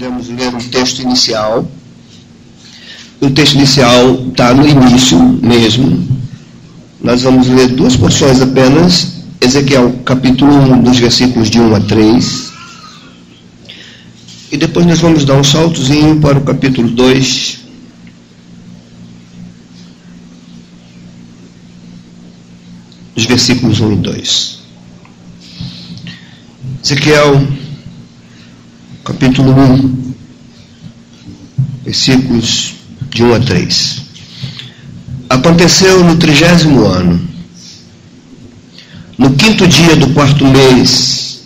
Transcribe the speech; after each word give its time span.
Vamos 0.00 0.28
ler 0.28 0.54
o 0.54 0.62
texto 0.62 1.02
inicial. 1.02 1.68
O 3.20 3.30
texto 3.30 3.54
inicial 3.54 4.28
está 4.28 4.54
no 4.54 4.64
início 4.64 5.18
mesmo. 5.18 6.06
Nós 7.02 7.22
vamos 7.22 7.48
ler 7.48 7.66
duas 7.70 7.96
porções 7.96 8.40
apenas. 8.40 9.24
Ezequiel 9.40 9.98
capítulo 10.04 10.52
1, 10.52 10.82
dos 10.82 11.00
versículos 11.00 11.50
de 11.50 11.58
1 11.58 11.74
a 11.74 11.80
3. 11.80 12.52
E 14.52 14.56
depois 14.56 14.86
nós 14.86 15.00
vamos 15.00 15.24
dar 15.24 15.34
um 15.34 15.42
saltozinho 15.42 16.20
para 16.20 16.38
o 16.38 16.44
capítulo 16.44 16.88
2. 16.90 17.58
Os 23.16 23.24
versículos 23.26 23.80
1 23.80 23.92
e 23.94 23.96
2. 23.96 24.58
Ezequiel 26.84 27.58
capítulo 29.08 29.52
1, 29.52 30.14
versículos 31.82 32.74
de 33.08 33.22
1 33.22 33.34
a 33.34 33.40
3. 33.40 34.02
Aconteceu 35.30 36.04
no 36.04 36.16
trigésimo 36.16 36.84
ano, 36.84 37.18
no 39.16 39.34
quinto 39.34 39.66
dia 39.66 39.96
do 39.96 40.08
quarto 40.08 40.44
mês, 40.46 41.40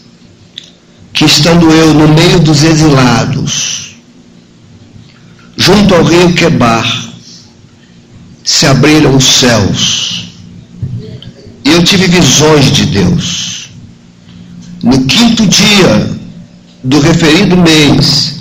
que 1.13 1.25
estando 1.25 1.71
eu 1.71 1.95
no 1.95 2.09
meio 2.09 2.41
dos 2.41 2.65
exilados, 2.65 3.95
junto 5.57 5.95
ao 5.95 6.03
rio 6.03 6.35
Quebar, 6.35 7.13
se 8.43 8.67
abriram 8.67 9.15
os 9.15 9.25
céus, 9.25 10.33
e 11.65 11.71
eu 11.71 11.85
tive 11.85 12.09
visões 12.09 12.73
de 12.73 12.87
Deus. 12.87 13.69
No 14.83 15.05
quinto 15.05 15.47
dia 15.47 16.22
do 16.85 16.99
referido 17.01 17.57
mês, 17.57 18.41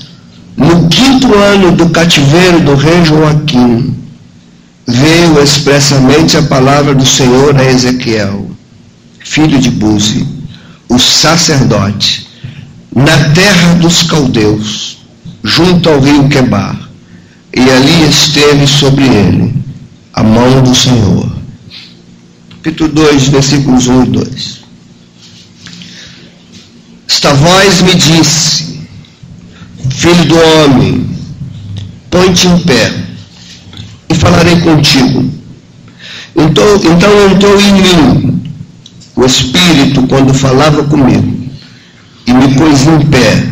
no 0.57 0.87
quinto 0.89 1.33
ano 1.33 1.71
do 1.71 1.89
cativeiro 1.89 2.59
do 2.61 2.75
rei 2.75 3.05
Joaquim, 3.05 3.95
veio 4.87 5.41
expressamente 5.41 6.37
a 6.37 6.43
palavra 6.43 6.95
do 6.95 7.05
Senhor 7.05 7.55
a 7.55 7.63
Ezequiel, 7.63 8.49
filho 9.19 9.59
de 9.59 9.69
Buzi, 9.69 10.27
o 10.89 10.97
sacerdote, 10.97 12.27
na 12.95 13.29
terra 13.29 13.75
dos 13.75 14.03
caldeus, 14.03 14.97
junto 15.43 15.89
ao 15.89 15.99
rio 15.99 16.27
Quebar, 16.27 16.77
e 17.55 17.59
ali 17.59 18.09
esteve 18.09 18.65
sobre 18.65 19.05
ele 19.05 19.53
a 20.13 20.23
mão 20.23 20.63
do 20.63 20.73
Senhor. 20.73 21.31
Capítulo 22.49 22.89
2, 22.89 23.27
versículos 23.29 23.87
1 23.87 24.03
e 24.03 24.05
2. 24.07 24.60
Esta 27.11 27.33
voz 27.33 27.81
me 27.81 27.93
disse: 27.93 28.79
Filho 29.89 30.25
do 30.29 30.35
homem, 30.37 31.05
põe-te 32.09 32.47
em 32.47 32.57
pé 32.59 32.89
e 34.09 34.15
falarei 34.15 34.57
contigo. 34.61 35.29
Então, 36.37 36.75
então 36.77 37.29
entrou 37.29 37.59
em 37.59 37.73
mim 37.73 38.41
o 39.17 39.25
Espírito 39.25 40.07
quando 40.07 40.33
falava 40.33 40.85
comigo 40.85 41.51
e 42.25 42.33
me 42.33 42.55
pôs 42.55 42.87
em 42.87 43.05
pé 43.07 43.45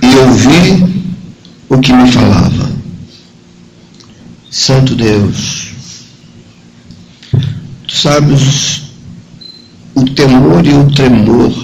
e 0.00 0.16
ouvi 0.16 1.04
o 1.68 1.78
que 1.80 1.92
me 1.92 2.10
falava. 2.10 2.72
Santo 4.50 4.94
Deus, 4.94 5.68
tu 7.86 7.94
sabes 7.94 8.84
o 9.94 10.06
temor 10.06 10.66
e 10.66 10.72
o 10.72 10.90
tremor 10.92 11.61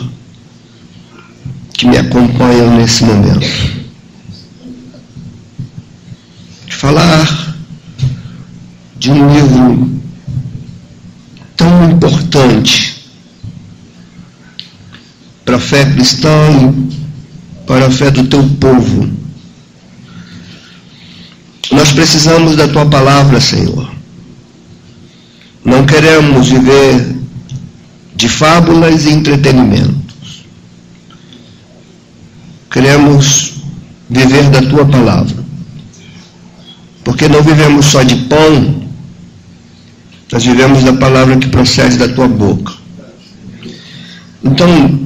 que 1.79 1.87
me 1.87 1.97
acompanham 1.97 2.77
nesse 2.77 3.05
momento. 3.05 3.47
Falar 6.71 7.55
de 8.99 9.13
um 9.13 9.33
livro 9.33 10.01
tão 11.57 11.91
importante 11.91 13.01
para 15.45 15.57
a 15.57 15.61
fé 15.61 15.85
cristã 15.93 16.29
e 16.51 17.65
para 17.65 17.87
a 17.87 17.91
fé 17.91 18.11
do 18.11 18.25
teu 18.25 18.43
povo. 18.61 19.09
Nós 21.71 21.93
precisamos 21.93 22.57
da 22.57 22.67
tua 22.67 22.87
palavra, 22.87 23.41
Senhor. 23.41 23.89
Não 25.65 25.87
queremos 25.87 26.49
viver 26.49 27.17
de 28.17 28.29
fábulas 28.29 29.05
e 29.05 29.11
entretenimento. 29.11 29.98
Queremos 32.79 33.55
viver 34.09 34.51
da 34.51 34.63
tua 34.63 34.87
palavra. 34.87 35.35
Porque 37.03 37.27
não 37.27 37.43
vivemos 37.43 37.87
só 37.87 38.05
de 38.05 38.15
pão, 38.15 38.85
nós 40.31 40.45
vivemos 40.45 40.85
da 40.85 40.93
palavra 40.93 41.37
que 41.39 41.49
procede 41.49 41.97
da 41.97 42.07
tua 42.07 42.29
boca. 42.29 42.73
Então, 44.45 45.01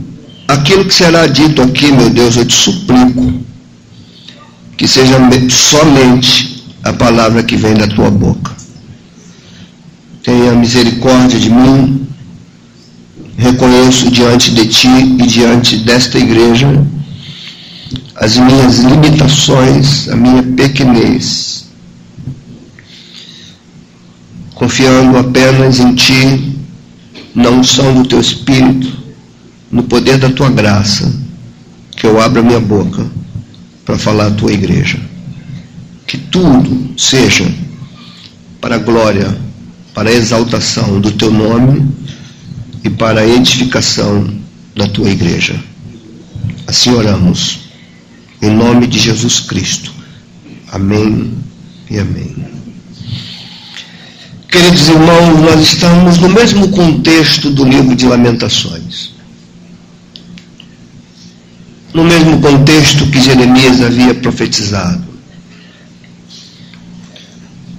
aquilo 0.47 0.84
que 0.84 0.93
será 0.93 1.27
dito 1.27 1.62
aqui, 1.62 1.91
meu 1.91 2.11
Deus, 2.11 2.37
eu 2.37 2.44
te 2.44 2.55
suplico 2.55 3.41
que 4.77 4.87
seja 4.87 5.16
somente 5.49 6.62
a 6.84 6.93
palavra 6.93 7.43
que 7.43 7.56
vem 7.56 7.72
da 7.72 7.87
tua 7.87 8.11
boca. 8.11 8.53
Tenha 10.22 10.53
misericórdia 10.53 11.41
de 11.41 11.49
mim, 11.49 12.06
reconheço 13.38 14.11
diante 14.11 14.50
de 14.50 14.66
ti 14.66 14.88
e 14.88 15.27
diante 15.27 15.78
desta 15.78 16.19
igreja 16.19 16.69
as 18.22 18.37
minhas 18.37 18.78
limitações, 18.78 20.09
a 20.09 20.15
minha 20.15 20.44
pequenez, 20.44 21.66
confiando 24.55 25.19
apenas 25.19 25.81
em 25.81 25.93
Ti, 25.97 26.56
na 27.34 27.50
unção 27.50 27.93
do 27.94 28.09
Teu 28.09 28.21
Espírito, 28.21 28.97
no 29.72 29.82
poder 29.82 30.19
da 30.19 30.31
Tua 30.31 30.50
graça, 30.50 31.12
que 31.97 32.06
eu 32.06 32.21
abra 32.21 32.44
minha 32.44 32.61
boca 32.61 33.05
para 33.84 33.99
falar 33.99 34.28
à 34.28 34.31
Tua 34.31 34.53
igreja. 34.53 35.00
Que 36.06 36.16
tudo 36.16 36.94
seja 36.97 37.53
para 38.61 38.77
a 38.77 38.78
glória, 38.78 39.37
para 39.93 40.11
a 40.11 40.15
exaltação 40.15 41.00
do 41.00 41.11
Teu 41.11 41.32
nome 41.32 41.88
e 42.84 42.88
para 42.88 43.22
a 43.22 43.27
edificação 43.27 44.32
da 44.77 44.87
Tua 44.87 45.11
igreja. 45.11 45.59
Assim 46.69 46.93
oramos 46.93 47.62
em 48.43 48.51
nome 48.51 48.89
de 48.89 48.99
Jesus 48.99 49.39
Cristo. 49.39 49.93
Amém 50.73 51.33
e 51.89 51.99
amém. 51.99 52.35
Queridos 54.51 54.89
irmãos, 54.89 55.41
nós 55.41 55.61
estamos 55.61 56.19
no 56.19 56.29
mesmo 56.29 56.69
contexto 56.69 57.51
do 57.51 57.65
livro 57.65 57.95
de 57.95 58.05
Lamentações. 58.05 59.13
No 61.95 62.03
mesmo 62.05 62.41
contexto 62.41 63.07
que 63.07 63.21
Jeremias 63.21 63.81
havia 63.81 64.15
profetizado. 64.15 65.05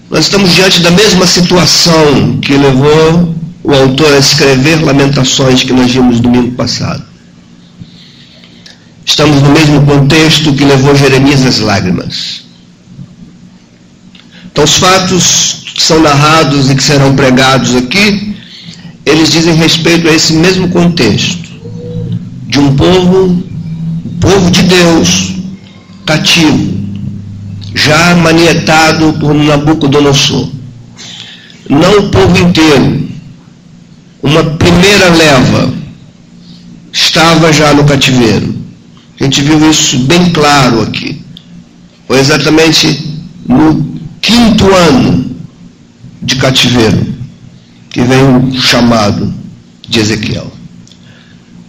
Nós 0.09 0.25
estamos 0.25 0.53
diante 0.53 0.81
da 0.81 0.91
mesma 0.91 1.27
situação 1.27 2.39
que 2.39 2.53
levou 2.53 3.35
o 3.63 3.73
autor 3.73 4.13
a 4.13 4.19
escrever 4.19 4.83
Lamentações 4.83 5.63
que 5.63 5.73
nós 5.73 5.91
vimos 5.91 6.19
domingo 6.19 6.51
passado. 6.51 7.12
Estamos 9.05 9.41
no 9.41 9.49
mesmo 9.51 9.85
contexto 9.85 10.53
que 10.53 10.63
levou 10.63 10.95
Jeremias 10.95 11.45
às 11.45 11.59
lágrimas. 11.59 12.43
Então, 14.45 14.63
os 14.63 14.75
fatos 14.75 15.63
que 15.73 15.81
são 15.81 15.99
narrados 16.01 16.69
e 16.69 16.75
que 16.75 16.83
serão 16.83 17.15
pregados 17.15 17.75
aqui, 17.75 18.35
eles 19.05 19.31
dizem 19.31 19.55
respeito 19.55 20.07
a 20.07 20.13
esse 20.13 20.33
mesmo 20.33 20.69
contexto 20.69 21.51
de 22.47 22.59
um 22.59 22.75
povo, 22.75 23.43
povo 24.21 24.51
de 24.51 24.63
Deus, 24.63 25.33
cativo, 26.05 26.73
já 27.73 28.15
manietado 28.15 29.13
por 29.13 29.33
Nabucodonosor. 29.33 30.49
Não 31.67 31.97
o 31.97 32.09
povo 32.09 32.37
inteiro, 32.37 33.09
uma 34.21 34.43
primeira 34.43 35.09
leva 35.09 35.73
estava 36.91 37.51
já 37.51 37.73
no 37.73 37.83
cativeiro. 37.85 38.62
A 39.23 39.25
gente 39.25 39.41
viu 39.41 39.69
isso 39.69 39.99
bem 39.99 40.31
claro 40.31 40.81
aqui. 40.81 41.23
Foi 42.05 42.19
exatamente 42.19 43.07
no 43.47 43.97
quinto 44.19 44.69
ano 44.69 45.33
de 46.21 46.35
cativeiro 46.35 47.07
que 47.89 48.01
vem 48.01 48.21
o 48.21 48.53
chamado 48.61 49.33
de 49.87 50.01
Ezequiel. 50.01 50.51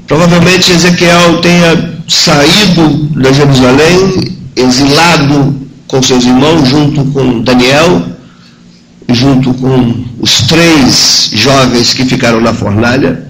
Provavelmente 0.08 0.72
Ezequiel 0.72 1.40
tenha 1.42 1.94
saído 2.08 3.08
de 3.22 3.32
Jerusalém, 3.32 4.36
exilado 4.56 5.54
com 5.86 6.02
seus 6.02 6.24
irmãos, 6.24 6.68
junto 6.68 7.04
com 7.12 7.40
Daniel, 7.40 8.02
junto 9.10 9.54
com 9.54 10.04
os 10.18 10.40
três 10.48 11.30
jovens 11.32 11.94
que 11.94 12.04
ficaram 12.04 12.40
na 12.40 12.52
fornalha. 12.52 13.24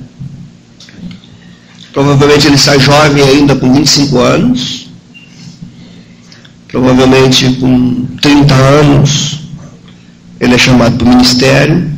Provavelmente 1.94 2.48
ele 2.48 2.58
sai 2.58 2.80
jovem 2.80 3.22
ainda 3.22 3.54
com 3.54 3.72
25 3.72 4.18
anos. 4.18 4.88
provavelmente 6.66 7.52
com 7.52 8.04
30 8.20 8.52
anos, 8.52 9.38
ele 10.40 10.54
é 10.56 10.58
chamado 10.58 10.96
para 10.96 11.06
o 11.06 11.08
ministério. 11.08 11.88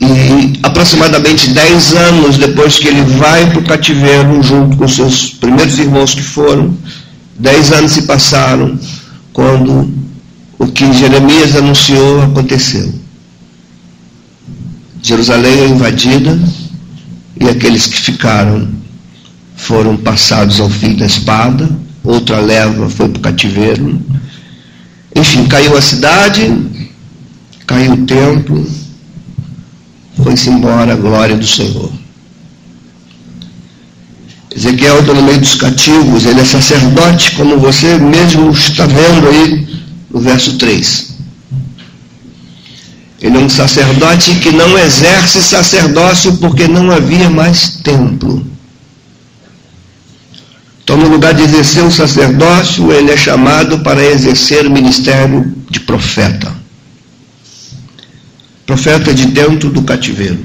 E 0.00 0.58
aproximadamente 0.60 1.50
10 1.50 1.94
anos 1.94 2.36
depois 2.36 2.80
que 2.80 2.88
ele 2.88 3.02
vai 3.02 3.48
para 3.48 3.60
o 3.60 3.64
cativeiro, 3.64 4.42
junto 4.42 4.76
com 4.76 4.88
seus 4.88 5.30
primeiros 5.30 5.78
irmãos 5.78 6.12
que 6.12 6.22
foram, 6.22 6.76
10 7.38 7.72
anos 7.74 7.92
se 7.92 8.02
passaram 8.02 8.76
quando 9.32 9.88
o 10.58 10.66
que 10.66 10.92
Jeremias 10.92 11.54
anunciou 11.54 12.22
aconteceu. 12.22 12.92
Jerusalém 15.00 15.60
é 15.60 15.68
invadida 15.68 16.36
e 17.40 17.48
aqueles 17.48 17.86
que 17.86 18.00
ficaram 18.00 18.68
foram 19.56 19.96
passados 19.96 20.60
ao 20.60 20.68
fim 20.68 20.94
da 20.94 21.06
espada, 21.06 21.68
outra 22.04 22.40
leva 22.40 22.88
foi 22.88 23.08
para 23.08 23.18
o 23.18 23.22
cativeiro. 23.22 24.00
Enfim, 25.14 25.46
caiu 25.46 25.76
a 25.76 25.82
cidade, 25.82 26.54
caiu 27.66 27.94
o 27.94 28.06
templo, 28.06 28.66
foi-se 30.22 30.50
embora 30.50 30.92
a 30.92 30.96
glória 30.96 31.36
do 31.36 31.46
Senhor. 31.46 31.92
Ezequiel 34.54 35.00
está 35.00 35.12
no 35.12 35.22
meio 35.22 35.38
dos 35.38 35.54
cativos, 35.54 36.24
ele 36.24 36.40
é 36.40 36.44
sacerdote, 36.44 37.32
como 37.32 37.58
você 37.58 37.98
mesmo 37.98 38.50
está 38.50 38.86
vendo 38.86 39.28
aí 39.28 39.68
no 40.10 40.20
verso 40.20 40.56
3. 40.56 41.15
Ele 43.20 43.36
é 43.36 43.40
um 43.40 43.48
sacerdote 43.48 44.34
que 44.36 44.50
não 44.50 44.78
exerce 44.78 45.42
sacerdócio 45.42 46.36
porque 46.36 46.68
não 46.68 46.90
havia 46.90 47.30
mais 47.30 47.76
templo. 47.82 48.44
Então, 50.84 50.96
no 50.96 51.08
lugar 51.08 51.34
de 51.34 51.42
exercer 51.42 51.82
o 51.82 51.90
sacerdócio, 51.90 52.92
ele 52.92 53.10
é 53.10 53.16
chamado 53.16 53.80
para 53.80 54.04
exercer 54.04 54.66
o 54.66 54.70
ministério 54.70 55.52
de 55.68 55.80
profeta. 55.80 56.54
Profeta 58.64 59.12
de 59.12 59.26
dentro 59.26 59.70
do 59.70 59.82
cativeiro. 59.82 60.44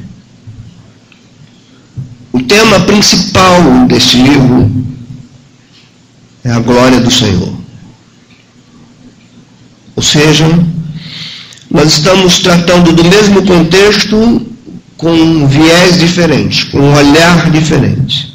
O 2.32 2.42
tema 2.42 2.80
principal 2.82 3.86
deste 3.88 4.18
livro 4.18 4.72
é 6.44 6.52
a 6.52 6.60
glória 6.60 7.00
do 7.00 7.12
Senhor. 7.12 7.54
Ou 9.96 10.02
seja, 10.02 10.46
nós 11.72 11.94
estamos 11.94 12.40
tratando 12.40 12.92
do 12.92 13.04
mesmo 13.06 13.46
contexto 13.46 14.46
com 14.98 15.12
um 15.12 15.48
viés 15.48 15.98
diferente, 15.98 16.66
com 16.68 16.80
um 16.80 16.94
olhar 16.94 17.50
diferente, 17.50 18.34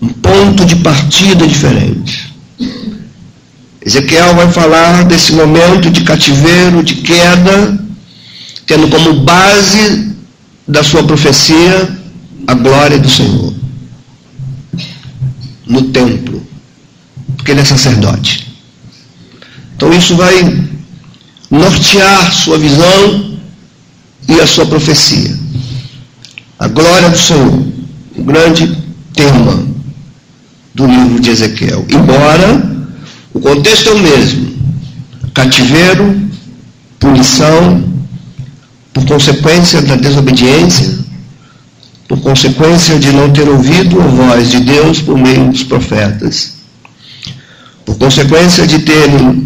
um 0.00 0.08
ponto 0.08 0.64
de 0.66 0.76
partida 0.76 1.46
diferente. 1.46 2.34
Ezequiel 3.84 4.34
vai 4.34 4.52
falar 4.52 5.04
desse 5.04 5.32
momento 5.32 5.90
de 5.90 6.02
cativeiro, 6.02 6.82
de 6.82 6.96
queda, 6.96 7.78
tendo 8.66 8.88
como 8.88 9.20
base 9.20 10.14
da 10.68 10.82
sua 10.82 11.02
profecia 11.02 11.88
a 12.46 12.54
glória 12.54 12.98
do 12.98 13.08
Senhor 13.08 13.54
no 15.66 15.82
templo, 15.84 16.46
porque 17.36 17.52
ele 17.52 17.60
é 17.60 17.64
sacerdote. 17.64 18.46
Então 19.74 19.92
isso 19.92 20.14
vai 20.14 20.65
nortear 21.50 22.32
sua 22.32 22.58
visão 22.58 23.38
e 24.28 24.40
a 24.40 24.46
sua 24.46 24.66
profecia. 24.66 25.36
A 26.58 26.68
glória 26.68 27.10
do 27.10 27.18
Senhor, 27.18 27.66
o 28.16 28.24
grande 28.24 28.76
tema 29.14 29.66
do 30.74 30.86
livro 30.86 31.20
de 31.20 31.30
Ezequiel. 31.30 31.84
Embora 31.88 32.76
o 33.32 33.40
contexto 33.40 33.90
é 33.90 33.92
o 33.92 33.98
mesmo: 33.98 34.56
cativeiro, 35.34 36.28
punição, 36.98 37.84
por 38.92 39.04
consequência 39.06 39.82
da 39.82 39.96
desobediência, 39.96 40.98
por 42.08 42.20
consequência 42.20 42.98
de 42.98 43.12
não 43.12 43.30
ter 43.30 43.48
ouvido 43.48 44.00
a 44.00 44.06
voz 44.06 44.50
de 44.50 44.60
Deus 44.60 45.02
por 45.02 45.18
meio 45.18 45.50
dos 45.50 45.62
profetas, 45.62 46.54
por 47.84 47.96
consequência 47.96 48.66
de 48.66 48.80
terem 48.80 49.45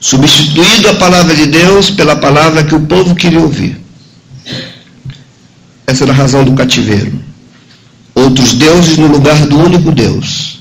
substituído 0.00 0.88
a 0.88 0.94
palavra 0.94 1.34
de 1.34 1.46
Deus 1.46 1.90
pela 1.90 2.16
palavra 2.16 2.64
que 2.64 2.74
o 2.74 2.80
povo 2.80 3.14
queria 3.14 3.40
ouvir. 3.40 3.78
Essa 5.86 6.04
era 6.04 6.12
a 6.12 6.16
razão 6.16 6.42
do 6.42 6.54
cativeiro. 6.54 7.12
Outros 8.14 8.54
deuses 8.54 8.96
no 8.96 9.08
lugar 9.08 9.46
do 9.46 9.58
único 9.58 9.92
Deus. 9.92 10.60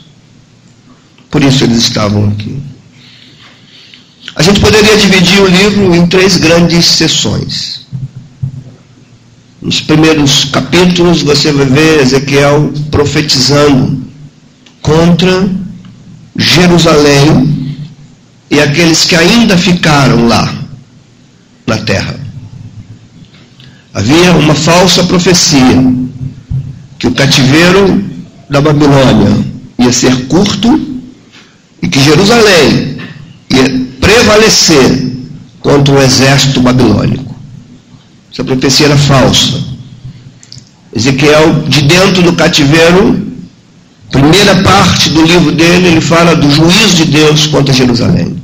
Por 1.31 1.41
isso 1.43 1.63
eles 1.63 1.77
estavam 1.77 2.27
aqui. 2.27 2.59
A 4.35 4.41
gente 4.41 4.59
poderia 4.59 4.97
dividir 4.97 5.41
o 5.41 5.47
livro 5.47 5.95
em 5.95 6.07
três 6.07 6.37
grandes 6.37 6.85
sessões. 6.85 7.85
Nos 9.61 9.81
primeiros 9.81 10.45
capítulos 10.45 11.21
você 11.21 11.51
vai 11.51 11.65
ver 11.65 12.01
Ezequiel 12.01 12.71
profetizando 12.89 14.01
contra 14.81 15.49
Jerusalém 16.37 17.68
e 18.49 18.59
aqueles 18.59 19.05
que 19.05 19.15
ainda 19.15 19.57
ficaram 19.57 20.27
lá 20.27 20.53
na 21.67 21.77
terra. 21.77 22.15
Havia 23.93 24.31
uma 24.33 24.55
falsa 24.55 25.03
profecia 25.03 25.83
que 26.97 27.07
o 27.07 27.11
cativeiro 27.11 28.03
da 28.49 28.61
Babilônia 28.61 29.45
ia 29.77 29.93
ser 29.93 30.27
curto 30.27 31.03
e 31.81 31.87
que 31.87 31.99
Jerusalém 31.99 32.97
ia 33.49 33.87
prevalecer 33.99 35.09
contra 35.59 35.93
o 35.93 36.01
exército 36.01 36.61
babilônico. 36.61 37.35
Essa 38.31 38.43
profecia 38.43 38.87
era 38.87 38.97
falsa. 38.97 39.63
Ezequiel, 40.95 41.63
de 41.67 41.83
dentro 41.83 42.23
do 42.23 42.33
cativeiro, 42.33 43.27
primeira 44.11 44.55
parte 44.63 45.09
do 45.09 45.23
livro 45.23 45.51
dele, 45.51 45.87
ele 45.87 46.01
fala 46.01 46.35
do 46.35 46.49
juízo 46.49 46.95
de 46.95 47.05
Deus 47.05 47.47
contra 47.47 47.73
Jerusalém. 47.73 48.38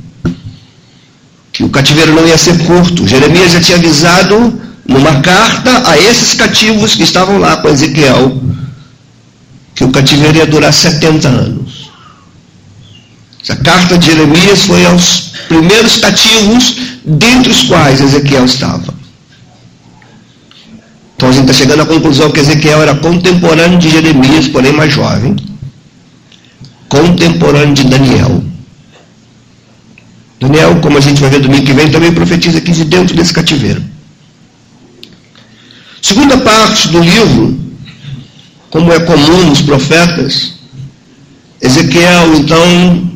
Que 1.56 1.64
o 1.64 1.70
cativeiro 1.70 2.12
não 2.12 2.26
ia 2.26 2.36
ser 2.36 2.58
curto. 2.66 3.08
Jeremias 3.08 3.52
já 3.52 3.60
tinha 3.60 3.78
avisado 3.78 4.60
numa 4.86 5.22
carta 5.22 5.88
a 5.88 5.96
esses 5.96 6.34
cativos 6.34 6.94
que 6.94 7.02
estavam 7.02 7.38
lá 7.38 7.56
com 7.56 7.68
Ezequiel 7.68 8.40
que 9.74 9.84
o 9.84 9.90
cativeiro 9.90 10.36
ia 10.36 10.46
durar 10.46 10.72
70 10.72 11.28
anos. 11.28 11.90
Essa 13.42 13.56
carta 13.56 13.96
de 13.96 14.06
Jeremias 14.06 14.66
foi 14.66 14.84
aos 14.84 15.32
primeiros 15.48 15.96
cativos, 15.96 16.76
dentre 17.04 17.50
os 17.50 17.62
quais 17.62 18.00
Ezequiel 18.00 18.44
estava. 18.44 18.94
Então 21.16 21.30
a 21.30 21.32
gente 21.32 21.50
está 21.50 21.54
chegando 21.54 21.82
à 21.82 21.86
conclusão 21.86 22.30
que 22.30 22.40
Ezequiel 22.40 22.82
era 22.82 22.94
contemporâneo 22.94 23.78
de 23.78 23.88
Jeremias, 23.88 24.48
porém 24.48 24.72
mais 24.72 24.92
jovem 24.92 25.34
contemporâneo 26.88 27.74
de 27.74 27.84
Daniel. 27.84 28.42
Daniel, 30.46 30.76
como 30.80 30.96
a 30.96 31.00
gente 31.00 31.20
vai 31.20 31.30
ver 31.30 31.40
domingo 31.40 31.66
que 31.66 31.72
vem, 31.72 31.90
também 31.90 32.12
profetiza 32.12 32.58
aqui 32.58 32.72
de 32.72 32.84
dentro 32.84 33.14
desse 33.16 33.32
cativeiro. 33.32 33.82
Segunda 36.00 36.38
parte 36.38 36.88
do 36.88 37.00
livro, 37.00 37.58
como 38.70 38.92
é 38.92 39.00
comum 39.00 39.46
nos 39.46 39.60
profetas, 39.60 40.54
Ezequiel 41.60 42.36
então 42.36 43.10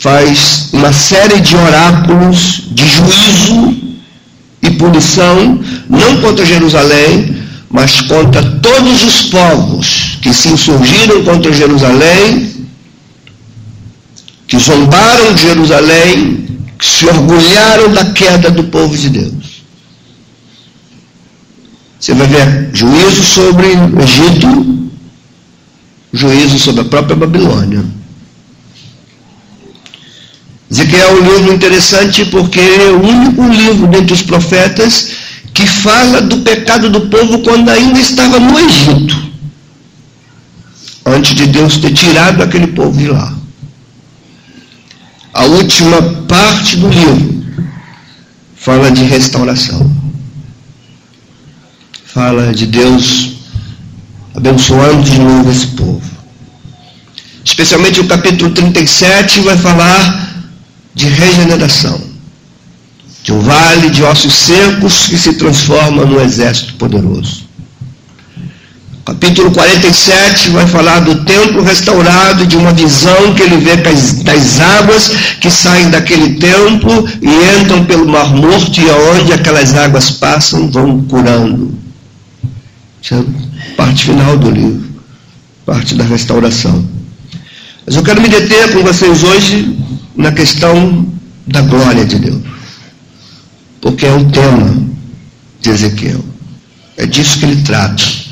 faz 0.00 0.68
uma 0.72 0.92
série 0.92 1.40
de 1.40 1.56
oráculos 1.56 2.62
de 2.70 2.86
juízo 2.86 3.76
e 4.62 4.70
punição, 4.70 5.60
não 5.88 6.20
contra 6.20 6.44
Jerusalém, 6.44 7.36
mas 7.70 8.00
contra 8.02 8.42
todos 8.60 9.02
os 9.02 9.22
povos 9.22 10.18
que 10.22 10.32
se 10.32 10.48
insurgiram 10.48 11.24
contra 11.24 11.52
Jerusalém 11.52 12.54
que 14.46 14.58
zombaram 14.58 15.32
de 15.34 15.42
Jerusalém, 15.42 16.43
se 16.84 17.06
orgulharam 17.06 17.90
da 17.94 18.04
queda 18.12 18.50
do 18.50 18.64
povo 18.64 18.94
de 18.94 19.08
Deus. 19.08 19.64
Você 21.98 22.12
vai 22.12 22.26
ver 22.26 22.70
juízo 22.74 23.24
sobre 23.24 23.68
o 23.68 24.02
Egito, 24.02 24.90
juízo 26.12 26.58
sobre 26.58 26.82
a 26.82 26.84
própria 26.84 27.16
Babilônia. 27.16 27.82
Ezequiel 30.70 31.08
é 31.08 31.12
um 31.12 31.36
livro 31.36 31.54
interessante 31.54 32.26
porque 32.26 32.60
é 32.60 32.90
o 32.90 33.02
único 33.02 33.48
livro 33.48 33.86
dentre 33.86 34.12
os 34.12 34.22
profetas 34.22 35.08
que 35.54 35.66
fala 35.66 36.20
do 36.20 36.38
pecado 36.38 36.90
do 36.90 37.08
povo 37.08 37.38
quando 37.38 37.70
ainda 37.70 37.98
estava 37.98 38.38
no 38.38 38.58
Egito, 38.60 39.32
antes 41.06 41.34
de 41.34 41.46
Deus 41.46 41.78
ter 41.78 41.94
tirado 41.94 42.42
aquele 42.42 42.66
povo 42.66 42.98
de 42.98 43.08
lá 43.08 43.33
a 45.34 45.44
última 45.46 46.00
parte 46.28 46.76
do 46.76 46.88
livro 46.88 47.44
fala 48.54 48.90
de 48.92 49.02
restauração. 49.04 49.92
Fala 52.06 52.54
de 52.54 52.66
Deus 52.66 53.32
abençoando 54.34 55.02
de 55.02 55.18
novo 55.18 55.50
esse 55.50 55.66
povo. 55.68 56.02
especialmente 57.44 58.00
o 58.00 58.06
capítulo 58.06 58.52
37, 58.52 59.40
vai 59.40 59.56
falar 59.56 60.46
de 60.94 61.06
regeneração. 61.08 62.00
De 63.22 63.32
um 63.32 63.40
vale 63.40 63.90
de 63.90 64.02
ossos 64.02 64.32
secos 64.32 65.06
que 65.06 65.18
se 65.18 65.34
transforma 65.34 66.04
num 66.04 66.20
exército 66.20 66.74
poderoso. 66.74 67.43
Capítulo 69.04 69.50
47 69.50 70.48
vai 70.48 70.66
falar 70.66 71.00
do 71.00 71.26
templo 71.26 71.62
restaurado, 71.62 72.46
de 72.46 72.56
uma 72.56 72.72
visão 72.72 73.34
que 73.34 73.42
ele 73.42 73.58
vê 73.58 73.76
das 73.76 74.60
águas 74.60 75.10
que 75.42 75.50
saem 75.50 75.90
daquele 75.90 76.36
templo 76.36 77.06
e 77.20 77.60
entram 77.60 77.84
pelo 77.84 78.08
Mar 78.08 78.34
Morto 78.34 78.80
e 78.80 78.88
aonde 78.88 79.34
aquelas 79.34 79.74
águas 79.74 80.10
passam 80.10 80.70
vão 80.70 81.02
curando. 81.02 81.74
Essa 83.04 83.16
é 83.16 83.18
a 83.18 83.76
parte 83.76 84.06
final 84.06 84.38
do 84.38 84.50
livro, 84.50 84.82
parte 85.66 85.94
da 85.94 86.04
restauração. 86.04 86.88
Mas 87.84 87.96
eu 87.96 88.02
quero 88.02 88.22
me 88.22 88.28
deter 88.28 88.72
com 88.72 88.82
vocês 88.82 89.22
hoje 89.22 89.76
na 90.16 90.32
questão 90.32 91.06
da 91.46 91.60
glória 91.60 92.06
de 92.06 92.18
Deus, 92.18 92.40
porque 93.82 94.06
é 94.06 94.14
o 94.14 94.24
tema 94.30 94.74
de 95.60 95.68
Ezequiel. 95.68 96.24
É 96.96 97.04
disso 97.04 97.38
que 97.38 97.44
ele 97.44 97.60
trata. 97.62 98.23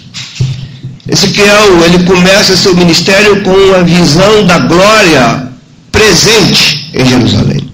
Ezequiel, 1.12 1.84
ele 1.84 2.04
começa 2.04 2.56
seu 2.56 2.74
ministério 2.74 3.42
com 3.42 3.74
a 3.74 3.82
visão 3.82 4.46
da 4.46 4.60
glória 4.60 5.52
presente 5.92 6.90
em 6.94 7.04
Jerusalém. 7.04 7.70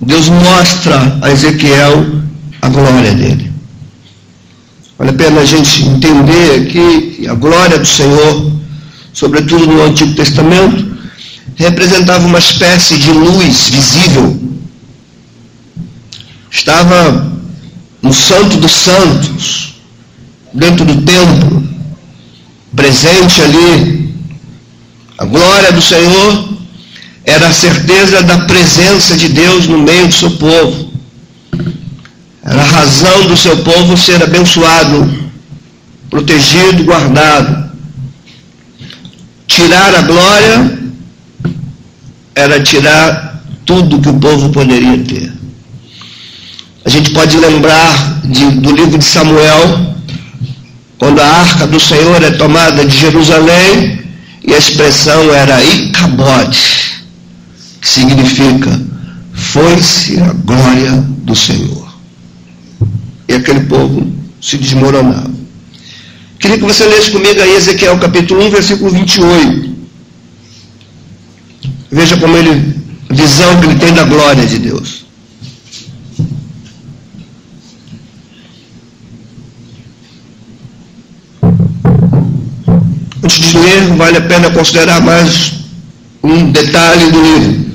Deus 0.00 0.30
mostra 0.30 1.18
a 1.20 1.30
Ezequiel 1.30 2.22
a 2.62 2.68
glória 2.70 3.12
dele. 3.12 3.52
Vale 4.98 5.10
a 5.10 5.14
pena 5.14 5.42
a 5.42 5.44
gente 5.44 5.84
entender 5.84 6.66
que 6.68 7.28
a 7.28 7.34
glória 7.34 7.78
do 7.78 7.86
Senhor, 7.86 8.52
sobretudo 9.12 9.66
no 9.66 9.82
Antigo 9.82 10.14
Testamento, 10.14 10.96
representava 11.56 12.26
uma 12.26 12.38
espécie 12.38 12.96
de 12.96 13.10
luz 13.10 13.68
visível. 13.68 14.40
Estava 16.50 17.30
no 18.00 18.14
Santo 18.14 18.56
dos 18.56 18.72
Santos, 18.72 19.69
dentro 20.52 20.84
do 20.84 21.02
templo, 21.02 21.68
presente 22.74 23.40
ali, 23.42 24.14
a 25.18 25.24
glória 25.24 25.72
do 25.72 25.82
Senhor 25.82 26.48
era 27.24 27.48
a 27.48 27.52
certeza 27.52 28.22
da 28.22 28.38
presença 28.38 29.16
de 29.16 29.28
Deus 29.28 29.66
no 29.66 29.78
meio 29.78 30.06
do 30.06 30.14
seu 30.14 30.30
povo. 30.32 30.90
Era 32.42 32.60
a 32.60 32.64
razão 32.64 33.26
do 33.26 33.36
seu 33.36 33.56
povo 33.58 33.96
ser 33.96 34.22
abençoado, 34.22 35.30
protegido, 36.08 36.84
guardado. 36.84 37.70
Tirar 39.46 39.94
a 39.94 40.02
glória 40.02 40.78
era 42.34 42.62
tirar 42.62 43.42
tudo 43.66 44.00
que 44.00 44.08
o 44.08 44.18
povo 44.18 44.50
poderia 44.50 44.98
ter. 45.04 45.32
A 46.84 46.88
gente 46.88 47.10
pode 47.10 47.36
lembrar 47.36 48.20
de, 48.24 48.50
do 48.52 48.74
livro 48.74 48.98
de 48.98 49.04
Samuel, 49.04 49.89
quando 51.00 51.18
a 51.18 51.26
arca 51.26 51.66
do 51.66 51.80
Senhor 51.80 52.22
é 52.22 52.30
tomada 52.32 52.84
de 52.84 52.94
Jerusalém, 52.94 54.04
e 54.46 54.52
a 54.52 54.58
expressão 54.58 55.32
era 55.32 55.64
Icabode, 55.64 57.02
que 57.80 57.88
significa 57.88 58.78
foi-se 59.32 60.20
a 60.20 60.34
glória 60.34 60.92
do 61.22 61.34
Senhor. 61.34 61.90
E 63.26 63.32
aquele 63.32 63.60
povo 63.60 64.12
se 64.42 64.58
desmoronava. 64.58 65.30
Queria 66.38 66.58
que 66.58 66.64
você 66.64 66.84
lesse 66.84 67.10
comigo 67.10 67.40
aí 67.40 67.54
Ezequiel 67.54 67.98
capítulo 67.98 68.44
1, 68.46 68.50
versículo 68.50 68.90
28. 68.90 69.70
Veja 71.90 72.16
como 72.18 72.36
ele, 72.36 72.76
a 73.08 73.14
visão 73.14 73.58
que 73.58 73.66
ele 73.66 73.78
tem 73.78 73.94
da 73.94 74.04
glória 74.04 74.44
de 74.44 74.58
Deus. 74.58 75.06
Vale 84.00 84.16
a 84.16 84.22
pena 84.22 84.50
considerar 84.50 85.02
mais 85.02 85.52
um 86.22 86.50
detalhe 86.50 87.10
do 87.10 87.20
livro. 87.22 87.70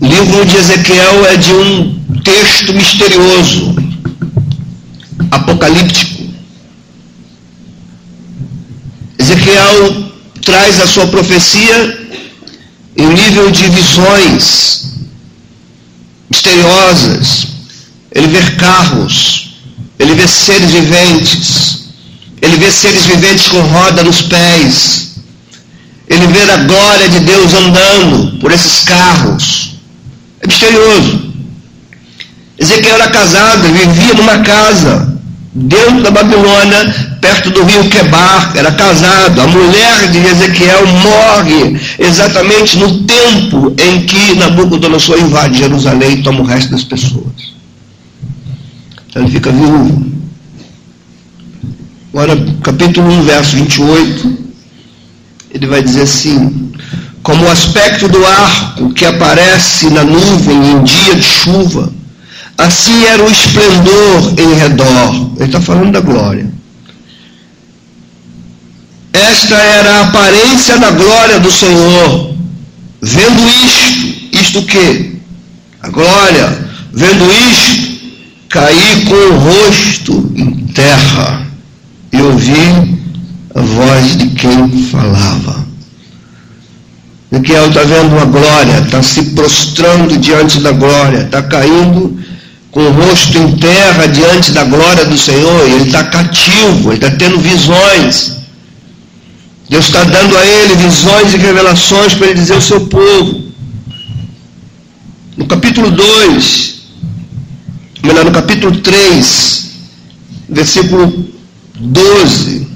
O 0.00 0.06
livro 0.06 0.46
de 0.46 0.56
Ezequiel 0.56 1.26
é 1.26 1.36
de 1.36 1.52
um 1.52 2.20
texto 2.22 2.72
misterioso, 2.72 3.74
apocalíptico. 5.32 6.28
Ezequiel 9.18 10.12
traz 10.42 10.80
a 10.80 10.86
sua 10.86 11.08
profecia 11.08 12.08
em 12.96 13.08
nível 13.08 13.50
de 13.50 13.68
visões 13.68 14.92
misteriosas. 16.30 17.48
Ele 18.12 18.28
vê 18.28 18.42
carros, 18.52 19.56
ele 19.98 20.14
vê 20.14 20.28
seres 20.28 20.70
viventes, 20.70 21.85
ele 22.40 22.56
vê 22.56 22.70
seres 22.70 23.06
viventes 23.06 23.48
com 23.48 23.60
roda 23.60 24.02
nos 24.02 24.22
pés. 24.22 25.16
Ele 26.08 26.26
vê 26.28 26.50
a 26.50 26.56
glória 26.58 27.08
de 27.08 27.20
Deus 27.20 27.52
andando 27.54 28.38
por 28.38 28.52
esses 28.52 28.84
carros. 28.84 29.76
É 30.40 30.46
misterioso. 30.46 31.26
Ezequiel 32.58 32.94
era 32.94 33.10
casado, 33.10 33.62
vivia 33.72 34.14
numa 34.14 34.38
casa 34.38 35.16
dentro 35.56 36.02
da 36.02 36.10
Babilônia, 36.10 36.94
perto 37.20 37.50
do 37.50 37.64
rio 37.64 37.88
Quebar, 37.88 38.52
era 38.54 38.70
casado. 38.72 39.40
A 39.40 39.46
mulher 39.46 40.10
de 40.10 40.18
Ezequiel 40.18 40.86
morre 40.86 41.80
exatamente 41.98 42.78
no 42.78 43.04
tempo 43.04 43.74
em 43.78 44.06
que 44.06 44.34
Nabucodonosor 44.36 45.18
invade 45.18 45.58
Jerusalém 45.58 46.14
e 46.14 46.22
toma 46.22 46.40
o 46.40 46.44
resto 46.46 46.70
das 46.70 46.84
pessoas. 46.84 47.54
Então 49.08 49.22
ele 49.22 49.32
fica 49.32 49.50
viúvo. 49.50 50.15
Agora, 52.16 52.34
capítulo 52.62 53.12
1, 53.12 53.22
verso 53.24 53.56
28, 53.56 54.38
ele 55.50 55.66
vai 55.66 55.82
dizer 55.82 56.00
assim: 56.00 56.72
Como 57.22 57.44
o 57.44 57.50
aspecto 57.50 58.08
do 58.08 58.24
arco 58.24 58.94
que 58.94 59.04
aparece 59.04 59.90
na 59.90 60.02
nuvem 60.02 60.70
em 60.70 60.82
dia 60.82 61.14
de 61.14 61.22
chuva, 61.22 61.92
assim 62.56 63.04
era 63.04 63.22
o 63.22 63.30
esplendor 63.30 64.32
em 64.38 64.54
redor. 64.54 65.30
Ele 65.36 65.44
está 65.44 65.60
falando 65.60 65.92
da 65.92 66.00
glória. 66.00 66.50
Esta 69.12 69.54
era 69.54 69.98
a 69.98 70.00
aparência 70.04 70.78
da 70.78 70.92
glória 70.92 71.38
do 71.38 71.52
Senhor. 71.52 72.34
Vendo 73.02 73.46
isto, 73.46 74.36
isto 74.38 74.58
o 74.60 74.64
que? 74.64 75.20
A 75.82 75.90
glória. 75.90 76.66
Vendo 76.94 77.30
isto, 77.30 78.00
caí 78.48 79.04
com 79.04 79.14
o 79.14 79.38
rosto 79.38 80.32
em 80.34 80.66
terra 80.68 81.45
e 82.12 82.22
ouvi 82.22 82.98
a 83.54 83.60
voz 83.60 84.16
de 84.16 84.28
quem 84.28 84.82
falava. 84.84 85.66
Ezequiel 87.46 87.68
está 87.68 87.82
vendo 87.82 88.16
uma 88.16 88.24
glória, 88.24 88.80
está 88.80 89.02
se 89.02 89.22
prostrando 89.34 90.16
diante 90.18 90.60
da 90.60 90.72
glória, 90.72 91.22
está 91.22 91.42
caindo 91.42 92.18
com 92.70 92.80
o 92.80 92.92
rosto 92.92 93.38
em 93.38 93.56
terra 93.56 94.06
diante 94.06 94.52
da 94.52 94.64
glória 94.64 95.04
do 95.04 95.16
Senhor, 95.16 95.68
ele 95.68 95.84
está 95.84 96.04
cativo, 96.04 96.92
ele 96.92 97.04
está 97.04 97.10
tendo 97.10 97.38
visões. 97.38 98.36
Deus 99.68 99.86
está 99.86 100.04
dando 100.04 100.36
a 100.36 100.46
ele 100.46 100.74
visões 100.76 101.34
e 101.34 101.36
revelações 101.36 102.14
para 102.14 102.28
ele 102.28 102.40
dizer 102.40 102.54
ao 102.54 102.60
seu 102.60 102.86
povo. 102.86 103.46
No 105.36 105.46
capítulo 105.46 105.90
2, 105.90 106.74
melhor, 108.02 108.24
no 108.24 108.30
capítulo 108.30 108.76
3, 108.80 109.70
versículo 110.48 111.28
12. 111.78 112.66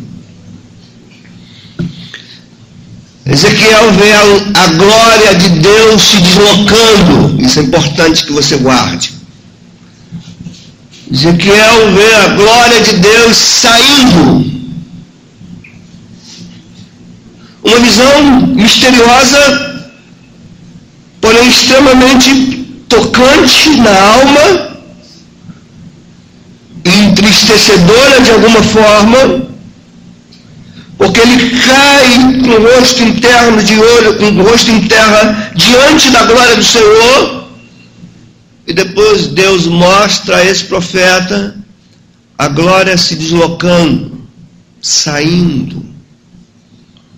Ezequiel 3.26 3.92
vê 3.92 4.12
a, 4.12 4.64
a 4.64 4.66
glória 4.74 5.34
de 5.36 5.48
Deus 5.60 6.02
se 6.02 6.16
deslocando. 6.16 7.42
Isso 7.42 7.60
é 7.60 7.62
importante 7.62 8.24
que 8.24 8.32
você 8.32 8.56
guarde. 8.56 9.12
Ezequiel 11.12 11.92
vê 11.92 12.14
a 12.14 12.28
glória 12.28 12.80
de 12.82 12.92
Deus 12.94 13.36
saindo. 13.36 14.50
Uma 17.62 17.78
visão 17.78 18.46
misteriosa, 18.48 19.90
porém 21.20 21.48
extremamente 21.48 22.84
tocante 22.88 23.70
na 23.76 23.90
alma 23.90 24.69
entristecedora 26.84 28.20
de 28.22 28.30
alguma 28.30 28.62
forma, 28.62 29.50
porque 30.96 31.20
ele 31.20 31.50
cai 31.60 32.40
com 32.40 32.50
o 32.50 32.76
rosto 32.76 33.02
interno 33.02 33.62
de 33.62 33.78
olho, 33.78 34.16
com 34.18 34.26
o 34.26 34.42
rosto 34.42 34.70
em 34.70 34.86
terra, 34.86 35.52
diante 35.54 36.10
da 36.10 36.24
glória 36.24 36.56
do 36.56 36.64
Senhor, 36.64 37.48
e 38.66 38.72
depois 38.72 39.28
Deus 39.28 39.66
mostra 39.66 40.36
a 40.36 40.44
esse 40.44 40.64
profeta 40.64 41.56
a 42.38 42.48
glória 42.48 42.96
se 42.96 43.16
deslocando, 43.16 44.26
saindo. 44.80 45.84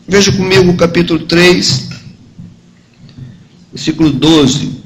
Veja 0.09 0.33
comigo 0.33 0.73
o 0.73 0.77
capítulo 0.77 1.21
3, 1.21 1.89
versículo 3.73 4.11
12. 4.11 4.83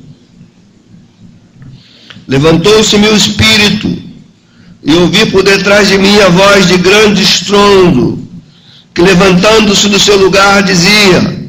Levantou-se 2.29 2.99
meu 2.99 3.17
espírito 3.17 4.06
e 4.87 4.95
ouvi 4.95 5.27
por 5.27 5.43
detrás 5.43 5.89
de 5.89 5.99
mim 5.99 6.17
a 6.21 6.29
voz 6.29 6.69
de 6.69 6.79
grande 6.79 7.21
estrondo, 7.21 8.25
que 8.95 9.03
levantando-se 9.03 9.89
do 9.89 9.99
seu 9.99 10.17
lugar 10.17 10.63
dizia: 10.63 11.49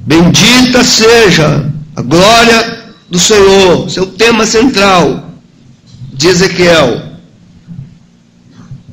Bendita 0.00 0.84
seja 0.84 1.72
a 1.96 2.02
glória 2.02 2.92
do 3.10 3.18
Senhor, 3.18 3.90
seu 3.90 4.06
tema 4.06 4.44
central 4.44 5.30
de 6.12 6.28
Ezequiel. 6.28 7.02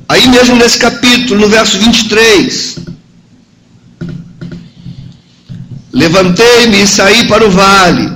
Aí 0.08 0.26
mesmo 0.28 0.56
nesse 0.56 0.78
capítulo, 0.78 1.42
no 1.42 1.48
verso 1.48 1.78
23, 1.78 2.78
levantei-me 5.92 6.82
e 6.82 6.86
saí 6.86 7.26
para 7.28 7.46
o 7.46 7.50
vale, 7.50 8.10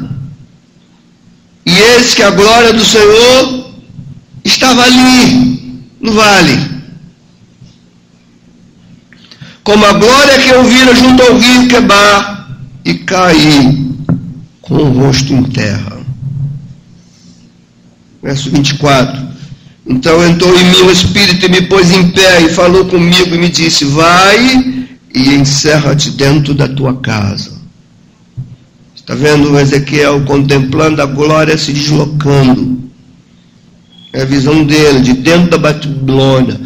e 1.67 1.77
eis 1.79 2.15
que 2.15 2.23
a 2.23 2.31
glória 2.31 2.73
do 2.73 2.85
Senhor 2.85 3.71
estava 4.45 4.83
ali, 4.83 5.58
no 6.00 6.12
vale. 6.12 6.78
Como 9.62 9.85
a 9.85 9.93
glória 9.93 10.38
que 10.38 10.49
eu 10.49 10.64
vira 10.64 10.95
junto 10.95 11.23
ao 11.23 11.38
rio 11.38 11.69
Quebar, 11.69 12.38
e 12.88 12.95
caí 12.95 13.87
com 14.62 14.76
o 14.76 14.93
rosto 14.93 15.35
em 15.35 15.43
terra. 15.43 15.99
Verso 18.23 18.50
24. 18.50 19.28
Então 19.87 20.26
entrou 20.26 20.59
em 20.59 20.64
mim 20.64 20.83
o 20.83 20.90
Espírito 20.90 21.45
e 21.45 21.50
me 21.50 21.62
pôs 21.62 21.90
em 21.90 22.11
pé 22.11 22.40
e 22.40 22.49
falou 22.49 22.87
comigo 22.87 23.35
e 23.35 23.38
me 23.38 23.50
disse: 23.50 23.85
Vai 23.85 24.87
e 25.14 25.35
encerra-te 25.35 26.11
dentro 26.12 26.55
da 26.55 26.67
tua 26.67 26.97
casa. 26.97 27.59
Está 28.97 29.14
vendo 29.14 29.59
Ezequiel 29.59 30.25
contemplando 30.25 31.02
a 31.02 31.07
glória 31.07 31.59
se 31.59 31.73
deslocando. 31.73 32.88
É 34.12 34.23
a 34.23 34.25
visão 34.25 34.65
dele, 34.65 35.00
de 35.00 35.12
dentro 35.12 35.50
da 35.50 35.59
Babilônia, 35.59 36.61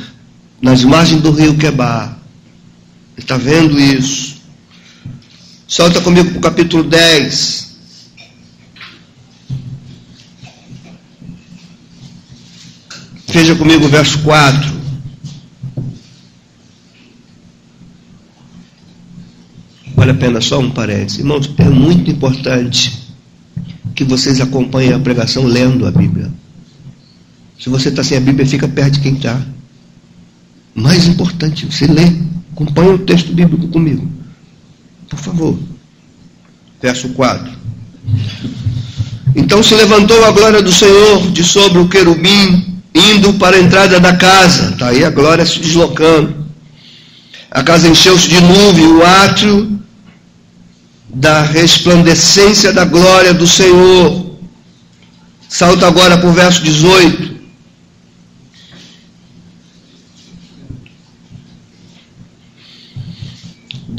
nas 0.60 0.84
margens 0.84 1.20
do 1.20 1.32
rio 1.32 1.56
Quebar. 1.56 2.18
Está 3.16 3.36
vendo 3.36 3.78
isso? 3.78 4.40
Solta 5.66 6.00
comigo 6.00 6.30
para 6.30 6.38
o 6.38 6.42
capítulo 6.42 6.84
10. 6.84 7.72
Veja 13.32 13.54
comigo 13.54 13.86
o 13.86 13.88
verso 13.88 14.18
4. 14.18 14.82
Vale 19.96 20.10
a 20.10 20.14
pena 20.14 20.40
só 20.40 20.58
um 20.58 20.70
parênteses. 20.70 21.20
Irmãos, 21.20 21.50
é 21.58 21.64
muito 21.70 22.10
importante 22.10 22.92
que 23.94 24.04
vocês 24.04 24.40
acompanhem 24.40 24.92
a 24.92 24.98
pregação 24.98 25.44
lendo 25.44 25.86
a 25.86 25.90
Bíblia. 25.90 26.30
Se 27.62 27.68
você 27.68 27.90
está 27.90 28.02
sem 28.02 28.18
a 28.18 28.20
Bíblia, 28.20 28.44
fica 28.44 28.66
perto 28.66 28.94
de 28.94 29.00
quem 29.00 29.14
está. 29.14 29.40
Mais 30.74 31.06
importante, 31.06 31.64
você 31.64 31.86
lê. 31.86 32.10
Acompanhe 32.52 32.90
o 32.90 32.98
texto 32.98 33.32
bíblico 33.32 33.68
comigo. 33.68 34.10
Por 35.08 35.18
favor. 35.20 35.56
Verso 36.80 37.10
4. 37.10 37.52
Então 39.36 39.62
se 39.62 39.76
levantou 39.76 40.24
a 40.24 40.32
glória 40.32 40.60
do 40.60 40.72
Senhor 40.72 41.30
de 41.30 41.44
sobre 41.44 41.78
o 41.78 41.88
querubim 41.88 42.82
indo 42.92 43.34
para 43.34 43.56
a 43.56 43.60
entrada 43.60 44.00
da 44.00 44.16
casa. 44.16 44.70
Está 44.70 44.88
aí 44.88 45.04
a 45.04 45.10
glória 45.10 45.46
se 45.46 45.60
deslocando. 45.60 46.44
A 47.48 47.62
casa 47.62 47.86
encheu-se 47.86 48.28
de 48.28 48.40
nuvem, 48.40 48.86
o 48.88 49.06
átrio 49.06 49.78
da 51.14 51.42
resplandecência 51.42 52.72
da 52.72 52.84
glória 52.84 53.32
do 53.32 53.46
Senhor. 53.46 54.36
Salta 55.48 55.86
agora 55.86 56.18
para 56.18 56.28
o 56.28 56.32
verso 56.32 56.60
18. 56.60 57.41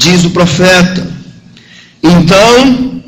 Diz 0.04 0.22
o 0.22 0.30
profeta: 0.30 1.06
Então 2.02 3.00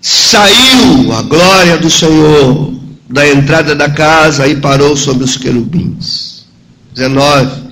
saiu 0.00 1.12
a 1.12 1.22
glória 1.22 1.78
do 1.78 1.88
Senhor 1.88 2.74
da 3.08 3.28
entrada 3.28 3.76
da 3.76 3.88
casa 3.88 4.48
e 4.48 4.56
parou 4.56 4.96
sobre 4.96 5.22
os 5.22 5.36
querubins. 5.36 6.46
19. 6.92 7.70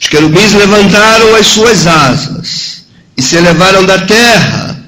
Os 0.00 0.06
querubins 0.06 0.52
levantaram 0.52 1.34
as 1.34 1.46
suas 1.48 1.88
asas 1.88 2.84
e 3.16 3.22
se 3.22 3.34
elevaram 3.34 3.84
da 3.84 3.98
terra 3.98 4.78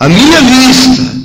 à 0.00 0.08
minha 0.08 0.40
vista. 0.42 1.20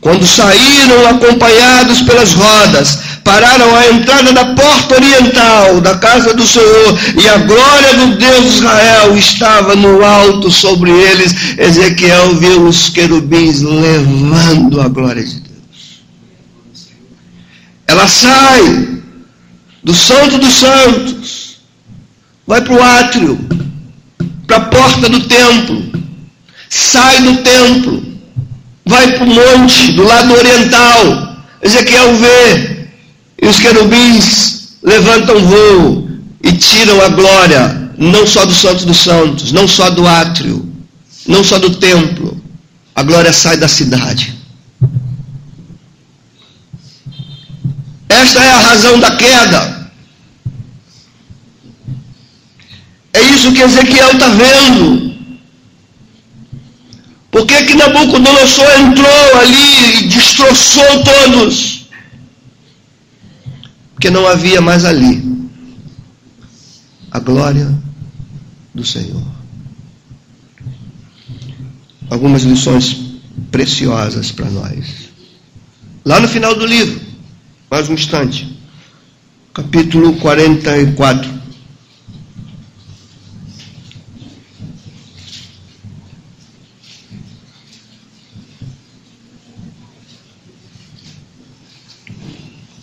Quando 0.00 0.26
saíram 0.26 1.08
acompanhados 1.10 2.00
pelas 2.02 2.32
rodas, 2.32 2.98
pararam 3.24 3.74
à 3.74 3.88
entrada 3.88 4.32
da 4.34 4.44
porta 4.54 4.94
oriental 4.96 5.80
da 5.80 5.96
casa 5.96 6.34
do 6.34 6.46
Senhor, 6.46 6.98
e 7.20 7.26
a 7.26 7.38
glória 7.38 7.94
do 7.94 8.16
Deus 8.16 8.42
de 8.42 8.48
Israel 8.58 9.16
estava 9.16 9.74
no 9.74 10.04
alto 10.04 10.50
sobre 10.50 10.90
eles. 10.90 11.58
Ezequiel 11.58 12.36
viu 12.36 12.66
os 12.66 12.90
querubins 12.90 13.62
levando 13.62 14.80
a 14.80 14.88
glória 14.88 15.24
de 15.24 15.40
Deus. 15.40 16.02
Ela 17.86 18.06
sai 18.06 18.88
do 19.82 19.94
Santo 19.94 20.38
dos 20.38 20.54
Santos, 20.54 21.58
vai 22.46 22.60
para 22.60 22.74
o 22.74 22.82
átrio, 22.82 23.38
para 24.46 24.56
a 24.58 24.60
porta 24.60 25.08
do 25.08 25.20
templo, 25.20 25.82
sai 26.68 27.22
do 27.22 27.36
templo, 27.38 28.02
vai 28.84 29.12
para 29.12 29.24
o 29.24 29.28
monte 29.28 29.92
do 29.92 30.04
lado 30.04 30.34
oriental. 30.34 31.36
Ezequiel 31.62 32.14
vê, 32.16 32.73
e 33.44 33.46
os 33.46 33.60
querubins 33.60 34.78
levantam 34.82 35.38
voo 35.38 36.08
e 36.42 36.52
tiram 36.52 36.98
a 37.02 37.08
glória, 37.10 37.90
não 37.98 38.26
só 38.26 38.46
do 38.46 38.54
Santo 38.54 38.86
dos 38.86 38.96
Santos, 38.96 39.52
não 39.52 39.68
só 39.68 39.90
do 39.90 40.06
átrio, 40.06 40.66
não 41.26 41.44
só 41.44 41.58
do 41.58 41.76
templo. 41.76 42.42
A 42.94 43.02
glória 43.02 43.34
sai 43.34 43.58
da 43.58 43.68
cidade. 43.68 44.34
Esta 48.08 48.42
é 48.42 48.50
a 48.50 48.58
razão 48.60 48.98
da 48.98 49.10
queda. 49.14 49.90
É 53.12 53.20
isso 53.20 53.52
que 53.52 53.60
Ezequiel 53.60 54.12
está 54.12 54.28
vendo. 54.28 55.14
Por 57.30 57.44
que, 57.46 57.62
que 57.64 57.74
Nabucodonosor 57.74 58.80
entrou 58.80 59.38
ali 59.38 59.98
e 59.98 60.08
destroçou 60.08 61.02
todos? 61.02 61.73
Porque 64.04 64.14
não 64.14 64.28
havia 64.28 64.60
mais 64.60 64.84
ali 64.84 65.48
a 67.10 67.18
glória 67.18 67.74
do 68.74 68.84
Senhor. 68.84 69.24
Algumas 72.10 72.42
lições 72.42 73.00
preciosas 73.50 74.30
para 74.30 74.50
nós. 74.50 75.08
Lá 76.04 76.20
no 76.20 76.28
final 76.28 76.54
do 76.54 76.66
livro, 76.66 77.00
mais 77.70 77.88
um 77.88 77.94
instante. 77.94 78.60
Capítulo 79.54 80.12
44. 80.16 81.32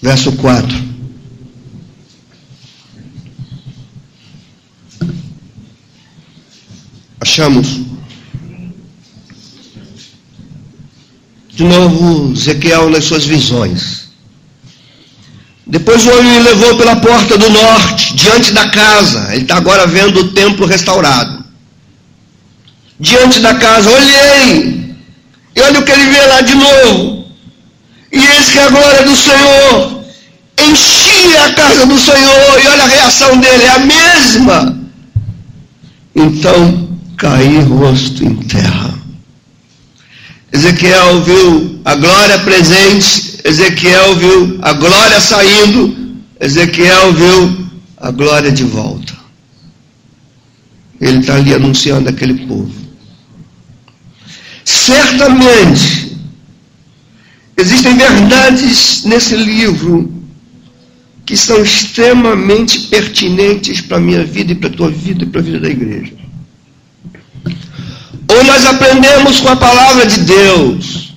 Verso 0.02 0.32
4. 0.32 0.91
Achamos. 7.32 7.80
De 11.48 11.64
novo, 11.64 12.34
Ezequiel 12.34 12.90
nas 12.90 13.06
suas 13.06 13.24
visões. 13.24 14.10
Depois 15.66 16.06
o 16.06 16.10
homem 16.12 16.34
me 16.34 16.40
levou 16.40 16.76
pela 16.76 16.98
porta 16.98 17.38
do 17.38 17.50
norte, 17.50 18.18
diante 18.18 18.52
da 18.52 18.68
casa. 18.68 19.30
Ele 19.32 19.44
está 19.44 19.56
agora 19.56 19.88
vendo 19.88 20.20
o 20.20 20.34
templo 20.34 20.66
restaurado. 20.66 21.46
Diante 23.00 23.40
da 23.40 23.56
casa, 23.56 23.90
olhei. 23.90 24.94
E 25.56 25.62
olha 25.62 25.80
o 25.80 25.84
que 25.86 25.92
ele 25.94 26.12
vê 26.12 26.22
lá 26.26 26.42
de 26.42 26.56
novo. 26.56 27.28
E 28.12 28.20
eis 28.20 28.50
que 28.50 28.60
a 28.60 28.70
glória 28.70 29.04
do 29.04 29.16
Senhor 29.16 30.04
enchia 30.58 31.46
a 31.46 31.54
casa 31.54 31.86
do 31.86 31.98
Senhor. 31.98 32.62
E 32.62 32.68
olha 32.68 32.84
a 32.84 32.88
reação 32.88 33.38
dele, 33.38 33.64
é 33.64 33.70
a 33.70 33.80
mesma. 33.80 34.78
Então 36.14 36.91
caí 37.22 37.60
rosto 37.60 38.26
em 38.26 38.36
terra. 38.36 39.00
Ezequiel 40.52 41.22
viu 41.22 41.80
a 41.86 41.96
glória 41.96 42.40
presente 42.40 43.32
Ezequiel 43.44 44.16
viu 44.16 44.60
a 44.62 44.74
glória 44.74 45.20
saindo, 45.20 46.18
Ezequiel 46.40 47.14
viu 47.14 47.68
a 47.98 48.12
glória 48.12 48.52
de 48.52 48.64
volta. 48.64 49.14
Ele 51.00 51.20
está 51.20 51.36
ali 51.36 51.54
anunciando 51.54 52.10
aquele 52.10 52.46
povo. 52.46 52.72
certamente 54.64 56.16
existem 57.58 57.98
verdades 57.98 59.04
nesse 59.06 59.36
livro 59.36 60.12
que 61.26 61.36
são 61.36 61.62
extremamente 61.62 62.88
pertinentes 62.88 63.82
para 63.82 63.98
a 63.98 64.00
minha 64.00 64.24
vida 64.24 64.52
e 64.52 64.56
para 64.56 64.70
a 64.70 64.74
tua 64.74 64.90
vida 64.90 65.24
e 65.24 65.28
para 65.28 65.42
a 65.42 65.44
vida 65.44 65.60
da 65.60 65.70
igreja. 65.70 66.21
Ou 68.32 68.44
nós 68.46 68.66
aprendemos 68.66 69.42
com 69.42 69.50
a 69.50 69.56
palavra 69.56 70.06
de 70.06 70.22
Deus, 70.22 71.14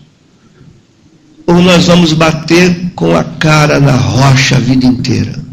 ou 1.46 1.62
nós 1.62 1.86
vamos 1.86 2.12
bater 2.12 2.90
com 2.96 3.14
a 3.16 3.22
cara 3.22 3.78
na 3.78 3.92
rocha 3.92 4.56
a 4.56 4.60
vida 4.60 4.84
inteira. 4.84 5.44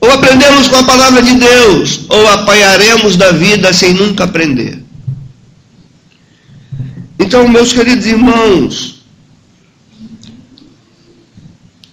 Ou 0.00 0.10
aprendemos 0.10 0.66
com 0.66 0.76
a 0.76 0.84
palavra 0.84 1.22
de 1.22 1.34
Deus, 1.34 2.00
ou 2.08 2.28
apanharemos 2.30 3.16
da 3.16 3.30
vida 3.30 3.72
sem 3.72 3.94
nunca 3.94 4.24
aprender. 4.24 4.82
Então, 7.18 7.46
meus 7.46 7.72
queridos 7.72 8.06
irmãos, 8.06 9.04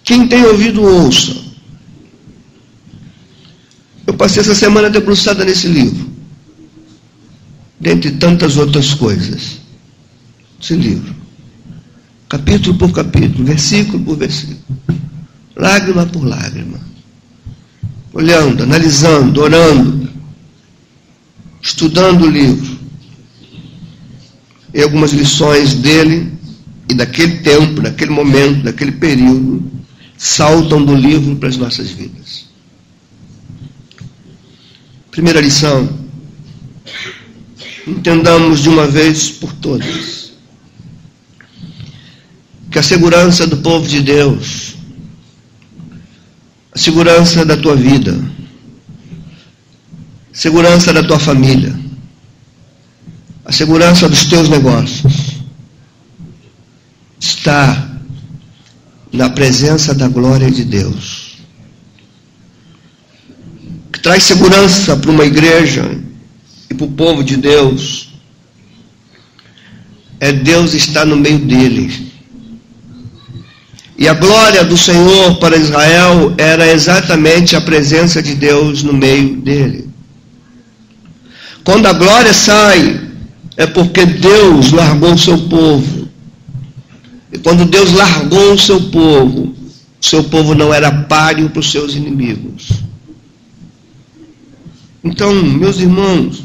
quem 0.03 0.27
tem 0.27 0.43
ouvido, 0.45 0.81
ouça. 0.81 1.35
Eu 4.07 4.13
passei 4.13 4.41
essa 4.41 4.55
semana 4.55 4.89
debruçada 4.89 5.43
nesse 5.43 5.67
livro, 5.67 6.16
dentre 7.79 8.11
tantas 8.11 8.57
outras 8.57 8.93
coisas. 8.93 9.59
Esse 10.61 10.75
livro, 10.75 11.15
capítulo 12.27 12.77
por 12.77 12.91
capítulo, 12.91 13.45
versículo 13.45 14.03
por 14.03 14.17
versículo, 14.17 14.59
lágrima 15.55 16.05
por 16.05 16.23
lágrima 16.25 16.87
olhando, 18.17 18.63
analisando, 18.63 19.41
orando, 19.41 20.09
estudando 21.61 22.23
o 22.23 22.29
livro. 22.29 22.77
E 24.73 24.81
algumas 24.81 25.11
lições 25.11 25.75
dele 25.75 26.33
e 26.89 26.95
daquele 26.95 27.37
tempo, 27.37 27.79
daquele 27.79 28.09
momento, 28.09 28.63
daquele 28.63 28.93
período, 28.93 29.71
saltam 30.17 30.83
do 30.83 30.95
livro 30.95 31.35
para 31.35 31.49
as 31.49 31.57
nossas 31.57 31.91
vidas. 31.91 32.47
Primeira 35.11 35.39
lição: 35.39 35.87
entendamos 37.87 38.61
de 38.61 38.69
uma 38.69 38.85
vez 38.85 39.29
por 39.29 39.53
todas 39.53 40.33
que 42.69 42.77
a 42.77 42.83
segurança 42.83 43.47
do 43.47 43.57
povo 43.57 43.87
de 43.87 44.01
Deus 44.01 44.77
a 46.77 46.79
segurança 46.79 47.43
da 47.43 47.57
tua 47.57 47.75
vida, 47.75 48.15
segurança 50.31 50.93
da 50.93 51.01
tua 51.01 51.17
família, 51.17 51.75
a 53.43 53.51
segurança 53.51 54.07
dos 54.07 54.25
teus 54.25 54.47
negócios, 54.47 55.41
está 57.19 57.97
na 59.11 59.27
presença 59.27 59.95
da 59.95 60.07
glória 60.07 60.51
de 60.51 60.63
Deus. 60.65 61.39
Que 63.91 63.99
traz 63.99 64.21
segurança 64.21 64.95
para 64.95 65.09
uma 65.09 65.25
igreja 65.25 65.99
e 66.69 66.73
para 66.73 66.85
o 66.85 66.91
povo 66.91 67.23
de 67.23 67.37
Deus 67.37 68.09
é 70.19 70.31
Deus 70.31 70.73
estar 70.73 71.05
no 71.05 71.15
meio 71.15 71.39
deles 71.39 72.07
e 73.97 74.07
a 74.07 74.13
glória 74.13 74.63
do 74.63 74.77
Senhor 74.77 75.37
para 75.39 75.57
Israel 75.57 76.31
era 76.37 76.71
exatamente 76.71 77.55
a 77.55 77.61
presença 77.61 78.21
de 78.21 78.35
Deus 78.35 78.83
no 78.83 78.93
meio 78.93 79.37
dele. 79.37 79.89
Quando 81.63 81.87
a 81.87 81.93
glória 81.93 82.31
sai, 82.31 83.01
é 83.57 83.65
porque 83.65 84.05
Deus 84.05 84.71
largou 84.71 85.13
o 85.13 85.17
seu 85.17 85.37
povo. 85.49 86.07
E 87.33 87.39
quando 87.39 87.65
Deus 87.65 87.91
largou 87.91 88.53
o 88.53 88.59
seu 88.59 88.79
povo, 88.81 89.55
o 89.99 90.05
seu 90.05 90.23
povo 90.25 90.53
não 90.53 90.71
era 90.71 90.91
páreo 90.91 91.49
para 91.49 91.59
os 91.59 91.71
seus 91.71 91.95
inimigos. 91.95 92.69
Então, 95.03 95.33
meus 95.33 95.79
irmãos, 95.79 96.43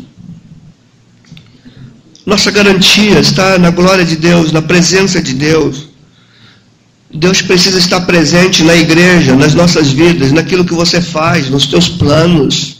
nossa 2.24 2.50
garantia 2.50 3.18
está 3.18 3.58
na 3.58 3.70
glória 3.70 4.04
de 4.04 4.16
Deus, 4.16 4.52
na 4.52 4.62
presença 4.62 5.20
de 5.20 5.35
Deus. 5.35 5.88
Deus 7.12 7.42
precisa 7.42 7.78
estar 7.78 8.00
presente 8.02 8.62
na 8.62 8.74
igreja, 8.74 9.35
nas 9.35 9.54
nossas 9.54 9.88
vidas, 9.88 10.32
naquilo 10.32 10.64
que 10.64 10.72
você 10.72 11.00
faz, 11.00 11.50
nos 11.50 11.66
teus 11.66 11.88
planos, 11.88 12.78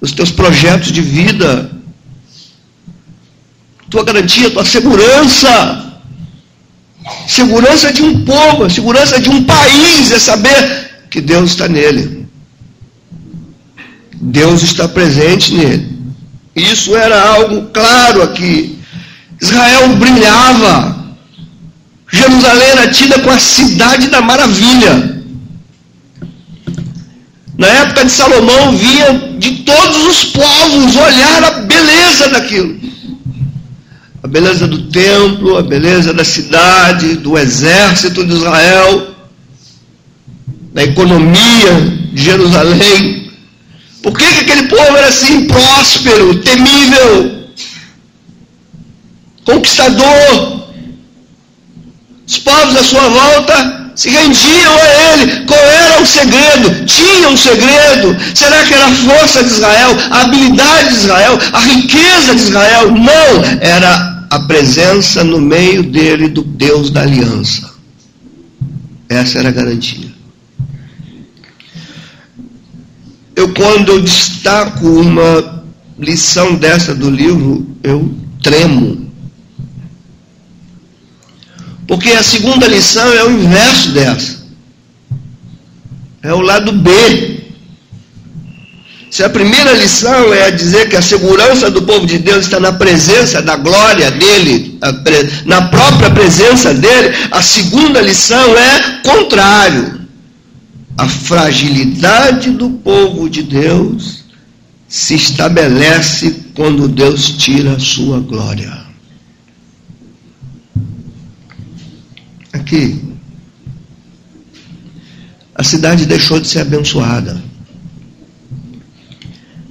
nos 0.00 0.12
teus 0.12 0.30
projetos 0.30 0.92
de 0.92 1.00
vida. 1.00 1.70
Tua 3.88 4.04
garantia, 4.04 4.50
tua 4.50 4.64
segurança. 4.64 6.00
Segurança 7.26 7.92
de 7.92 8.02
um 8.02 8.24
povo, 8.24 8.68
segurança 8.68 9.20
de 9.20 9.28
um 9.28 9.44
país 9.44 10.12
é 10.12 10.18
saber 10.18 11.06
que 11.10 11.20
Deus 11.20 11.50
está 11.50 11.68
nele. 11.68 12.26
Deus 14.14 14.62
está 14.62 14.88
presente 14.88 15.54
nele. 15.54 15.91
Isso 16.54 16.94
era 16.96 17.20
algo 17.20 17.70
claro 17.72 18.22
aqui. 18.22 18.78
Israel 19.40 19.96
brilhava 19.96 21.02
Jerusalém 22.12 22.68
era 22.68 22.88
tida 22.88 23.18
com 23.20 23.30
a 23.30 23.38
cidade 23.38 24.08
da 24.08 24.20
maravilha. 24.20 25.22
Na 27.56 27.66
época 27.66 28.04
de 28.04 28.12
Salomão, 28.12 28.76
via 28.76 29.34
de 29.38 29.50
todos 29.62 30.06
os 30.06 30.24
povos 30.26 30.96
olhar 30.96 31.44
a 31.44 31.50
beleza 31.60 32.28
daquilo. 32.28 32.78
A 34.22 34.28
beleza 34.28 34.68
do 34.68 34.90
templo, 34.90 35.56
a 35.56 35.62
beleza 35.62 36.12
da 36.12 36.24
cidade, 36.24 37.16
do 37.16 37.38
exército 37.38 38.24
de 38.24 38.32
Israel, 38.34 39.14
da 40.72 40.84
economia 40.84 41.80
de 42.12 42.22
Jerusalém. 42.22 43.21
Por 44.02 44.18
que, 44.18 44.26
que 44.26 44.40
aquele 44.40 44.64
povo 44.64 44.96
era 44.96 45.06
assim 45.06 45.46
próspero, 45.46 46.34
temível, 46.40 47.46
conquistador? 49.44 50.62
Os 52.26 52.38
povos 52.38 52.76
à 52.76 52.82
sua 52.82 53.08
volta 53.08 53.82
se 53.94 54.08
rendiam 54.08 54.74
a 54.74 55.12
ele. 55.12 55.44
Qual 55.46 55.60
era 55.60 56.02
o 56.02 56.06
segredo? 56.06 56.84
Tinha 56.86 57.28
um 57.28 57.36
segredo. 57.36 58.16
Será 58.34 58.64
que 58.64 58.74
era 58.74 58.86
a 58.86 58.92
força 58.92 59.44
de 59.44 59.50
Israel, 59.50 59.90
a 60.10 60.22
habilidade 60.22 60.88
de 60.88 60.94
Israel, 60.94 61.38
a 61.52 61.60
riqueza 61.60 62.34
de 62.34 62.42
Israel? 62.42 62.90
Não, 62.90 63.44
era 63.60 64.26
a 64.30 64.40
presença 64.40 65.22
no 65.22 65.40
meio 65.40 65.82
dele 65.82 66.28
do 66.28 66.42
Deus 66.42 66.90
da 66.90 67.02
aliança. 67.02 67.70
Essa 69.08 69.40
era 69.40 69.50
a 69.50 69.52
garantia. 69.52 70.11
Eu, 73.34 73.52
quando 73.54 73.92
eu 73.92 74.02
destaco 74.02 74.86
uma 74.86 75.64
lição 75.98 76.54
dessa 76.54 76.94
do 76.94 77.10
livro, 77.10 77.66
eu 77.82 78.14
tremo 78.42 79.02
porque 81.92 82.10
a 82.12 82.22
segunda 82.22 82.66
lição 82.66 83.12
é 83.12 83.24
o 83.24 83.30
inverso 83.30 83.90
dessa. 83.90 84.42
É 86.22 86.32
o 86.32 86.40
lado 86.40 86.72
B. 86.72 87.42
Se 89.10 89.22
a 89.22 89.28
primeira 89.28 89.72
lição 89.72 90.32
é 90.32 90.46
a 90.46 90.50
dizer 90.50 90.88
que 90.88 90.96
a 90.96 91.02
segurança 91.02 91.70
do 91.70 91.82
povo 91.82 92.06
de 92.06 92.18
Deus 92.18 92.46
está 92.46 92.58
na 92.58 92.72
presença 92.72 93.42
da 93.42 93.56
glória 93.56 94.10
dele, 94.10 94.78
na 95.44 95.68
própria 95.68 96.10
presença 96.10 96.72
dele, 96.72 97.14
a 97.30 97.42
segunda 97.42 98.00
lição 98.00 98.56
é 98.56 99.00
contrário. 99.04 100.00
A 100.96 101.08
fragilidade 101.08 102.50
do 102.50 102.70
povo 102.70 103.28
de 103.28 103.42
Deus 103.42 104.24
se 104.88 105.14
estabelece 105.14 106.42
quando 106.54 106.88
Deus 106.88 107.30
tira 107.30 107.72
a 107.72 107.80
sua 107.80 108.20
glória. 108.20 108.82
aqui, 112.72 113.02
a 115.54 115.62
cidade 115.62 116.06
deixou 116.06 116.40
de 116.40 116.48
ser 116.48 116.60
abençoada. 116.60 117.42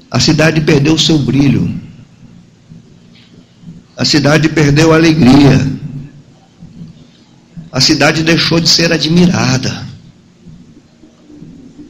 A 0.10 0.20
cidade 0.20 0.62
perdeu 0.62 0.98
seu 0.98 1.18
brilho. 1.18 1.74
A 3.98 4.06
cidade 4.06 4.50
perdeu 4.50 4.92
a 4.94 4.96
alegria. 4.96 5.68
A 7.72 7.82
cidade 7.82 8.22
deixou 8.22 8.60
de 8.60 8.70
ser 8.70 8.92
admirada. 8.92 9.88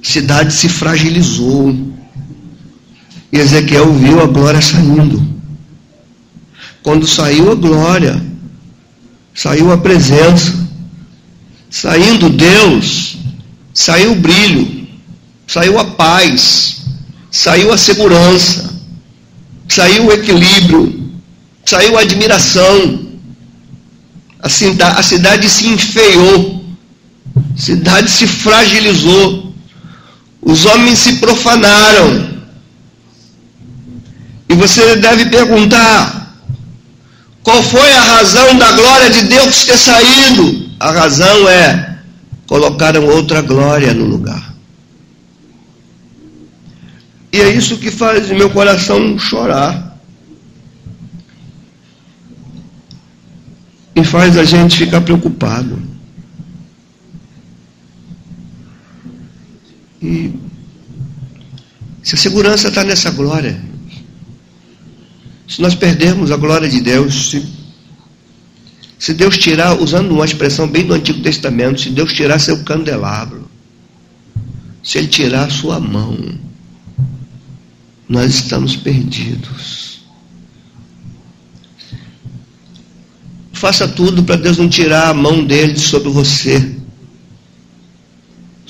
Cidade 0.01 0.53
se 0.53 0.67
fragilizou. 0.67 1.75
E 3.31 3.37
Ezequiel 3.37 3.93
viu 3.93 4.21
a 4.21 4.25
glória 4.25 4.61
saindo. 4.61 5.25
Quando 6.83 7.07
saiu 7.07 7.51
a 7.51 7.55
glória, 7.55 8.21
saiu 9.33 9.71
a 9.71 9.77
presença, 9.77 10.61
Saindo 11.71 12.29
Deus, 12.29 13.15
saiu 13.73 14.11
o 14.11 14.15
brilho, 14.15 14.85
saiu 15.47 15.79
a 15.79 15.85
paz, 15.85 16.81
saiu 17.31 17.71
a 17.71 17.77
segurança, 17.77 18.77
saiu 19.69 20.07
o 20.07 20.11
equilíbrio, 20.11 21.13
saiu 21.65 21.97
a 21.97 22.01
admiração. 22.01 23.07
A 24.41 24.49
cidade, 24.49 24.99
a 24.99 25.01
cidade 25.01 25.49
se 25.49 25.67
enfeiou, 25.67 26.61
a 27.55 27.57
cidade 27.57 28.11
se 28.11 28.27
fragilizou, 28.27 29.40
os 30.41 30.65
homens 30.65 30.99
se 30.99 31.17
profanaram. 31.17 32.31
E 34.49 34.53
você 34.55 34.95
deve 34.97 35.25
perguntar: 35.29 36.35
qual 37.43 37.61
foi 37.63 37.91
a 37.91 38.01
razão 38.01 38.57
da 38.57 38.71
glória 38.71 39.09
de 39.09 39.23
Deus 39.23 39.63
ter 39.63 39.77
saído? 39.77 40.69
A 40.79 40.91
razão 40.91 41.47
é: 41.47 41.99
colocaram 42.47 43.05
outra 43.05 43.41
glória 43.41 43.93
no 43.93 44.05
lugar. 44.05 44.51
E 47.31 47.39
é 47.39 47.49
isso 47.49 47.77
que 47.77 47.89
faz 47.89 48.27
meu 48.29 48.49
coração 48.49 49.17
chorar. 49.17 49.97
E 53.95 54.03
faz 54.03 54.37
a 54.37 54.43
gente 54.43 54.77
ficar 54.77 55.01
preocupado. 55.01 55.90
E 60.01 60.33
se 62.01 62.15
a 62.15 62.17
segurança 62.17 62.69
está 62.69 62.83
nessa 62.83 63.11
glória, 63.11 63.61
se 65.47 65.61
nós 65.61 65.75
perdermos 65.75 66.31
a 66.31 66.37
glória 66.37 66.67
de 66.67 66.81
Deus, 66.81 67.29
se, 67.29 67.45
se 68.97 69.13
Deus 69.13 69.37
tirar, 69.37 69.79
usando 69.79 70.11
uma 70.11 70.25
expressão 70.25 70.67
bem 70.67 70.85
do 70.85 70.93
Antigo 70.93 71.21
Testamento, 71.21 71.81
se 71.81 71.89
Deus 71.89 72.13
tirar 72.13 72.39
seu 72.39 72.63
candelabro, 72.63 73.49
se 74.83 74.97
Ele 74.97 75.07
tirar 75.07 75.51
sua 75.51 75.79
mão, 75.79 76.17
nós 78.09 78.33
estamos 78.33 78.75
perdidos. 78.75 80.01
Faça 83.53 83.87
tudo 83.87 84.23
para 84.23 84.37
Deus 84.37 84.57
não 84.57 84.67
tirar 84.67 85.09
a 85.09 85.13
mão 85.13 85.45
dele 85.45 85.77
sobre 85.77 86.09
você, 86.09 86.80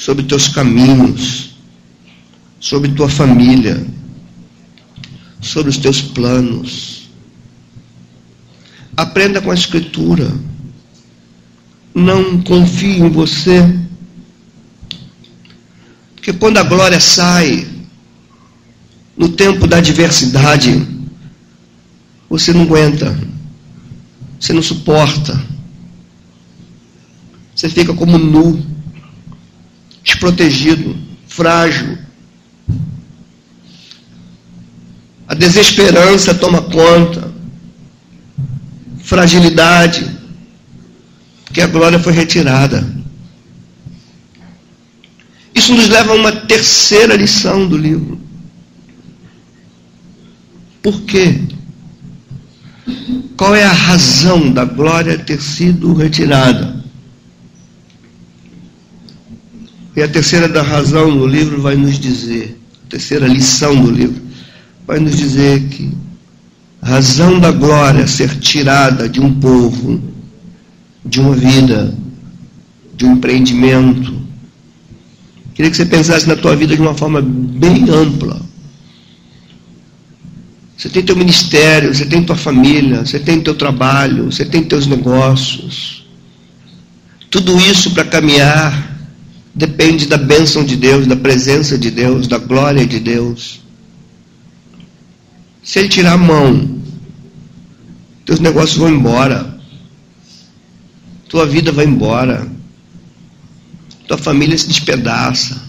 sobre 0.02 0.24
teus 0.24 0.48
caminhos, 0.48 1.52
sobre 2.60 2.92
tua 2.92 3.08
família, 3.08 3.86
sobre 5.40 5.70
os 5.70 5.78
teus 5.78 6.02
planos. 6.02 7.08
Aprenda 8.98 9.40
com 9.40 9.52
a 9.52 9.54
Escritura. 9.54 10.34
Não 11.94 12.42
confie 12.42 12.98
em 12.98 13.10
você. 13.10 13.62
Porque 16.16 16.34
quando 16.34 16.58
a 16.58 16.64
glória 16.64 17.00
sai, 17.00 17.68
no 19.16 19.30
tempo 19.30 19.68
da 19.68 19.78
adversidade, 19.78 20.84
você 22.28 22.52
não 22.52 22.64
aguenta, 22.64 23.16
você 24.40 24.52
não 24.52 24.64
suporta, 24.64 25.40
você 27.54 27.70
fica 27.70 27.94
como 27.94 28.18
nu, 28.18 28.72
desprotegido, 30.22 30.96
frágil. 31.28 31.98
A 35.28 35.34
desesperança 35.34 36.36
toma 36.36 36.62
conta, 36.62 37.34
fragilidade, 39.00 40.06
porque 41.44 41.62
a 41.62 41.68
glória 41.68 42.00
foi 42.00 42.14
retirada. 42.14 42.88
Isso 45.56 45.74
nos 45.74 45.90
leva 45.90 46.12
a 46.12 46.16
uma 46.16 46.32
terceira 46.32 47.16
lição 47.16 47.68
do 47.68 47.78
livro. 47.78 48.22
Por 50.84 51.02
quê? 51.02 51.42
Qual 53.38 53.56
é 53.56 53.64
a 53.64 53.72
razão 53.72 54.52
da 54.52 54.66
glória 54.66 55.18
ter 55.18 55.42
sido 55.42 55.94
retirada? 55.94 56.81
E 59.96 60.02
a 60.02 60.08
terceira 60.08 60.48
da 60.48 60.62
razão 60.62 61.12
no 61.12 61.26
livro 61.26 61.62
vai 61.62 61.76
nos 61.76 62.00
dizer, 62.00 62.58
a 62.86 62.90
terceira 62.90 63.28
lição 63.28 63.76
do 63.76 63.92
livro, 63.92 64.22
vai 64.88 65.00
nos 65.00 65.18
dizer 65.18 65.62
que 65.68 65.92
a 66.82 66.90
razão 66.90 67.40
da 67.40 67.52
glória 67.52 68.08
ser 68.08 68.40
tirada 68.40 69.08
de 69.10 69.20
um 69.20 69.40
povo, 69.40 70.02
de 71.06 71.20
uma 71.20 71.36
vida, 71.36 71.94
de 72.96 73.06
um 73.06 73.14
empreendimento. 73.14 74.22
Queria 75.54 75.70
que 75.70 75.78
você 75.78 75.86
pensasse 75.86 76.28
na 76.28 76.36
tua 76.36 76.56
vida 76.56 76.76
de 76.76 76.82
uma 76.82 76.96
forma 76.96 77.22
bem 77.22 77.90
ampla. 77.90 78.42
Você 80.78 80.90
tem 80.90 81.04
teu 81.04 81.16
ministério, 81.16 81.94
você 81.94 82.06
tem 82.06 82.24
tua 82.24 82.36
família, 82.36 83.06
você 83.06 83.20
tem 83.20 83.40
teu 83.42 83.54
trabalho, 83.54 84.32
você 84.32 84.46
tem 84.46 84.64
teus 84.64 84.88
negócios. 84.88 86.08
Tudo 87.30 87.56
isso 87.60 87.92
para 87.92 88.06
caminhar 88.06 88.91
depende 89.54 90.06
da 90.08 90.18
bênção 90.18 90.64
de 90.64 90.76
Deus, 90.76 91.08
da 91.08 91.16
presença 91.16 91.78
de 91.78 91.92
Deus, 91.92 92.28
da 92.28 92.38
glória 92.38 92.86
de 92.86 93.00
Deus. 93.00 93.62
Se 95.64 95.80
ele 95.80 95.90
tirar 95.90 96.14
a 96.14 96.18
mão, 96.18 96.82
teus 98.26 98.40
negócios 98.40 98.78
vão 98.78 98.90
embora. 98.90 99.60
Tua 101.28 101.46
vida 101.46 101.72
vai 101.72 101.86
embora. 101.86 102.48
Tua 104.08 104.18
família 104.18 104.58
se 104.58 104.68
despedaça. 104.68 105.62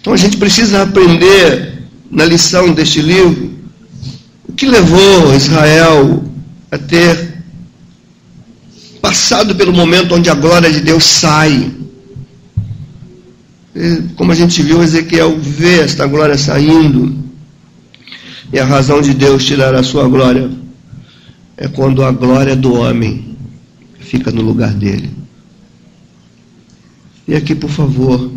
Então 0.00 0.12
a 0.12 0.16
gente 0.16 0.36
precisa 0.36 0.82
aprender 0.82 1.82
na 2.10 2.24
lição 2.24 2.72
deste 2.72 3.02
livro, 3.02 3.58
o 4.48 4.52
que 4.52 4.66
levou 4.66 5.34
Israel 5.34 6.24
a 6.70 6.78
ter 6.78 7.27
passado 9.00 9.54
pelo 9.54 9.72
momento 9.72 10.14
onde 10.14 10.30
a 10.30 10.34
glória 10.34 10.70
de 10.70 10.80
Deus 10.80 11.04
sai. 11.04 11.72
Como 14.16 14.32
a 14.32 14.34
gente 14.34 14.62
viu, 14.62 14.82
Ezequiel 14.82 15.38
vê 15.38 15.80
esta 15.80 16.06
glória 16.06 16.36
saindo, 16.36 17.16
e 18.52 18.58
a 18.58 18.64
razão 18.64 19.00
de 19.00 19.14
Deus 19.14 19.44
tirar 19.44 19.74
a 19.74 19.82
sua 19.82 20.08
glória 20.08 20.50
é 21.56 21.68
quando 21.68 22.02
a 22.02 22.10
glória 22.10 22.56
do 22.56 22.74
homem 22.74 23.36
fica 23.98 24.30
no 24.30 24.42
lugar 24.42 24.72
dele. 24.72 25.10
E 27.26 27.34
aqui, 27.34 27.54
por 27.54 27.68
favor, 27.68 28.32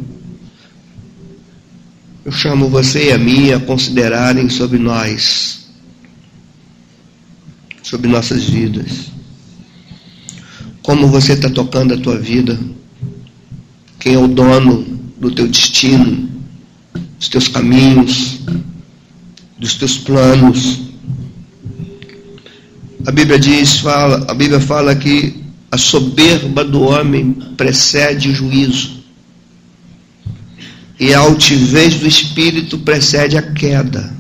eu 2.26 2.32
chamo 2.32 2.68
você 2.68 3.10
e 3.10 3.12
a 3.14 3.18
mim 3.18 3.52
a 3.52 3.60
considerarem 3.60 4.50
sobre 4.50 4.78
nós, 4.78 5.66
sobre 7.82 8.10
nossas 8.10 8.44
vidas. 8.44 9.11
Como 10.84 11.08
você 11.08 11.34
está 11.34 11.50
tocando 11.50 11.94
a 11.94 11.98
tua 11.98 12.18
vida? 12.18 12.60
Quem 14.00 14.16
é 14.16 14.18
o 14.18 14.28
dono 14.28 14.84
do 15.20 15.30
teu 15.30 15.48
destino, 15.48 16.28
dos 17.20 17.30
teus 17.30 17.48
caminhos, 17.48 18.40
dos 19.60 19.76
teus 19.76 19.98
planos? 19.98 20.80
A 23.06 23.12
Bíblia 23.12 23.38
diz, 23.38 23.80
fala, 23.80 24.26
a 24.28 24.34
Bíblia 24.34 24.60
fala 24.60 24.96
que 24.96 25.42
a 25.72 25.78
soberba 25.78 26.64
do 26.64 26.82
homem 26.82 27.32
precede 27.56 28.30
o 28.30 28.34
juízo 28.34 29.02
e 31.00 31.14
a 31.14 31.20
altivez 31.20 31.96
do 31.96 32.08
espírito 32.08 32.78
precede 32.80 33.38
a 33.38 33.42
queda. 33.42 34.16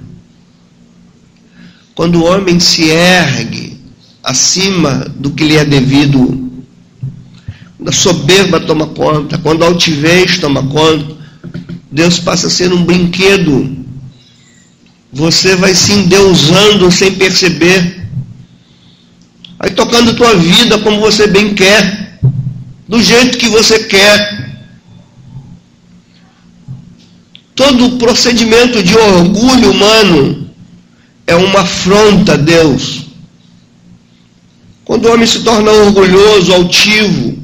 Quando 1.94 2.22
o 2.22 2.26
homem 2.26 2.60
se 2.60 2.90
ergue 2.90 3.78
acima 4.24 5.06
do 5.16 5.32
que 5.32 5.44
lhe 5.44 5.58
é 5.58 5.66
devido, 5.66 6.51
quando 7.82 7.90
a 7.90 7.92
soberba 7.92 8.60
toma 8.60 8.86
conta, 8.86 9.40
quando 9.40 9.64
a 9.64 9.66
altivez 9.66 10.38
toma 10.38 10.62
conta, 10.68 11.18
Deus 11.92 12.20
passa 12.20 12.46
a 12.46 12.50
ser 12.52 12.72
um 12.72 12.86
brinquedo. 12.86 13.76
Você 15.12 15.56
vai 15.56 15.74
se 15.74 15.92
endeusando 15.92 16.92
sem 16.92 17.16
perceber. 17.16 18.08
Vai 19.58 19.72
tocando 19.72 20.14
tua 20.14 20.36
vida 20.36 20.78
como 20.78 21.00
você 21.00 21.26
bem 21.26 21.56
quer, 21.56 22.20
do 22.88 23.02
jeito 23.02 23.40
que 23.40 23.50
você 23.50 23.80
quer 23.86 24.40
Todo 27.56 27.98
procedimento 27.98 28.82
de 28.82 28.96
orgulho 28.96 29.72
humano 29.72 30.50
é 31.28 31.36
uma 31.36 31.62
afronta 31.62 32.34
a 32.34 32.38
Deus. 32.38 33.02
Quando 34.86 35.06
o 35.06 35.14
homem 35.14 35.28
se 35.28 35.42
torna 35.42 35.70
orgulhoso, 35.72 36.54
altivo, 36.54 37.41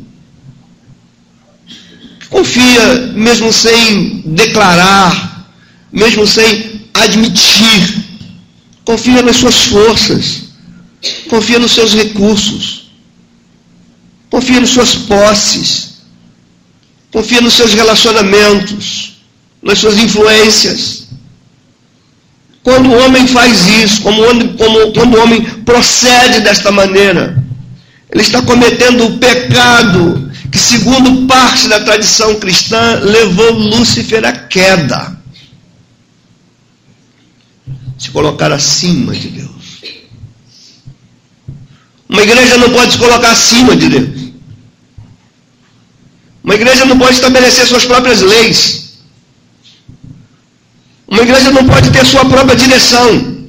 confia 2.30 3.12
mesmo 3.14 3.52
sem 3.52 4.22
declarar, 4.26 5.48
mesmo 5.92 6.28
sem 6.28 6.82
admitir, 6.94 8.06
confia 8.84 9.22
nas 9.22 9.38
suas 9.38 9.56
forças, 9.66 10.44
confia 11.30 11.60
nos 11.60 11.72
seus 11.72 11.94
recursos, 11.94 12.92
confia 14.30 14.60
nas 14.60 14.70
suas 14.70 14.96
posses, 14.96 16.00
confia 17.12 17.42
nos 17.42 17.54
seus 17.54 17.74
relacionamentos 17.74 19.08
nas 19.62 19.80
suas 19.80 19.98
influências. 19.98 21.08
Quando 22.64 22.90
o 22.90 23.06
homem 23.06 23.26
faz 23.28 23.66
isso, 23.84 24.02
como, 24.02 24.24
como 24.58 24.92
quando 24.94 25.16
o 25.16 25.22
homem 25.22 25.42
procede 25.66 26.42
desta 26.42 26.72
maneira, 26.72 27.42
ele 28.12 28.22
está 28.22 28.42
cometendo 28.42 29.06
o 29.06 29.18
pecado 29.18 30.27
que, 30.52 30.58
segundo 30.58 31.28
parte 31.28 31.68
da 31.68 31.80
tradição 31.82 32.36
cristã, 32.36 33.00
levou 33.04 33.52
Lúcifer 33.52 34.26
à 34.26 34.32
queda. 34.32 35.18
Se 37.98 38.10
colocar 38.12 38.52
acima 38.52 39.14
de 39.14 39.30
Deus. 39.30 39.48
Uma 42.08 42.22
igreja 42.22 42.58
não 42.58 42.72
pode 42.72 42.94
se 42.94 42.98
colocar 42.98 43.32
acima 43.32 43.76
de 43.76 43.90
Deus. 43.90 44.32
Uma 46.44 46.56
igreja 46.56 46.86
não 46.86 46.98
pode 46.98 47.16
estabelecer 47.16 47.68
suas 47.68 47.86
próprias 47.86 48.22
leis. 48.22 48.94
Uma 51.08 51.22
igreja 51.22 51.52
não 51.52 51.66
pode 51.66 51.92
ter 51.92 52.06
sua 52.06 52.24
própria 52.26 52.56
direção. 52.56 53.48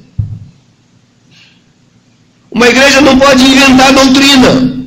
Uma 2.51 2.67
igreja 2.67 2.99
não 2.99 3.17
pode 3.17 3.43
inventar 3.43 3.93
doutrina. 3.93 4.78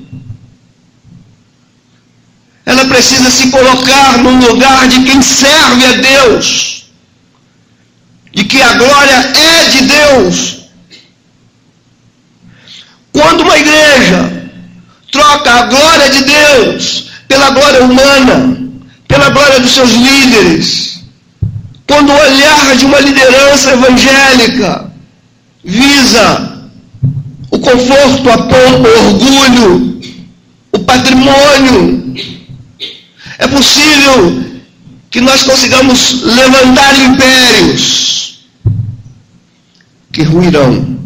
Ela 2.64 2.84
precisa 2.86 3.30
se 3.30 3.48
colocar 3.50 4.18
no 4.18 4.30
lugar 4.46 4.86
de 4.88 5.02
quem 5.04 5.20
serve 5.20 5.84
a 5.84 5.92
Deus. 5.92 6.86
De 8.32 8.44
que 8.44 8.62
a 8.62 8.74
glória 8.74 9.32
é 9.34 9.64
de 9.64 9.82
Deus. 9.82 10.58
Quando 13.12 13.42
uma 13.42 13.58
igreja 13.58 14.50
troca 15.10 15.50
a 15.50 15.66
glória 15.66 16.08
de 16.08 16.24
Deus 16.24 17.10
pela 17.28 17.50
glória 17.50 17.84
humana, 17.84 18.58
pela 19.06 19.28
glória 19.30 19.60
dos 19.60 19.72
seus 19.72 19.90
líderes, 19.90 21.02
quando 21.86 22.10
o 22.10 22.16
olhar 22.16 22.76
de 22.76 22.86
uma 22.86 23.00
liderança 23.00 23.72
evangélica 23.72 24.90
visa 25.62 26.52
o 27.50 27.58
conforto, 27.58 28.30
a 28.30 28.38
pompa, 28.38 28.88
o 28.88 29.06
orgulho, 29.06 30.00
o 30.72 30.78
patrimônio, 30.78 32.14
é 33.42 33.48
possível 33.48 34.44
que 35.10 35.20
nós 35.20 35.42
consigamos 35.42 36.22
levantar 36.22 36.94
impérios 37.00 38.44
que 40.12 40.22
ruirão 40.22 40.98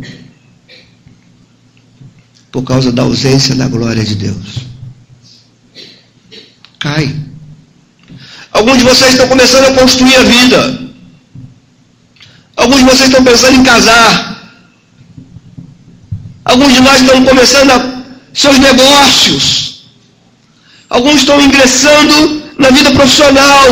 por 2.53 2.63
causa 2.63 2.93
da 2.93 3.03
ausência 3.03 3.55
da 3.55 3.67
glória 3.69 4.05
de 4.05 4.15
Deus. 4.17 4.67
Cai. 6.79 7.15
Alguns 8.53 8.79
de 8.79 8.85
vocês 8.85 9.13
estão 9.13 9.29
começando 9.29 9.65
a 9.65 9.73
construir 9.73 10.17
a 10.17 10.23
vida. 10.23 10.81
Alguns 12.57 12.79
de 12.79 12.85
vocês 12.85 13.09
estão 13.09 13.25
pensando 13.25 13.57
em 13.57 13.65
casar. 13.65 14.61
Alguns 16.45 16.73
de 16.73 16.81
nós 16.81 17.01
estão 17.01 17.25
começando 17.25 17.71
a, 17.71 18.03
seus 18.35 18.59
negócios. 18.59 19.76
Alguns 20.89 21.17
estão 21.17 21.41
ingressando 21.41 22.43
na 22.59 22.71
vida 22.71 22.91
profissional. 22.93 23.69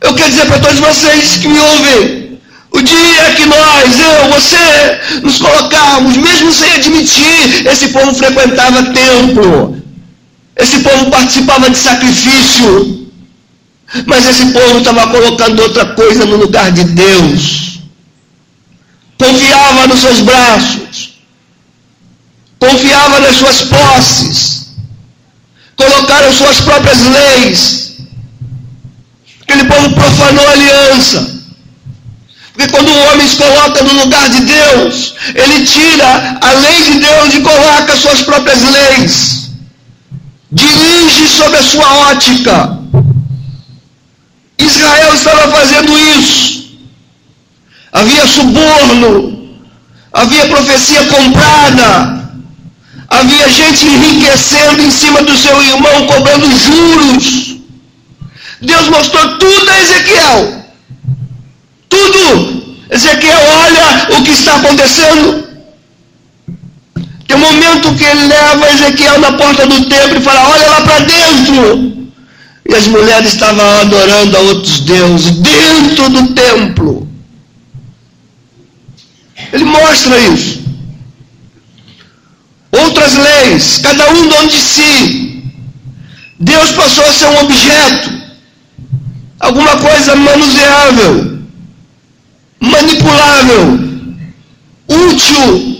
Eu 0.00 0.14
quero 0.14 0.30
dizer 0.30 0.46
para 0.46 0.58
todos 0.58 0.80
vocês 0.80 1.36
que 1.36 1.48
me 1.48 1.58
ouvem, 1.58 2.40
o 2.72 2.82
dia 2.82 3.32
que 3.36 3.46
nós, 3.46 4.00
eu, 4.00 4.30
você, 4.30 5.20
nos 5.22 5.38
colocarmos, 5.38 6.16
mesmo 6.16 6.52
sem 6.52 6.72
admitir, 6.74 7.66
esse 7.66 7.88
povo 7.88 8.14
frequentava 8.14 8.82
templo, 8.92 9.82
esse 10.56 10.80
povo 10.80 11.10
participava 11.10 11.68
de 11.68 11.76
sacrifício, 11.76 13.08
mas 14.06 14.26
esse 14.26 14.46
povo 14.46 14.78
estava 14.78 15.08
colocando 15.08 15.60
outra 15.62 15.84
coisa 15.94 16.24
no 16.24 16.36
lugar 16.36 16.70
de 16.72 16.84
Deus. 16.84 17.80
Confiava 19.18 19.86
nos 19.86 20.00
seus 20.00 20.20
braços. 20.20 21.10
Confiava 22.58 23.20
nas 23.20 23.36
suas 23.36 23.62
posses. 23.62 24.59
Colocaram 25.82 26.32
suas 26.32 26.60
próprias 26.60 27.00
leis. 27.16 27.92
Aquele 29.42 29.64
povo 29.64 29.94
profanou 29.94 30.46
a 30.46 30.52
aliança. 30.52 31.40
Porque 32.52 32.70
quando 32.72 32.88
o 32.88 33.04
homem 33.06 33.28
se 33.28 33.36
coloca 33.36 33.82
no 33.82 33.94
lugar 34.02 34.28
de 34.28 34.40
Deus, 34.40 35.14
ele 35.34 35.64
tira 35.64 36.38
a 36.40 36.52
lei 36.52 36.82
de 36.82 36.94
Deus 36.98 37.34
e 37.34 37.40
coloca 37.40 37.96
suas 37.96 38.22
próprias 38.22 38.62
leis. 38.62 39.50
Dirige 40.52 41.28
sobre 41.28 41.58
a 41.58 41.62
sua 41.62 41.92
ótica 42.10 42.80
Israel 44.70 45.14
estava 45.14 45.48
fazendo 45.48 45.98
isso. 46.18 46.70
Havia 47.92 48.26
suborno, 48.26 49.58
havia 50.12 50.46
profecia 50.46 51.04
comprada, 51.06 52.19
havia 53.10 53.48
gente 53.48 53.84
enriquecendo 53.84 54.80
em 54.82 54.90
cima 54.90 55.22
do 55.22 55.36
seu 55.36 55.60
irmão, 55.62 56.06
cobrando 56.06 56.46
juros. 56.56 57.56
Deus 58.62 58.88
mostrou 58.88 59.38
tudo 59.38 59.70
a 59.70 59.80
Ezequiel. 59.80 60.64
Tudo. 61.88 62.60
Ezequiel, 62.90 63.40
olha 63.64 64.18
o 64.18 64.22
que 64.22 64.30
está 64.30 64.56
acontecendo. 64.56 65.50
Tem 67.26 67.36
um 67.36 67.40
momento 67.40 67.94
que 67.94 68.04
ele 68.04 68.26
leva 68.26 68.70
Ezequiel 68.70 69.20
na 69.20 69.32
porta 69.32 69.66
do 69.66 69.84
templo 69.86 70.18
e 70.18 70.22
fala: 70.22 70.48
Olha 70.48 70.68
lá 70.68 70.80
para 70.82 70.98
dentro. 71.00 72.10
E 72.68 72.74
as 72.74 72.86
mulheres 72.86 73.32
estavam 73.32 73.64
adorando 73.80 74.36
a 74.36 74.40
outros 74.40 74.80
deuses 74.80 75.30
dentro 75.36 76.08
do 76.10 76.34
templo. 76.34 77.08
Ele 79.52 79.64
mostra 79.64 80.18
isso. 80.18 80.59
Outras 82.72 83.16
leis, 83.16 83.78
cada 83.78 84.10
um 84.12 84.28
dono 84.28 84.48
de 84.48 84.58
si. 84.58 85.42
Deus 86.38 86.70
passou 86.72 87.04
a 87.04 87.12
ser 87.12 87.26
um 87.26 87.40
objeto, 87.40 88.10
alguma 89.40 89.76
coisa 89.76 90.16
manuseável, 90.16 91.38
manipulável, 92.60 93.78
útil. 94.88 95.70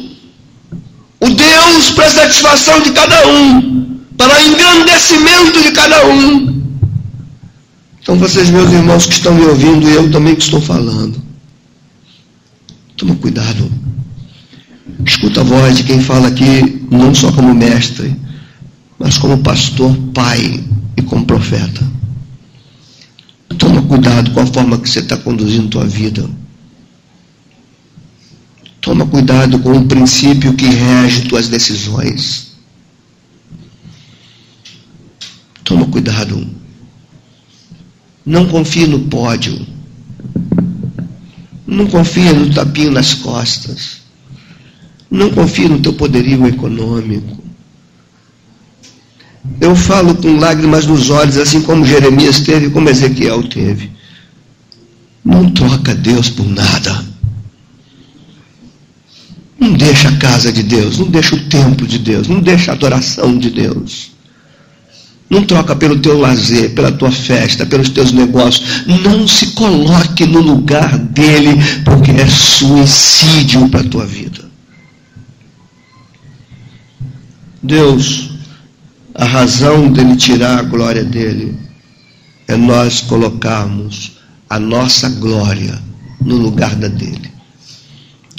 O 1.20 1.29
Deus 1.29 1.90
para 1.90 2.11
satisfação 2.11 2.81
de 2.81 2.92
cada 2.92 3.26
um, 3.29 4.00
para 4.16 4.42
engrandecimento 4.42 5.62
de 5.62 5.70
cada 5.72 6.07
um. 6.07 6.61
Então, 8.03 8.16
vocês, 8.16 8.50
meus 8.50 8.70
irmãos 8.70 9.07
que 9.07 9.12
estão 9.12 9.35
me 9.35 9.44
ouvindo, 9.44 9.88
e 9.88 9.94
eu 9.94 10.11
também 10.11 10.35
que 10.35 10.42
estou 10.42 10.61
falando, 10.61 11.22
toma 12.96 13.14
cuidado. 13.16 13.80
Escuta 15.05 15.41
a 15.41 15.45
voz 15.45 15.77
de 15.77 15.85
quem 15.85 16.01
fala 16.01 16.29
aqui, 16.29 16.87
não 16.91 17.15
só 17.15 17.33
como 17.33 17.55
mestre, 17.55 18.15
mas 18.99 19.19
como 19.19 19.39
pastor, 19.39 19.97
pai 20.15 20.63
e 20.97 21.03
como 21.03 21.25
profeta. 21.25 21.85
Toma 23.59 23.83
cuidado 23.83 24.31
com 24.31 24.41
a 24.41 24.47
forma 24.47 24.79
que 24.79 24.89
você 24.89 25.01
está 25.01 25.17
conduzindo 25.17 25.67
a 25.67 25.71
tua 25.71 25.87
vida. 25.87 26.29
Toma 28.81 29.07
cuidado 29.07 29.59
com 29.59 29.73
o 29.73 29.87
princípio 29.87 30.55
que 30.55 30.67
rege 30.67 31.29
tuas 31.29 31.49
decisões. 31.49 32.53
Toma 35.63 35.87
cuidado. 35.87 36.47
Não 38.25 38.47
confie 38.49 38.87
no 38.87 39.01
pódio. 39.01 39.67
Não 41.67 41.87
confie 41.87 42.33
no 42.33 42.53
tapinho 42.53 42.91
nas 42.91 43.15
costas. 43.15 44.00
Não 45.11 45.31
confie 45.31 45.68
no 45.68 45.81
teu 45.81 45.92
poderio 45.92 46.46
econômico. 46.46 47.42
Eu 49.61 49.75
falo 49.75 50.14
com 50.14 50.37
lágrimas 50.37 50.87
nos 50.87 51.11
olhos, 51.11 51.37
assim 51.37 51.62
como 51.62 51.85
Jeremias 51.85 52.40
teve, 52.40 52.70
como 52.70 52.88
Ezequiel 52.88 53.42
teve. 53.42 53.90
Não 55.25 55.50
troca 55.50 55.94
Deus 55.94 56.29
por 56.31 56.46
nada. 56.48 57.04
Não 59.58 59.75
deixa 59.75 60.08
a 60.08 60.17
casa 60.17 60.52
de 60.52 60.63
Deus, 60.63 60.98
não 60.98 61.08
deixa 61.08 61.35
o 61.35 61.48
templo 61.48 61.87
de 61.87 61.98
Deus, 61.98 62.29
não 62.29 62.40
deixa 62.40 62.71
a 62.71 62.75
adoração 62.75 63.37
de 63.37 63.50
Deus. 63.50 64.13
Não 65.29 65.44
troca 65.44 65.77
pelo 65.77 65.98
teu 66.00 66.19
lazer, 66.19 66.71
pela 66.71 66.90
tua 66.90 67.11
festa, 67.11 67.65
pelos 67.65 67.90
teus 67.90 68.11
negócios. 68.11 68.87
Não 68.87 69.29
se 69.29 69.48
coloque 69.48 70.27
no 70.27 70.40
lugar 70.40 70.98
dele, 70.98 71.50
porque 71.85 72.11
é 72.11 72.27
suicídio 72.27 73.69
para 73.69 73.81
a 73.81 73.85
tua 73.85 74.06
vida. 74.06 74.50
Deus, 77.63 78.31
a 79.15 79.25
razão 79.25 79.90
dele 79.92 80.17
tirar 80.17 80.58
a 80.58 80.63
glória 80.63 81.04
dele 81.04 81.56
é 82.48 82.56
nós 82.56 83.00
colocarmos 83.00 84.19
a 84.48 84.58
nossa 84.58 85.08
glória 85.08 85.81
no 86.21 86.37
lugar 86.37 86.75
da 86.75 86.88
dele. 86.88 87.31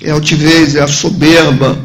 É 0.01 0.11
a 0.11 0.13
altivez, 0.13 0.76
é 0.76 0.82
a 0.82 0.88
soberba, 0.88 1.78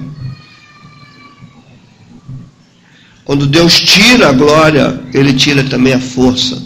Quando 3.26 3.44
Deus 3.44 3.80
tira 3.80 4.28
a 4.28 4.32
glória, 4.32 5.00
Ele 5.12 5.32
tira 5.34 5.64
também 5.64 5.92
a 5.92 5.98
força. 5.98 6.62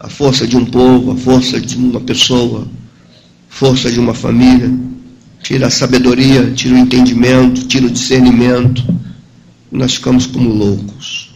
A 0.00 0.08
força 0.08 0.44
de 0.44 0.56
um 0.56 0.64
povo, 0.64 1.12
a 1.12 1.16
força 1.16 1.60
de 1.60 1.76
uma 1.76 2.00
pessoa. 2.00 2.66
força 3.48 3.90
de 3.90 4.00
uma 4.00 4.12
família, 4.14 4.72
tira 5.42 5.68
a 5.68 5.70
sabedoria, 5.70 6.50
tira 6.52 6.74
o 6.74 6.78
entendimento, 6.78 7.66
tira 7.68 7.86
o 7.86 7.90
discernimento. 7.90 8.82
Nós 9.70 9.94
ficamos 9.94 10.26
como 10.26 10.50
loucos. 10.50 11.30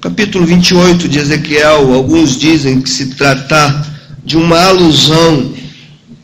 Capítulo 0.00 0.46
28 0.46 1.08
de 1.08 1.18
Ezequiel, 1.18 1.92
alguns 1.94 2.36
dizem 2.38 2.80
que 2.80 2.88
se 2.88 3.14
tratar 3.14 3.92
de 4.24 4.36
uma 4.36 4.62
alusão 4.66 5.52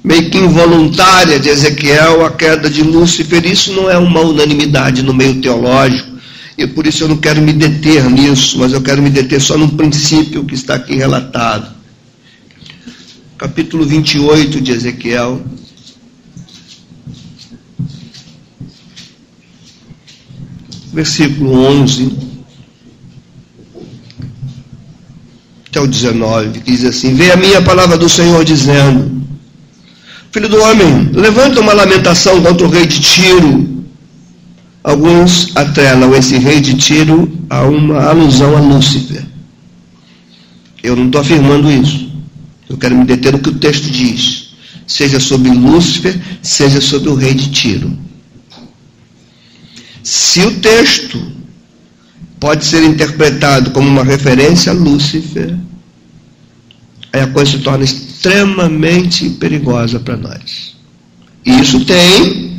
meio 0.04 0.30
que 0.30 0.38
involuntária 0.38 1.38
de 1.38 1.48
Ezequiel 1.48 2.24
à 2.24 2.30
queda 2.30 2.70
de 2.70 2.82
Lúcifer. 2.82 3.44
Isso 3.44 3.72
não 3.72 3.90
é 3.90 3.98
uma 3.98 4.20
unanimidade 4.20 5.02
no 5.02 5.12
meio 5.12 5.40
teológico, 5.40 6.10
e 6.56 6.66
por 6.66 6.86
isso 6.86 7.04
eu 7.04 7.08
não 7.08 7.16
quero 7.16 7.40
me 7.40 7.52
deter 7.52 8.04
nisso, 8.10 8.58
mas 8.58 8.72
eu 8.72 8.80
quero 8.80 9.02
me 9.02 9.10
deter 9.10 9.40
só 9.40 9.56
num 9.56 9.68
princípio 9.68 10.44
que 10.44 10.54
está 10.54 10.74
aqui 10.74 10.94
relatado. 10.94 11.74
Capítulo 13.36 13.84
28 13.86 14.60
de 14.60 14.72
Ezequiel. 14.72 15.42
Versículo 20.92 21.52
11 21.64 22.30
até 25.70 25.80
o 25.80 25.86
19, 25.86 26.60
que 26.60 26.72
diz 26.72 26.84
assim: 26.84 27.14
Vê 27.14 27.30
a 27.30 27.36
minha 27.36 27.62
palavra 27.62 27.96
do 27.96 28.08
Senhor 28.08 28.44
dizendo: 28.44 29.22
Filho 30.32 30.48
do 30.48 30.60
homem, 30.60 31.10
levanta 31.12 31.60
uma 31.60 31.72
lamentação 31.72 32.42
contra 32.42 32.66
o 32.66 32.70
rei 32.70 32.86
de 32.86 33.00
Tiro. 33.00 33.70
Alguns 34.82 35.54
atrelam 35.54 36.14
esse 36.14 36.38
rei 36.38 36.60
de 36.60 36.74
Tiro 36.74 37.30
a 37.48 37.62
uma 37.62 38.02
alusão 38.02 38.56
a 38.56 38.60
Lúcifer. 38.60 39.24
Eu 40.82 40.96
não 40.96 41.06
estou 41.06 41.20
afirmando 41.20 41.70
isso. 41.70 42.10
Eu 42.68 42.76
quero 42.76 42.96
me 42.96 43.04
deter 43.04 43.32
no 43.32 43.38
que 43.38 43.50
o 43.50 43.58
texto 43.58 43.90
diz. 43.90 44.54
Seja 44.86 45.20
sobre 45.20 45.50
Lúcifer, 45.50 46.18
seja 46.42 46.80
sobre 46.80 47.10
o 47.10 47.14
rei 47.14 47.34
de 47.34 47.50
Tiro. 47.50 47.96
Se 50.02 50.40
o 50.40 50.60
texto 50.60 51.20
pode 52.38 52.64
ser 52.64 52.82
interpretado 52.82 53.70
como 53.70 53.88
uma 53.88 54.02
referência 54.02 54.72
a 54.72 54.74
Lúcifer, 54.74 55.54
aí 57.12 57.20
a 57.20 57.26
coisa 57.26 57.52
se 57.52 57.58
torna 57.58 57.84
extremamente 57.84 59.28
perigosa 59.30 60.00
para 60.00 60.16
nós. 60.16 60.76
E 61.44 61.60
isso 61.60 61.84
tem 61.84 62.58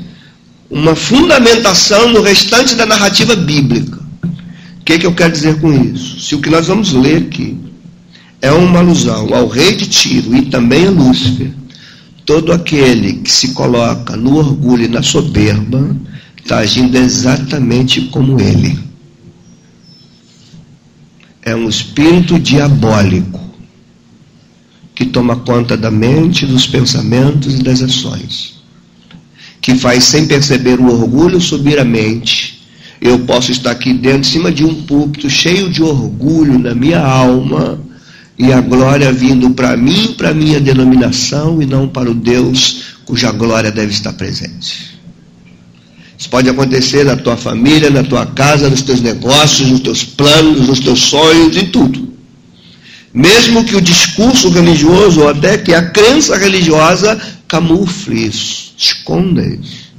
uma 0.70 0.96
fundamentação 0.96 2.10
no 2.10 2.22
restante 2.22 2.76
da 2.76 2.86
narrativa 2.86 3.36
bíblica. 3.36 4.00
O 4.24 4.84
que, 4.84 5.00
que 5.00 5.06
eu 5.06 5.14
quero 5.14 5.32
dizer 5.32 5.60
com 5.60 5.72
isso? 5.74 6.20
Se 6.20 6.36
o 6.36 6.42
que 6.42 6.50
nós 6.50 6.68
vamos 6.68 6.94
ler 6.94 7.18
aqui 7.18 7.58
é 8.42 8.52
uma 8.52 8.80
alusão 8.80 9.34
ao 9.34 9.48
rei 9.48 9.76
de 9.76 9.88
Tiro 9.88 10.36
e 10.36 10.46
também 10.46 10.88
a 10.88 10.92
Lúcifer, 10.92 11.52
todo 12.26 12.52
aquele 12.52 13.14
que 13.14 13.32
se 13.32 13.50
coloca 13.50 14.16
no 14.16 14.38
orgulho 14.38 14.86
e 14.86 14.88
na 14.88 15.04
soberba 15.04 15.96
está 16.52 16.60
agindo 16.60 16.98
exatamente 16.98 18.02
como 18.02 18.38
ele. 18.42 18.78
É 21.42 21.56
um 21.56 21.70
espírito 21.70 22.38
diabólico 22.38 23.40
que 24.94 25.06
toma 25.06 25.38
conta 25.38 25.78
da 25.78 25.90
mente, 25.90 26.46
dos 26.46 26.68
pensamentos 26.68 27.58
e 27.58 27.64
das 27.64 27.82
ações, 27.82 28.62
que 29.62 29.76
faz 29.76 30.04
sem 30.04 30.28
perceber 30.28 30.78
o 30.78 30.92
orgulho 30.92 31.40
subir 31.40 31.80
a 31.80 31.86
mente. 31.86 32.62
Eu 33.00 33.20
posso 33.20 33.54
estar 33.54 33.72
aqui 33.72 33.94
dentro, 33.94 34.20
em 34.20 34.24
cima 34.32 34.52
de 34.52 34.66
um 34.66 34.84
púlpito, 34.84 35.30
cheio 35.30 35.70
de 35.72 35.82
orgulho 35.82 36.60
na 36.60 36.76
minha 36.76 37.00
alma, 37.00 37.80
e 38.38 38.52
a 38.52 38.60
glória 38.60 39.12
vindo 39.14 39.52
para 39.52 39.78
mim, 39.78 40.16
para 40.18 40.34
minha 40.34 40.60
denominação, 40.60 41.62
e 41.62 41.66
não 41.66 41.88
para 41.88 42.12
o 42.12 42.14
Deus 42.14 42.98
cuja 43.06 43.32
glória 43.32 43.72
deve 43.72 43.94
estar 43.94 44.14
presente. 44.14 44.91
Isso 46.22 46.30
pode 46.30 46.48
acontecer 46.48 47.04
na 47.04 47.16
tua 47.16 47.36
família, 47.36 47.90
na 47.90 48.04
tua 48.04 48.28
casa, 48.28 48.70
nos 48.70 48.84
teus 48.84 49.02
negócios, 49.02 49.68
nos 49.68 49.80
teus 49.80 50.04
planos, 50.04 50.68
nos 50.68 50.80
teus 50.80 51.00
sonhos, 51.00 51.58
em 51.58 51.66
tudo. 51.66 52.10
Mesmo 53.12 53.66
que 53.66 53.76
o 53.76 53.82
discurso 53.82 54.50
religioso, 54.50 55.22
ou 55.22 55.30
até 55.30 55.58
que 55.58 55.74
a 55.74 55.90
crença 55.90 56.38
religiosa, 56.38 57.20
camufle 57.48 58.28
isso, 58.28 58.72
esconda 58.78 59.42
isso. 59.42 59.90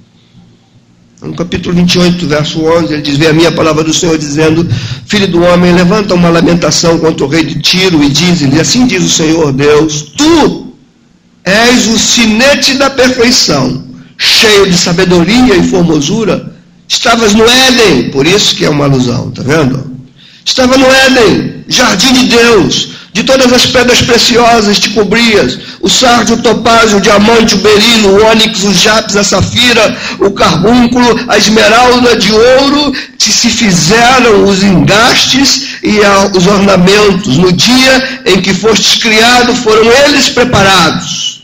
No 1.21 1.35
capítulo 1.35 1.75
28, 1.75 2.25
verso 2.29 2.61
11, 2.67 2.93
ele 2.93 3.03
diz: 3.03 3.17
Vê 3.17 3.27
a 3.27 3.33
minha 3.33 3.51
palavra 3.51 3.83
do 3.83 3.93
Senhor 3.93 4.17
dizendo: 4.17 4.65
Filho 5.05 5.27
do 5.27 5.43
homem, 5.43 5.75
levanta 5.75 6.15
uma 6.15 6.29
lamentação 6.29 7.01
contra 7.01 7.27
o 7.27 7.29
rei 7.29 7.45
de 7.45 7.61
Tiro 7.61 8.01
e 8.01 8.09
diz-lhe: 8.09 8.61
Assim 8.61 8.87
diz 8.87 9.03
o 9.03 9.11
Senhor 9.11 9.53
Deus: 9.53 10.13
Tu 10.17 10.73
és 11.45 11.89
o 11.89 11.99
sinete 11.99 12.75
da 12.75 12.91
perfeição, 12.91 13.91
cheio 14.19 14.71
de 14.71 14.77
sabedoria 14.77 15.57
e 15.57 15.69
formosura. 15.69 16.53
Estavas 16.89 17.33
no 17.35 17.45
Éden, 17.45 18.11
por 18.11 18.27
isso 18.27 18.55
que 18.55 18.65
é 18.65 18.71
uma 18.71 18.85
alusão, 18.85 19.31
tá 19.31 19.43
vendo? 19.43 19.91
Estava 20.45 20.77
no 20.77 20.87
Éden, 20.87 21.65
jardim 21.69 22.13
de 22.13 22.27
Deus, 22.27 22.89
de 23.13 23.25
todas 23.25 23.53
as 23.53 23.67
pedras 23.67 24.01
preciosas 24.01 24.79
te 24.79 24.91
cobrias, 24.91 25.59
o 25.81 25.89
sardio, 25.89 26.37
o 26.37 26.43
topázio, 26.43 26.99
o 26.99 27.01
diamante, 27.01 27.55
o 27.55 27.59
berilo, 27.59 28.09
o 28.09 28.27
ônix, 28.27 28.63
o 28.65 28.73
jápis, 28.73 29.17
a 29.17 29.25
safira, 29.25 29.97
o 30.19 30.31
carbúnculo, 30.31 31.21
a 31.29 31.37
esmeralda 31.37 32.17
de 32.17 32.33
ouro, 32.33 32.93
te 33.19 33.31
se 33.31 33.51
fizeram 33.51 34.45
os 34.45 34.63
engastes 34.63 35.79
e 35.83 35.99
os 36.37 36.47
ornamentos. 36.47 37.37
No 37.37 37.53
dia 37.53 38.23
em 38.27 38.41
que 38.41 38.55
fostes 38.55 39.03
criado, 39.03 39.55
foram 39.57 39.85
eles 40.07 40.31
preparados. 40.31 41.43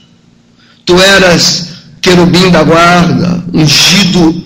Tu 0.86 0.98
eras 0.98 1.67
querubim 2.00 2.50
da 2.50 2.62
guarda, 2.62 3.44
ungido, 3.52 4.44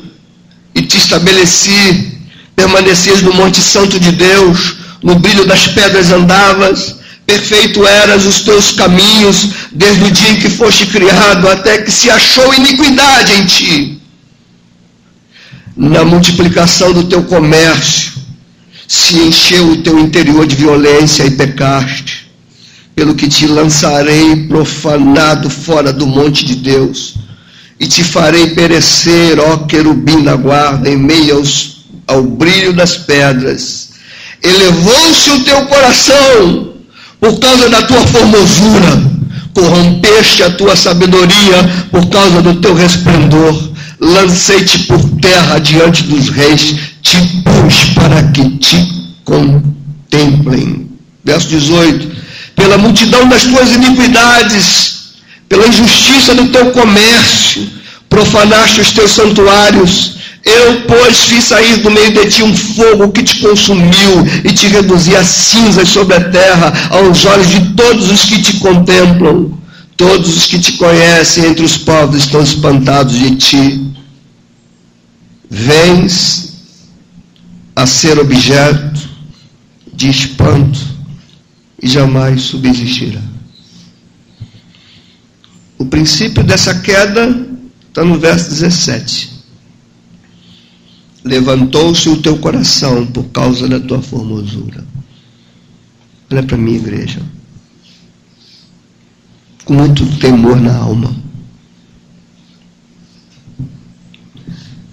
e 0.75 0.83
te 0.83 0.97
estabeleci, 0.97 2.19
permanecias 2.57 3.23
no 3.23 3.33
Monte 3.33 3.61
Santo 3.61 3.99
de 4.01 4.13
Deus, 4.13 4.77
no 5.03 5.17
brilho 5.17 5.45
das 5.45 5.67
pedras 5.69 6.11
andavas, 6.11 6.97
Perfeito 7.27 7.87
eras 7.87 8.27
os 8.27 8.41
teus 8.41 8.73
caminhos, 8.73 9.49
desde 9.73 10.05
o 10.05 10.11
dia 10.11 10.31
em 10.31 10.41
que 10.41 10.51
foste 10.51 10.87
criado, 10.87 11.49
até 11.49 11.79
que 11.79 11.91
se 11.91 12.11
achou 12.11 12.53
iniquidade 12.53 13.33
em 13.33 13.47
ti. 13.47 14.03
Na 15.77 16.05
multiplicação 16.05 16.93
do 16.93 17.05
teu 17.05 17.23
comércio, 17.23 18.13
se 18.89 19.17
encheu 19.17 19.71
o 19.71 19.77
teu 19.79 19.99
interior 19.99 20.47
de 20.47 20.57
violência 20.57 21.25
e 21.25 21.31
pecaste, 21.31 22.31
pelo 22.95 23.15
que 23.15 23.29
te 23.29 23.47
lançarei 23.47 24.49
profanado 24.49 25.49
fora 25.49 25.93
do 25.93 26.07
monte 26.07 26.45
de 26.45 26.57
Deus, 26.57 27.15
e 27.83 27.87
te 27.89 28.05
farei 28.05 28.51
perecer, 28.51 29.41
ó 29.41 29.57
querubim 29.67 30.23
da 30.23 30.37
guarda, 30.37 30.89
em 30.89 30.97
meio 30.97 31.39
aos, 31.39 31.79
ao 32.07 32.23
brilho 32.23 32.73
das 32.73 32.97
pedras. 32.97 33.89
Elevou-se 34.41 35.31
o 35.33 35.41
teu 35.41 35.67
coração, 35.67 36.75
por 37.19 37.41
causa 37.41 37.69
da 37.69 37.83
tua 37.83 38.01
formosura, 38.03 39.03
corrompeste 39.53 40.45
a 40.45 40.51
tua 40.51 40.77
sabedoria 40.77 41.89
por 41.91 42.09
causa 42.09 42.41
do 42.41 42.55
teu 42.61 42.73
resplendor. 42.73 43.73
Lancei-te 43.99 44.79
por 44.85 45.01
terra 45.21 45.59
diante 45.59 46.05
dos 46.05 46.29
reis, 46.29 46.77
te 47.03 47.17
pus 47.43 47.95
para 47.97 48.23
que 48.31 48.49
te 48.59 48.77
contemplem. 49.25 50.89
Verso 51.25 51.49
18: 51.49 52.13
Pela 52.55 52.79
multidão 52.79 53.29
das 53.29 53.43
tuas 53.43 53.73
iniquidades, 53.73 55.02
pela 55.53 55.69
injustiça 55.69 56.35
do 56.35 56.49
teu 56.49 56.71
comércio, 56.71 57.69
profanaste 58.09 58.81
os 58.81 58.91
teus 58.93 59.13
santuários 59.13 60.13
eu, 60.45 60.83
pois, 60.89 61.25
fiz 61.25 61.45
sair 61.45 61.77
do 61.83 61.91
meio 61.91 62.13
de 62.13 62.29
ti 62.29 62.43
um 62.43 62.55
fogo 62.57 63.13
que 63.13 63.23
te 63.23 63.37
consumiu 63.37 64.27
e 64.45 64.53
te 64.53 64.67
reduzi 64.67 65.15
a 65.15 65.23
cinzas 65.23 65.89
sobre 65.89 66.17
a 66.17 66.31
terra, 66.31 66.73
aos 66.91 67.25
olhos 67.25 67.49
de 67.49 67.75
todos 67.75 68.11
os 68.11 68.25
que 68.25 68.43
te 68.43 68.57
contemplam. 68.57 69.57
Todos 69.97 70.37
os 70.37 70.47
que 70.47 70.59
te 70.59 70.73
conhecem 70.73 71.47
entre 71.47 71.65
os 71.65 71.77
povos 71.77 72.17
estão 72.17 72.43
espantados 72.43 73.17
de 73.17 73.37
ti. 73.37 73.93
Vens 75.49 76.55
a 77.77 77.87
ser 77.87 78.19
objeto 78.19 79.01
de 79.95 80.11
espanto 80.11 80.81
e 81.81 81.87
jamais 81.87 82.43
subsistirá. 82.43 83.32
O 85.83 85.87
princípio 85.87 86.45
dessa 86.45 86.79
queda 86.81 87.29
está 87.91 88.05
no 88.05 88.19
verso 88.19 88.51
17 88.51 89.33
levantou-se 91.25 92.09
o 92.09 92.21
teu 92.21 92.39
coração 92.39 93.07
por 93.07 93.25
causa 93.25 93.69
da 93.69 93.81
tua 93.81 94.03
formosura. 94.03 94.85
Olha 96.31 96.43
para 96.43 96.57
mim, 96.57 96.75
igreja. 96.75 97.21
Com 99.65 99.75
muito 99.75 100.05
temor 100.19 100.61
na 100.61 100.77
alma. 100.77 101.15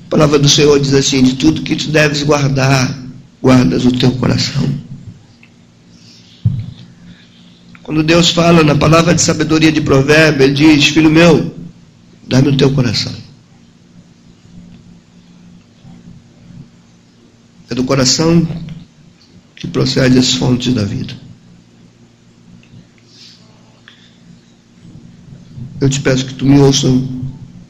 A 0.06 0.10
palavra 0.10 0.40
do 0.40 0.50
Senhor 0.50 0.80
diz 0.80 0.94
assim: 0.94 1.24
de 1.24 1.36
tudo 1.36 1.62
que 1.62 1.76
tu 1.76 1.90
deves 1.90 2.24
guardar, 2.24 2.96
guardas 3.42 3.86
o 3.86 3.92
teu 3.92 4.12
coração. 4.14 4.89
Quando 7.90 8.04
Deus 8.04 8.30
fala 8.30 8.64
na 8.64 8.76
palavra 8.76 9.16
de 9.16 9.22
sabedoria 9.24 9.72
de 9.72 9.82
provérbio, 9.82 10.44
Ele 10.44 10.54
diz: 10.54 10.90
Filho 10.90 11.10
meu, 11.10 11.52
dá-me 12.28 12.50
o 12.50 12.56
teu 12.56 12.72
coração. 12.72 13.12
É 17.68 17.74
do 17.74 17.84
coração 17.84 18.48
que 19.56 19.66
procede 19.66 20.20
as 20.20 20.36
fontes 20.36 20.72
da 20.72 20.84
vida. 20.84 21.16
Eu 25.82 25.90
te 25.90 26.00
peço 26.00 26.28
que 26.28 26.36
tu 26.36 26.46
me 26.46 26.60
ouças 26.60 26.94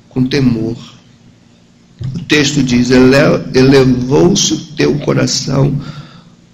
com 0.10 0.26
temor. 0.26 0.76
O 2.14 2.20
texto 2.26 2.62
diz: 2.62 2.90
elevou-se 2.92 4.54
o 4.54 4.66
teu 4.76 5.00
coração 5.00 5.82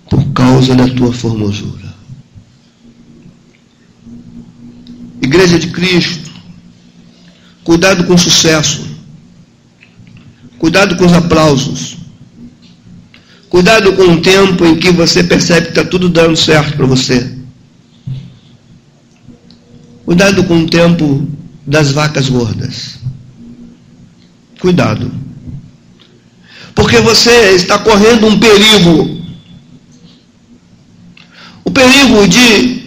por 0.07 0.23
causa 0.33 0.75
da 0.75 0.87
tua 0.87 1.11
formosura. 1.11 1.84
Igreja 5.25 5.57
de 5.57 5.67
Cristo, 5.67 6.29
cuidado 7.63 8.03
com 8.03 8.13
o 8.13 8.17
sucesso, 8.17 8.85
cuidado 10.59 10.95
com 10.95 11.05
os 11.05 11.13
aplausos, 11.13 11.97
cuidado 13.49 13.93
com 13.93 14.03
o 14.03 14.21
tempo 14.21 14.63
em 14.65 14.75
que 14.75 14.91
você 14.91 15.23
percebe 15.23 15.65
que 15.67 15.69
está 15.69 15.83
tudo 15.83 16.09
dando 16.09 16.37
certo 16.37 16.77
para 16.77 16.85
você. 16.85 17.35
Cuidado 20.05 20.43
com 20.43 20.59
o 20.59 20.69
tempo 20.69 21.27
das 21.65 21.91
vacas 21.91 22.29
gordas. 22.29 22.99
Cuidado. 24.59 25.11
Porque 26.75 26.99
você 26.99 27.55
está 27.55 27.79
correndo 27.79 28.27
um 28.27 28.37
perigo. 28.37 29.25
O 31.63 31.71
perigo 31.71 32.27
de 32.27 32.83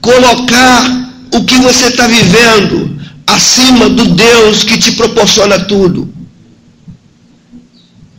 colocar 0.00 1.01
o 1.32 1.44
que 1.44 1.56
você 1.58 1.86
está 1.86 2.06
vivendo 2.06 3.00
acima 3.26 3.88
do 3.88 4.04
Deus 4.14 4.64
que 4.64 4.78
te 4.78 4.92
proporciona 4.92 5.58
tudo. 5.60 6.12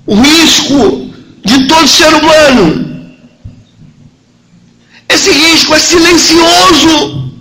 O 0.06 0.16
risco 0.16 1.10
de 1.46 1.68
todo 1.68 1.88
ser 1.88 2.14
humano. 2.14 3.14
Esse 5.08 5.32
risco 5.32 5.76
é 5.76 5.80
silencioso. 5.80 7.32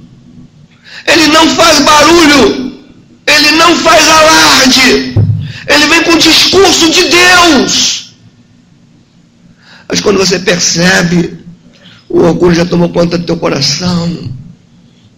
Ele 1.07 1.27
não 1.29 1.49
faz 1.49 1.81
barulho. 1.81 2.73
Ele 3.27 3.51
não 3.53 3.75
faz 3.77 4.09
alarde. 4.09 5.15
Ele 5.67 5.87
vem 5.87 6.03
com 6.03 6.13
o 6.13 6.19
discurso 6.19 6.91
de 6.91 7.05
Deus. 7.05 8.13
Mas 9.89 10.01
quando 10.01 10.19
você 10.19 10.39
percebe, 10.39 11.39
o 12.09 12.21
orgulho 12.21 12.55
já 12.55 12.67
tomou 12.67 12.91
conta 12.91 13.17
do 13.17 13.25
teu 13.25 13.37
coração, 13.37 14.33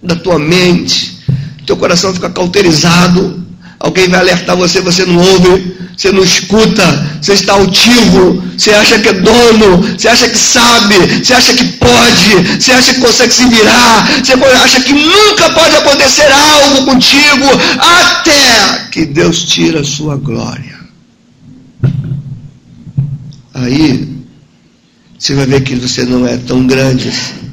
da 0.05 0.15
tua 0.15 0.39
mente, 0.39 1.19
teu 1.67 1.77
coração 1.77 2.15
fica 2.15 2.31
cauterizado. 2.31 3.43
Alguém 3.81 4.09
vai 4.09 4.21
alertar 4.21 4.57
você, 4.57 4.81
você 4.81 5.05
não 5.05 5.19
ouve, 5.19 5.77
você 5.97 6.11
não 6.11 6.23
escuta, 6.23 6.85
você 7.21 7.35
está 7.35 7.53
altivo, 7.53 8.43
você 8.57 8.71
acha 8.73 8.99
que 8.99 9.09
é 9.09 9.13
dono, 9.13 9.77
você 9.83 10.09
acha 10.09 10.29
que 10.29 10.39
sabe, 10.39 10.95
você 11.23 11.35
acha 11.35 11.55
que 11.55 11.65
pode, 11.65 12.59
você 12.59 12.73
acha 12.73 12.95
que 12.95 13.01
consegue 13.01 13.33
se 13.33 13.47
virar, 13.49 14.09
você 14.25 14.33
acha 14.33 14.81
que 14.81 14.93
nunca 14.93 15.51
pode 15.51 15.77
acontecer 15.77 16.31
algo 16.33 16.85
contigo, 16.85 17.45
até 17.79 18.89
que 18.91 19.05
Deus 19.07 19.45
tira 19.45 19.81
a 19.81 19.85
sua 19.85 20.17
glória. 20.17 20.79
Aí 23.53 24.09
você 25.19 25.35
vai 25.35 25.47
ver 25.47 25.63
que 25.63 25.77
você 25.77 26.05
não 26.05 26.27
é 26.27 26.37
tão 26.37 26.67
grande 26.67 27.09
assim, 27.09 27.53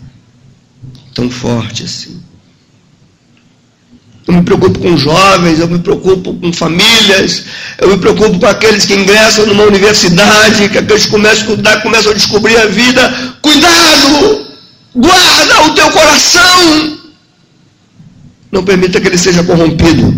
tão 1.14 1.30
forte 1.30 1.84
assim. 1.84 2.21
Eu 4.32 4.38
me 4.38 4.44
preocupo 4.44 4.80
com 4.80 4.96
jovens, 4.96 5.60
eu 5.60 5.68
me 5.68 5.80
preocupo 5.80 6.34
com 6.36 6.54
famílias, 6.54 7.44
eu 7.78 7.90
me 7.90 7.98
preocupo 7.98 8.40
com 8.40 8.46
aqueles 8.46 8.86
que 8.86 8.94
ingressam 8.94 9.46
numa 9.46 9.66
universidade, 9.66 10.70
que 10.70 10.78
aqueles 10.78 11.06
começam 11.06 11.50
a 11.50 11.50
estudar, 11.50 11.84
começam 11.84 12.14
a 12.14 12.16
descobrir 12.16 12.56
a 12.56 12.68
vida. 12.68 13.14
Cuidado! 13.42 14.48
Guarda 14.96 15.64
o 15.66 15.76
teu 15.76 15.92
coração! 15.92 16.98
Não 18.50 18.64
permita 18.64 19.02
que 19.02 19.08
ele 19.10 19.18
seja 19.18 19.44
corrompido. 19.44 20.16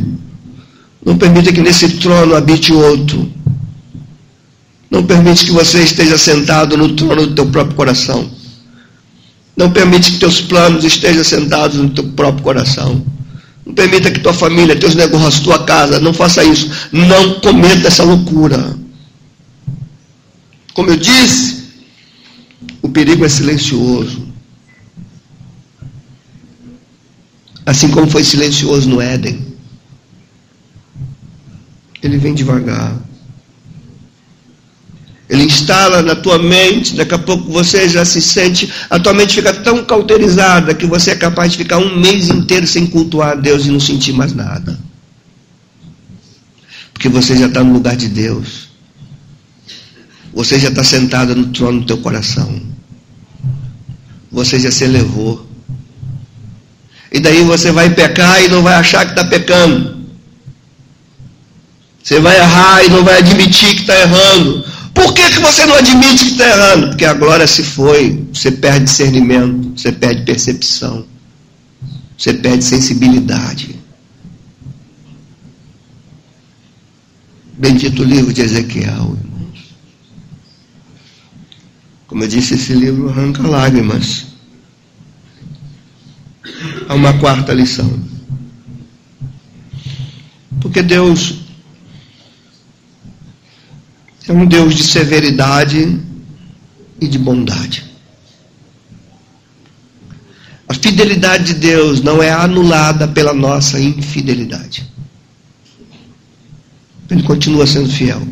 Não 1.04 1.18
permita 1.18 1.52
que 1.52 1.62
nesse 1.62 1.98
trono 1.98 2.36
habite 2.36 2.72
outro. 2.72 3.32
Não 4.92 5.04
permite 5.04 5.46
que 5.46 5.52
você 5.52 5.82
esteja 5.82 6.20
sentado 6.20 6.78
no 6.78 6.90
trono 6.90 7.26
do 7.26 7.34
teu 7.34 7.48
próprio 7.48 7.76
coração. 7.76 8.30
Não 9.58 9.72
permite 9.72 10.12
que 10.12 10.20
teus 10.20 10.40
planos 10.40 10.84
estejam 10.84 11.24
sentados 11.24 11.78
no 11.78 11.90
teu 11.90 12.04
próprio 12.10 12.44
coração. 12.44 13.04
Não 13.66 13.74
permita 13.74 14.12
que 14.12 14.20
tua 14.20 14.34
família, 14.34 14.76
teus 14.76 14.96
negócios, 14.96 15.40
tua 15.44 15.64
casa, 15.64 16.00
não 16.00 16.14
faça 16.14 16.44
isso. 16.44 16.70
Não 16.92 17.40
cometa 17.40 17.88
essa 17.88 18.04
loucura. 18.04 18.78
Como 20.74 20.90
eu 20.90 20.98
disse, 20.98 21.64
o 22.82 22.90
perigo 22.90 23.24
é 23.24 23.30
silencioso. 23.30 24.28
Assim 27.66 27.90
como 27.90 28.10
foi 28.10 28.24
silencioso 28.24 28.90
no 28.90 29.00
Éden. 29.02 29.54
Ele 32.02 32.18
vem 32.18 32.34
devagar. 32.34 33.03
Ele 35.34 35.46
instala 35.46 36.04
na 36.04 36.16
tua 36.16 36.38
mente, 36.38 36.94
daqui 36.94 37.16
a 37.16 37.18
pouco 37.18 37.52
você 37.52 37.90
já 37.90 38.06
se 38.06 38.22
sente, 38.22 38.72
a 38.88 39.00
tua 39.00 39.16
mente 39.16 39.34
fica 39.34 39.52
tão 39.52 39.84
cauterizada 39.84 40.76
que 40.76 40.86
você 40.86 41.10
é 41.10 41.16
capaz 41.16 41.52
de 41.52 41.58
ficar 41.58 41.80
um 41.80 42.00
mês 42.00 42.30
inteiro 42.30 42.68
sem 42.68 42.86
cultuar 42.86 43.32
a 43.32 43.34
Deus 43.34 43.66
e 43.66 43.72
não 43.72 43.80
sentir 43.80 44.14
mais 44.14 44.32
nada. 44.32 44.80
Porque 46.94 47.10
você 47.10 47.36
já 47.36 47.48
está 47.48 47.64
no 47.64 47.74
lugar 47.74 47.96
de 47.96 48.10
Deus. 48.10 48.70
Você 50.36 50.60
já 50.60 50.70
está 50.70 50.84
sentado 50.84 51.36
no 51.36 51.48
trono 51.48 51.80
do 51.80 51.88
teu 51.88 51.98
coração. 51.98 52.62
Você 54.32 54.60
já 54.60 54.70
se 54.70 54.84
elevou. 54.84 55.50
E 57.12 57.20
daí 57.20 57.42
você 57.42 57.72
vai 57.72 57.90
pecar 57.90 58.40
e 58.44 58.50
não 58.50 58.62
vai 58.62 58.76
achar 58.76 59.04
que 59.04 59.14
está 59.14 59.24
pecando. 59.24 59.98
Você 62.04 62.20
vai 62.20 62.38
errar 62.38 62.86
e 62.86 62.90
não 62.90 63.04
vai 63.04 63.18
admitir 63.18 63.74
que 63.74 63.82
está 63.82 64.00
errando. 64.00 64.73
Por 65.04 65.14
que, 65.14 65.32
que 65.32 65.40
você 65.40 65.66
não 65.66 65.76
admite 65.76 66.24
que 66.24 66.32
está 66.32 66.48
errando? 66.48 66.88
Porque 66.88 67.04
a 67.04 67.14
glória 67.14 67.46
se 67.46 67.62
foi, 67.62 68.26
você 68.32 68.50
perde 68.50 68.86
discernimento, 68.86 69.78
você 69.78 69.92
perde 69.92 70.22
percepção, 70.22 71.06
você 72.18 72.34
perde 72.34 72.64
sensibilidade. 72.64 73.76
Bendito 77.58 78.02
livro 78.02 78.32
de 78.32 78.44
Ezequiel, 78.44 79.18
irmãos. 79.22 79.76
Como 82.08 82.24
eu 82.24 82.28
disse, 82.30 82.54
esse 82.54 82.74
livro 82.74 83.10
arranca 83.10 83.46
lágrimas. 83.46 84.28
Há 86.88 86.94
uma 86.96 87.20
quarta 87.20 87.54
lição. 87.54 88.02
Porque 90.62 90.82
Deus 90.82 91.43
é 94.28 94.32
um 94.32 94.46
Deus 94.46 94.76
de 94.76 94.84
severidade 94.84 96.00
e 97.00 97.08
de 97.08 97.18
bondade. 97.18 97.84
A 100.68 100.74
fidelidade 100.74 101.54
de 101.54 101.54
Deus 101.56 102.02
não 102.02 102.24
é 102.24 102.32
anulada 102.32 103.08
pela 103.08 103.34
nossa 103.34 103.80
infidelidade. 103.80 104.90
Ele 107.10 107.24
continua 107.24 107.68
sendo 107.68 107.90
fiel. 107.90 108.26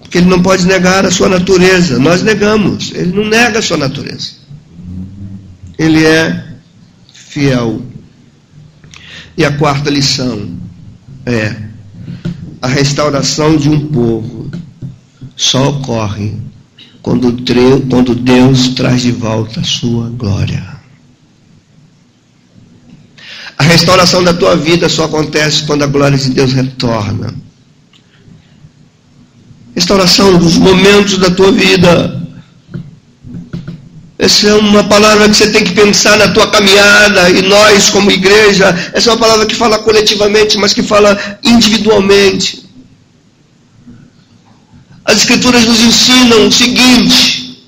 Porque 0.00 0.18
ele 0.18 0.28
não 0.28 0.40
pode 0.40 0.64
negar 0.66 1.04
a 1.04 1.10
sua 1.10 1.28
natureza. 1.28 1.98
Nós 1.98 2.22
negamos. 2.22 2.92
Ele 2.94 3.12
não 3.12 3.28
nega 3.28 3.58
a 3.58 3.62
sua 3.62 3.76
natureza. 3.76 4.30
Ele 5.76 6.04
é 6.06 6.54
fiel. 7.12 7.82
E 9.36 9.44
a 9.44 9.52
quarta 9.58 9.90
lição 9.90 10.56
é 11.26 11.64
a 12.64 12.66
restauração 12.66 13.58
de 13.58 13.68
um 13.68 13.88
povo 13.88 14.50
só 15.36 15.68
ocorre 15.68 16.32
quando, 17.02 17.30
Deus 18.14 18.68
traz 18.68 19.02
de 19.02 19.12
volta 19.12 19.60
a 19.60 19.64
sua 19.64 20.08
glória. 20.08 20.66
A 23.58 23.64
restauração 23.64 24.24
da 24.24 24.32
tua 24.32 24.56
vida 24.56 24.88
só 24.88 25.04
acontece 25.04 25.64
quando 25.64 25.82
a 25.82 25.86
glória 25.86 26.16
de 26.16 26.30
Deus 26.30 26.54
retorna. 26.54 27.34
Restauração 29.74 30.38
dos 30.38 30.56
momentos 30.56 31.18
da 31.18 31.30
tua 31.30 31.52
vida. 31.52 32.23
Essa 34.18 34.48
é 34.48 34.54
uma 34.54 34.84
palavra 34.84 35.28
que 35.28 35.34
você 35.34 35.50
tem 35.50 35.64
que 35.64 35.72
pensar 35.72 36.16
na 36.16 36.28
tua 36.28 36.48
caminhada, 36.50 37.30
e 37.30 37.42
nós, 37.42 37.90
como 37.90 38.10
igreja, 38.10 38.66
essa 38.92 39.10
é 39.10 39.12
uma 39.12 39.18
palavra 39.18 39.46
que 39.46 39.56
fala 39.56 39.80
coletivamente, 39.80 40.56
mas 40.56 40.72
que 40.72 40.82
fala 40.82 41.18
individualmente. 41.42 42.64
As 45.04 45.18
Escrituras 45.18 45.64
nos 45.66 45.80
ensinam 45.80 46.46
o 46.46 46.52
seguinte: 46.52 47.60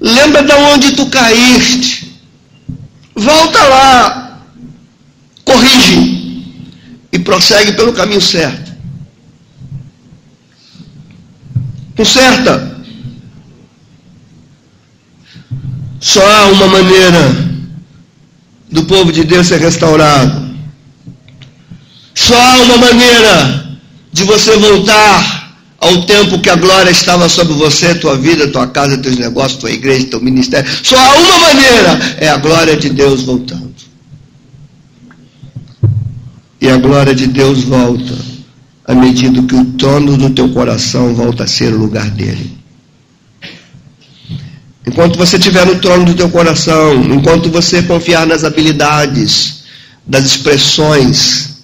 lembra 0.00 0.42
de 0.42 0.52
onde 0.52 0.92
tu 0.92 1.06
caíste, 1.06 2.20
volta 3.14 3.62
lá, 3.62 4.42
corrige 5.44 6.44
e 7.12 7.18
prossegue 7.18 7.72
pelo 7.72 7.92
caminho 7.92 8.20
certo. 8.20 8.70
Conserta. 11.96 12.69
Só 16.00 16.26
há 16.26 16.46
uma 16.46 16.66
maneira 16.66 17.50
do 18.70 18.84
povo 18.84 19.12
de 19.12 19.22
Deus 19.22 19.46
ser 19.46 19.60
restaurado. 19.60 20.50
Só 22.14 22.34
há 22.34 22.62
uma 22.62 22.78
maneira 22.78 23.78
de 24.12 24.24
você 24.24 24.56
voltar 24.56 25.40
ao 25.78 26.04
tempo 26.04 26.40
que 26.40 26.50
a 26.50 26.56
glória 26.56 26.90
estava 26.90 27.28
sobre 27.28 27.54
você, 27.54 27.94
tua 27.94 28.16
vida, 28.16 28.48
tua 28.48 28.66
casa, 28.66 28.98
teus 28.98 29.16
negócios, 29.16 29.60
tua 29.60 29.70
igreja, 29.70 30.06
teu 30.06 30.20
ministério. 30.20 30.70
Só 30.82 30.96
há 30.96 31.14
uma 31.18 31.38
maneira, 31.38 32.16
é 32.18 32.28
a 32.28 32.36
glória 32.38 32.76
de 32.76 32.90
Deus 32.90 33.22
voltando. 33.22 33.70
E 36.60 36.68
a 36.68 36.76
glória 36.76 37.14
de 37.14 37.26
Deus 37.26 37.64
volta 37.64 38.14
à 38.84 38.94
medida 38.94 39.42
que 39.42 39.54
o 39.54 39.64
trono 39.72 40.16
do 40.16 40.30
teu 40.30 40.48
coração 40.50 41.14
volta 41.14 41.44
a 41.44 41.46
ser 41.46 41.72
o 41.72 41.78
lugar 41.78 42.10
dele. 42.10 42.59
Enquanto 44.86 45.18
você 45.18 45.36
estiver 45.36 45.66
no 45.66 45.78
trono 45.78 46.04
do 46.06 46.14
teu 46.14 46.28
coração, 46.30 47.02
enquanto 47.04 47.50
você 47.50 47.82
confiar 47.82 48.26
nas 48.26 48.44
habilidades, 48.44 49.60
das 50.06 50.24
expressões 50.24 51.58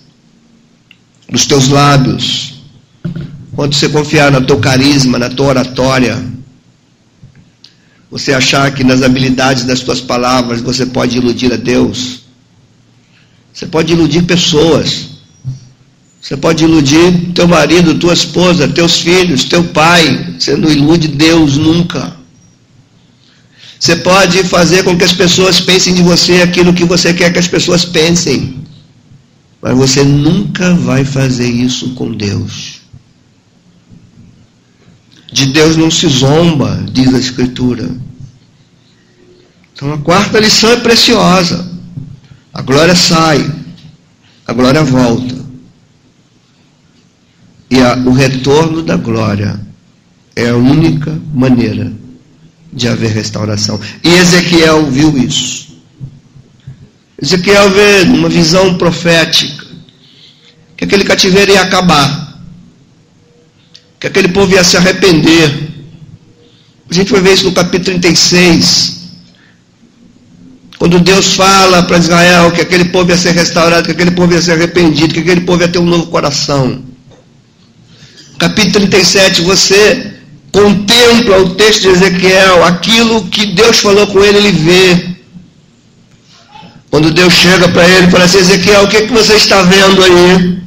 dos 1.29 1.47
teus 1.47 1.69
lábios, 1.69 2.55
quando 3.55 3.75
você 3.75 3.89
confiar 3.89 4.31
no 4.31 4.45
teu 4.45 4.59
carisma, 4.59 5.19
na 5.19 5.31
tua 5.31 5.47
oratória, 5.47 6.23
você 8.11 8.33
achar 8.33 8.71
que 8.73 8.85
nas 8.85 9.03
habilidades 9.03 9.64
das 9.64 9.81
tuas 9.81 10.01
palavras 10.01 10.61
você 10.61 10.87
pode 10.87 11.17
iludir 11.17 11.53
a 11.53 11.57
Deus, 11.57 12.21
você 13.53 13.67
pode 13.67 13.93
iludir 13.95 14.23
pessoas, 14.23 15.09
você 16.21 16.37
pode 16.37 16.64
iludir 16.64 17.33
teu 17.35 17.49
marido, 17.49 17.95
tua 17.95 18.12
esposa, 18.12 18.69
teus 18.69 18.99
filhos, 18.99 19.45
teu 19.45 19.64
pai, 19.64 20.35
você 20.39 20.55
não 20.55 20.71
ilude 20.71 21.09
Deus 21.09 21.57
nunca. 21.57 22.14
Você 23.79 23.97
pode 23.97 24.43
fazer 24.45 24.83
com 24.85 24.97
que 24.97 25.05
as 25.05 25.12
pessoas 25.12 25.61
pensem 25.61 25.95
de 25.95 26.03
você 26.03 26.43
aquilo 26.43 26.72
que 26.72 26.85
você 26.85 27.12
quer 27.12 27.33
que 27.33 27.39
as 27.39 27.49
pessoas 27.49 27.85
pensem, 27.85 28.64
mas 29.61 29.77
você 29.77 30.03
nunca 30.03 30.74
vai 30.74 31.05
fazer 31.05 31.49
isso 31.49 31.91
com 31.91 32.12
Deus. 32.12 32.81
De 35.31 35.47
Deus 35.47 35.77
não 35.77 35.91
se 35.91 36.09
zomba, 36.09 36.83
diz 36.91 37.14
a 37.14 37.18
Escritura. 37.18 37.91
Então 39.74 39.93
a 39.93 39.99
quarta 39.99 40.41
lição 40.41 40.70
é 40.70 40.77
preciosa. 40.77 41.70
A 42.55 42.62
glória 42.62 42.97
sai, 42.97 43.53
a 44.47 44.53
glória 44.55 44.83
volta. 44.83 45.37
E 47.70 47.79
a, 47.83 47.95
o 47.97 48.12
retorno 48.12 48.83
da 48.83 48.97
glória 48.97 49.61
é 50.35 50.49
a 50.49 50.57
única 50.57 51.20
maneira 51.35 51.93
de 52.77 52.87
haver 52.87 53.11
restauração. 53.11 53.81
E 54.05 54.09
Ezequiel 54.14 54.87
viu 54.87 55.18
isso. 55.18 55.66
Ezequiel 57.20 57.70
vê 57.70 58.03
uma 58.03 58.29
visão 58.29 58.77
profética 58.77 59.66
que 60.77 60.85
aquele 60.85 61.03
cativeiro 61.03 61.51
ia 61.51 61.62
acabar 61.62 62.27
que 63.99 64.07
aquele 64.07 64.29
povo 64.29 64.53
ia 64.53 64.62
se 64.62 64.77
arrepender. 64.77 65.70
A 66.89 66.95
gente 66.95 67.11
vai 67.11 67.20
ver 67.20 67.35
isso 67.35 67.45
no 67.45 67.53
capítulo 67.53 67.99
36. 67.99 68.97
Quando 70.79 71.01
Deus 71.01 71.33
fala 71.33 71.83
para 71.83 71.99
Israel 71.99 72.53
que 72.53 72.61
aquele 72.61 72.85
povo 72.87 73.11
ia 73.11 73.16
ser 73.16 73.33
restaurado, 73.33 73.87
que 73.87 73.93
aquele 73.93 74.11
povo 74.11 74.33
ia 74.33 74.43
ser 74.43 74.53
arrependido, 74.53 75.14
que 75.14 75.20
aquele 75.20 75.41
povo 75.41 75.62
ia 75.62 75.68
ter 75.68 75.79
um 75.79 75.87
novo 75.87 76.07
coração. 76.07 76.85
Capítulo 78.39 78.87
37, 78.87 79.41
você 79.43 80.06
contempla 80.57 81.39
o 81.41 81.55
texto 81.55 81.83
de 81.83 81.89
Ezequiel, 81.89 82.65
aquilo 82.65 83.25
que 83.27 83.45
Deus 83.45 83.79
falou 83.81 84.07
com 84.07 84.25
ele, 84.25 84.39
ele 84.39 84.53
vê. 84.53 85.17
Quando 86.91 87.13
Deus 87.13 87.35
chega 87.35 87.69
para 87.69 87.87
ele 87.87 88.07
e 88.07 88.11
fala 88.11 88.25
assim, 88.25 88.39
Ezequiel, 88.39 88.85
o 88.85 88.89
que, 88.89 88.97
é 88.97 89.07
que 89.07 89.13
você 89.13 89.35
está 89.35 89.61
vendo 89.61 90.03
aí? 90.03 90.59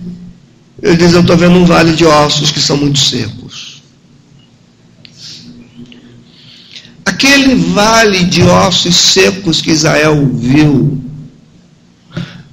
Ele 0.83 0.95
diz: 0.95 1.13
Eu 1.13 1.21
estou 1.21 1.35
vendo 1.35 1.55
um 1.55 1.65
vale 1.65 1.93
de 1.93 2.05
ossos 2.05 2.51
que 2.51 2.59
são 2.59 2.77
muito 2.77 2.99
secos. 2.99 3.81
Aquele 7.03 7.55
vale 7.55 8.25
de 8.25 8.43
ossos 8.43 8.95
secos 8.95 9.59
que 9.59 9.71
Israel 9.71 10.29
viu 10.35 11.03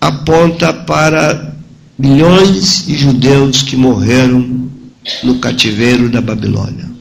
aponta 0.00 0.72
para 0.72 1.54
milhões 1.98 2.86
de 2.86 2.96
judeus 2.96 3.62
que 3.62 3.76
morreram 3.76 4.70
no 5.22 5.38
cativeiro 5.38 6.08
da 6.08 6.22
Babilônia. 6.22 6.95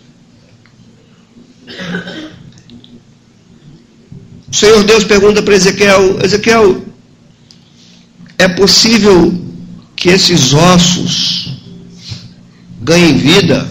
O 4.52 4.56
Senhor 4.56 4.84
Deus 4.84 5.04
pergunta 5.04 5.42
para 5.42 5.56
Ezequiel: 5.56 6.20
Ezequiel, 6.24 6.86
é 8.38 8.48
possível 8.48 9.34
que 9.96 10.10
esses 10.10 10.54
ossos 10.54 11.58
ganhem 12.82 13.18
vida? 13.18 13.70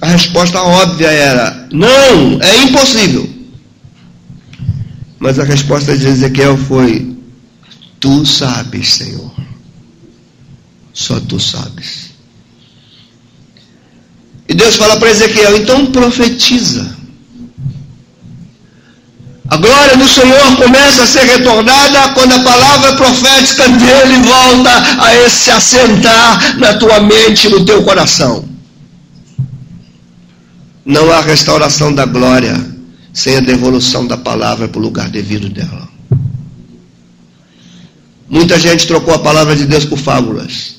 A 0.00 0.08
resposta 0.08 0.60
óbvia 0.60 1.08
era: 1.08 1.68
não, 1.72 2.40
é 2.42 2.62
impossível. 2.64 3.28
Mas 5.18 5.38
a 5.38 5.44
resposta 5.44 5.96
de 5.96 6.06
Ezequiel 6.06 6.58
foi: 6.58 7.16
Tu 7.98 8.26
sabes, 8.26 8.94
Senhor. 8.94 9.32
Só 10.92 11.18
tu 11.20 11.40
sabes. 11.40 12.03
E 14.48 14.54
Deus 14.54 14.76
fala 14.76 14.96
para 14.96 15.10
Ezequiel: 15.10 15.56
então 15.56 15.86
profetiza. 15.86 16.94
A 19.48 19.56
glória 19.56 19.96
do 19.96 20.08
Senhor 20.08 20.56
começa 20.56 21.02
a 21.02 21.06
ser 21.06 21.24
retornada 21.24 22.08
quando 22.14 22.32
a 22.32 22.40
palavra 22.40 22.94
profética 22.94 23.68
dele 23.68 24.18
volta 24.24 24.70
a 24.98 25.30
se 25.30 25.50
assentar 25.50 26.58
na 26.58 26.74
tua 26.74 27.00
mente, 27.00 27.48
no 27.48 27.64
teu 27.64 27.82
coração. 27.84 28.44
Não 30.84 31.10
há 31.12 31.20
restauração 31.20 31.94
da 31.94 32.04
glória 32.04 32.54
sem 33.12 33.36
a 33.36 33.40
devolução 33.40 34.06
da 34.06 34.16
palavra 34.16 34.66
para 34.66 34.80
o 34.80 34.82
lugar 34.82 35.08
devido 35.08 35.48
dela. 35.48 35.88
Muita 38.28 38.58
gente 38.58 38.86
trocou 38.88 39.14
a 39.14 39.18
palavra 39.20 39.54
de 39.54 39.66
Deus 39.66 39.84
por 39.84 39.98
fábulas. 39.98 40.76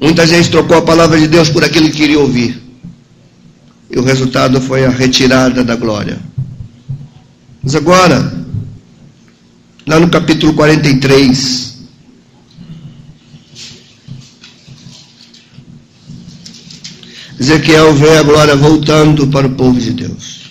Muita 0.00 0.24
gente 0.24 0.50
trocou 0.50 0.76
a 0.76 0.82
palavra 0.82 1.18
de 1.18 1.26
Deus 1.26 1.48
por 1.48 1.64
aquilo 1.64 1.90
que 1.90 1.96
queria 1.96 2.20
ouvir. 2.20 2.61
E 3.92 3.98
o 3.98 4.02
resultado 4.02 4.58
foi 4.60 4.86
a 4.86 4.90
retirada 4.90 5.62
da 5.62 5.76
glória. 5.76 6.18
Mas 7.62 7.74
agora, 7.74 8.32
lá 9.86 10.00
no 10.00 10.08
capítulo 10.08 10.54
43, 10.54 11.72
Ezequiel 17.38 17.92
vê 17.94 18.16
a 18.16 18.22
glória 18.22 18.56
voltando 18.56 19.26
para 19.26 19.46
o 19.46 19.54
povo 19.54 19.78
de 19.78 19.92
Deus. 19.92 20.41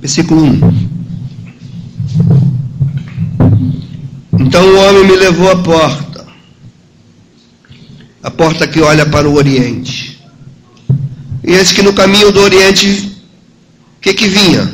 Versículo 0.00 0.42
1. 0.42 0.96
Então 4.38 4.64
o 4.64 4.76
homem 4.76 5.04
me 5.04 5.16
levou 5.16 5.50
à 5.50 5.56
porta, 5.56 6.26
a 8.22 8.30
porta 8.30 8.66
que 8.66 8.80
olha 8.80 9.04
para 9.06 9.28
o 9.28 9.34
Oriente. 9.34 10.22
E 11.42 11.52
eis 11.52 11.72
que 11.72 11.82
no 11.82 11.92
caminho 11.92 12.30
do 12.32 12.40
Oriente, 12.40 13.12
o 13.98 14.00
que 14.00 14.14
que 14.14 14.28
vinha? 14.28 14.72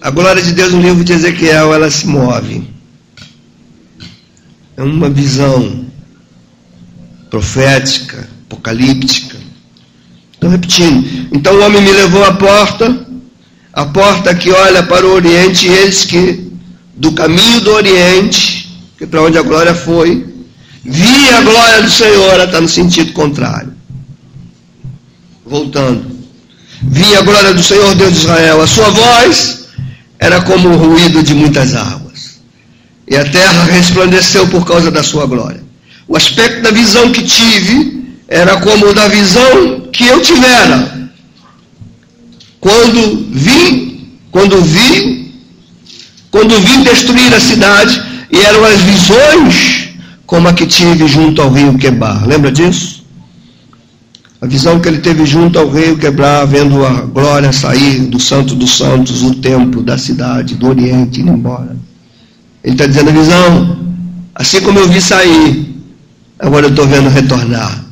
A 0.00 0.10
glória 0.10 0.42
de 0.42 0.52
Deus 0.52 0.72
no 0.72 0.80
livro 0.80 1.04
de 1.04 1.12
Ezequiel, 1.12 1.74
ela 1.74 1.90
se 1.90 2.06
move. 2.06 2.68
É 4.76 4.82
uma 4.82 5.10
visão 5.10 5.86
profética, 7.28 8.28
apocalíptica. 8.46 9.36
Estou 10.32 10.48
repetindo. 10.48 11.28
Então 11.32 11.54
o 11.54 11.62
homem 11.62 11.82
me 11.82 11.92
levou 11.92 12.24
à 12.24 12.32
porta, 12.32 13.06
a 13.72 13.86
porta 13.86 14.34
que 14.34 14.50
olha 14.50 14.82
para 14.82 15.06
o 15.06 15.14
Oriente, 15.14 15.66
e 15.66 15.70
eis 15.70 16.04
que 16.04 16.50
do 16.96 17.12
caminho 17.12 17.60
do 17.60 17.72
Oriente, 17.72 18.68
que 18.98 19.04
é 19.04 19.06
para 19.06 19.22
onde 19.22 19.38
a 19.38 19.42
glória 19.42 19.74
foi, 19.74 20.26
vi 20.84 21.28
a 21.30 21.40
glória 21.42 21.82
do 21.82 21.90
Senhor, 21.90 22.34
ela 22.34 22.44
está 22.44 22.60
no 22.60 22.68
sentido 22.68 23.12
contrário. 23.12 23.72
Voltando. 25.46 26.04
Vi 26.82 27.14
a 27.16 27.22
glória 27.22 27.54
do 27.54 27.62
Senhor 27.62 27.94
Deus 27.94 28.12
de 28.12 28.18
Israel, 28.20 28.60
a 28.60 28.66
sua 28.66 28.90
voz 28.90 29.68
era 30.18 30.40
como 30.42 30.68
o 30.68 30.76
ruído 30.76 31.22
de 31.22 31.34
muitas 31.34 31.74
águas. 31.74 32.10
e 33.08 33.16
a 33.16 33.24
terra 33.24 33.64
resplandeceu 33.64 34.46
por 34.46 34.64
causa 34.64 34.88
da 34.88 35.02
sua 35.02 35.26
glória. 35.26 35.64
O 36.06 36.16
aspecto 36.16 36.62
da 36.62 36.70
visão 36.70 37.10
que 37.10 37.24
tive 37.24 38.04
era 38.28 38.58
como 38.58 38.86
o 38.86 38.94
da 38.94 39.08
visão 39.08 39.88
que 39.92 40.06
eu 40.06 40.22
tivera 40.22 40.99
quando 42.60 43.28
vi, 43.30 44.18
quando 44.30 44.60
vi, 44.60 45.34
quando 46.30 46.60
vi 46.60 46.84
destruir 46.84 47.34
a 47.34 47.40
cidade, 47.40 48.00
e 48.30 48.38
eram 48.38 48.64
as 48.64 48.80
visões 48.80 49.88
como 50.26 50.46
a 50.46 50.52
que 50.52 50.66
tive 50.66 51.08
junto 51.08 51.42
ao 51.42 51.50
rio 51.50 51.76
Quebar. 51.76 52.24
Lembra 52.26 52.52
disso? 52.52 53.00
A 54.40 54.46
visão 54.46 54.80
que 54.80 54.88
ele 54.88 55.00
teve 55.00 55.26
junto 55.26 55.58
ao 55.58 55.68
rio 55.68 55.98
Quebrar, 55.98 56.46
vendo 56.46 56.84
a 56.86 57.02
glória 57.02 57.52
sair 57.52 58.06
do 58.06 58.18
Santo 58.18 58.54
dos 58.54 58.76
Santos, 58.76 59.22
o 59.22 59.34
templo 59.34 59.82
da 59.82 59.98
cidade, 59.98 60.54
do 60.54 60.68
Oriente, 60.68 61.20
indo 61.20 61.32
embora. 61.32 61.76
Ele 62.62 62.74
está 62.74 62.86
dizendo 62.86 63.10
a 63.10 63.12
visão, 63.12 63.78
assim 64.34 64.60
como 64.62 64.78
eu 64.78 64.88
vi 64.88 65.00
sair, 65.00 65.82
agora 66.38 66.66
eu 66.66 66.70
estou 66.70 66.86
vendo 66.86 67.10
retornar. 67.10 67.84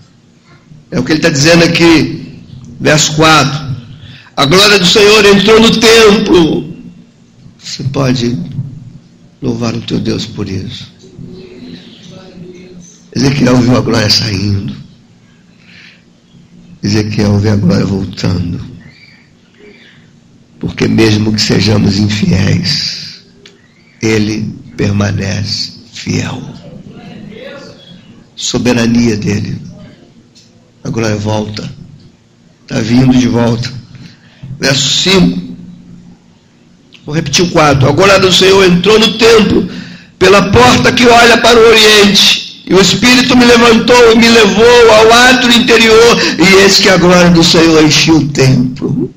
É 0.91 0.99
o 0.99 1.03
que 1.03 1.13
ele 1.13 1.19
está 1.19 1.29
dizendo 1.29 1.65
aqui, 1.65 2.41
verso 2.81 3.15
4. 3.17 3.68
A 4.39 4.47
glória 4.47 4.79
do 4.79 4.87
Senhor 4.87 5.27
entrou 5.27 5.61
no 5.61 5.81
templo. 5.81 6.73
Você 7.59 7.83
pode 7.83 8.39
louvar 9.43 9.75
o 9.75 9.81
teu 9.81 9.99
Deus 9.99 10.27
por 10.27 10.49
isso. 10.49 10.93
Ezequiel 13.17 13.57
viu 13.57 13.77
a 13.77 13.81
glória 13.81 14.09
saindo. 14.09 14.77
Ezequiel 16.85 17.37
vê 17.41 17.49
a 17.51 17.57
glória 17.57 17.85
voltando. 17.85 18.65
Porque 20.61 20.87
mesmo 20.87 21.33
que 21.33 21.41
sejamos 21.41 21.99
infiéis, 21.99 23.25
ele 24.01 24.55
permanece 24.77 25.73
fiel. 25.93 26.41
Soberania 28.37 29.17
dele. 29.17 29.61
A 30.85 30.91
glória 30.91 31.17
volta. 31.17 31.69
Está 32.63 32.81
vindo 32.81 33.19
de 33.19 33.27
volta. 33.27 33.78
Verso 34.61 35.11
5. 35.11 35.49
Vou 37.07 37.15
repetir 37.15 37.45
o 37.45 37.51
4. 37.51 37.89
A 37.89 37.93
glória 37.93 38.19
do 38.19 38.33
Senhor 38.33 38.65
entrou 38.65 38.99
no 38.99 39.17
templo 39.17 39.69
pela 40.19 40.43
porta 40.51 40.93
que 40.93 41.07
olha 41.07 41.39
para 41.39 41.59
o 41.59 41.69
oriente. 41.69 42.63
E 42.67 42.75
o 42.75 42.81
Espírito 42.81 43.37
me 43.37 43.47
levantou 43.47 44.13
e 44.13 44.17
me 44.17 44.29
levou 44.29 44.93
ao 44.93 45.13
átrio 45.31 45.55
interior. 45.55 46.19
E 46.39 46.63
eis 46.63 46.81
que 46.81 46.89
a 46.89 46.97
glória 46.97 47.31
do 47.31 47.43
Senhor 47.43 47.83
encheu 47.83 48.17
o 48.17 48.29
templo. 48.29 49.11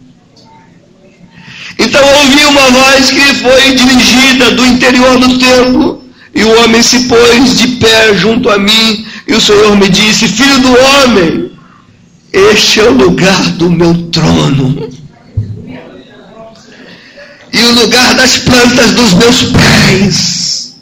Então 1.77 2.01
ouvi 2.21 2.45
uma 2.45 2.69
voz 2.69 3.09
que 3.09 3.33
foi 3.35 3.75
dirigida 3.75 4.51
do 4.51 4.65
interior 4.65 5.19
do 5.19 5.39
templo. 5.39 6.01
E 6.33 6.43
o 6.43 6.63
homem 6.63 6.81
se 6.81 7.07
pôs 7.09 7.57
de 7.57 7.67
pé 7.75 8.15
junto 8.15 8.49
a 8.49 8.57
mim. 8.57 9.05
E 9.27 9.33
o 9.33 9.41
Senhor 9.41 9.75
me 9.75 9.89
disse: 9.89 10.29
Filho 10.29 10.59
do 10.59 10.73
homem, 10.79 11.51
este 12.31 12.79
é 12.79 12.83
o 12.83 12.93
lugar 12.93 13.41
do 13.53 13.69
meu 13.69 13.93
trono 14.11 15.00
e 17.53 17.59
o 17.59 17.71
lugar 17.73 18.15
das 18.15 18.37
plantas 18.37 18.91
dos 18.91 19.13
meus 19.13 19.43
pés, 19.43 20.75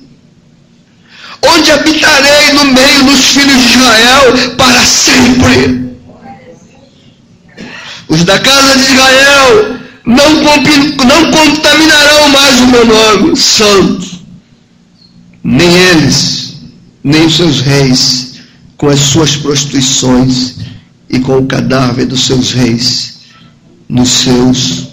onde 1.42 1.72
habitarei 1.72 2.54
no 2.54 2.66
meio 2.66 3.04
dos 3.04 3.26
filhos 3.26 3.62
de 3.62 3.74
Israel 3.74 4.56
para 4.58 4.86
sempre. 4.86 5.90
Os 8.08 8.24
da 8.24 8.40
casa 8.40 8.76
de 8.76 8.92
Israel 8.92 9.80
não, 10.06 10.44
não 10.44 11.32
contaminarão 11.32 12.30
mais 12.30 12.60
o 12.60 12.68
meu 12.68 12.86
nome 12.86 13.38
santo, 13.38 14.20
nem 15.44 15.72
eles, 15.72 16.56
nem 17.04 17.26
os 17.26 17.36
seus 17.36 17.62
reis, 17.62 18.30
com 18.78 18.88
as 18.90 19.00
suas 19.00 19.36
prostituições 19.38 20.56
e 21.10 21.20
com 21.20 21.38
o 21.38 21.46
cadáver 21.46 22.06
dos 22.06 22.26
seus 22.26 22.52
reis 22.52 23.20
nos 23.88 24.10
seus 24.10 24.88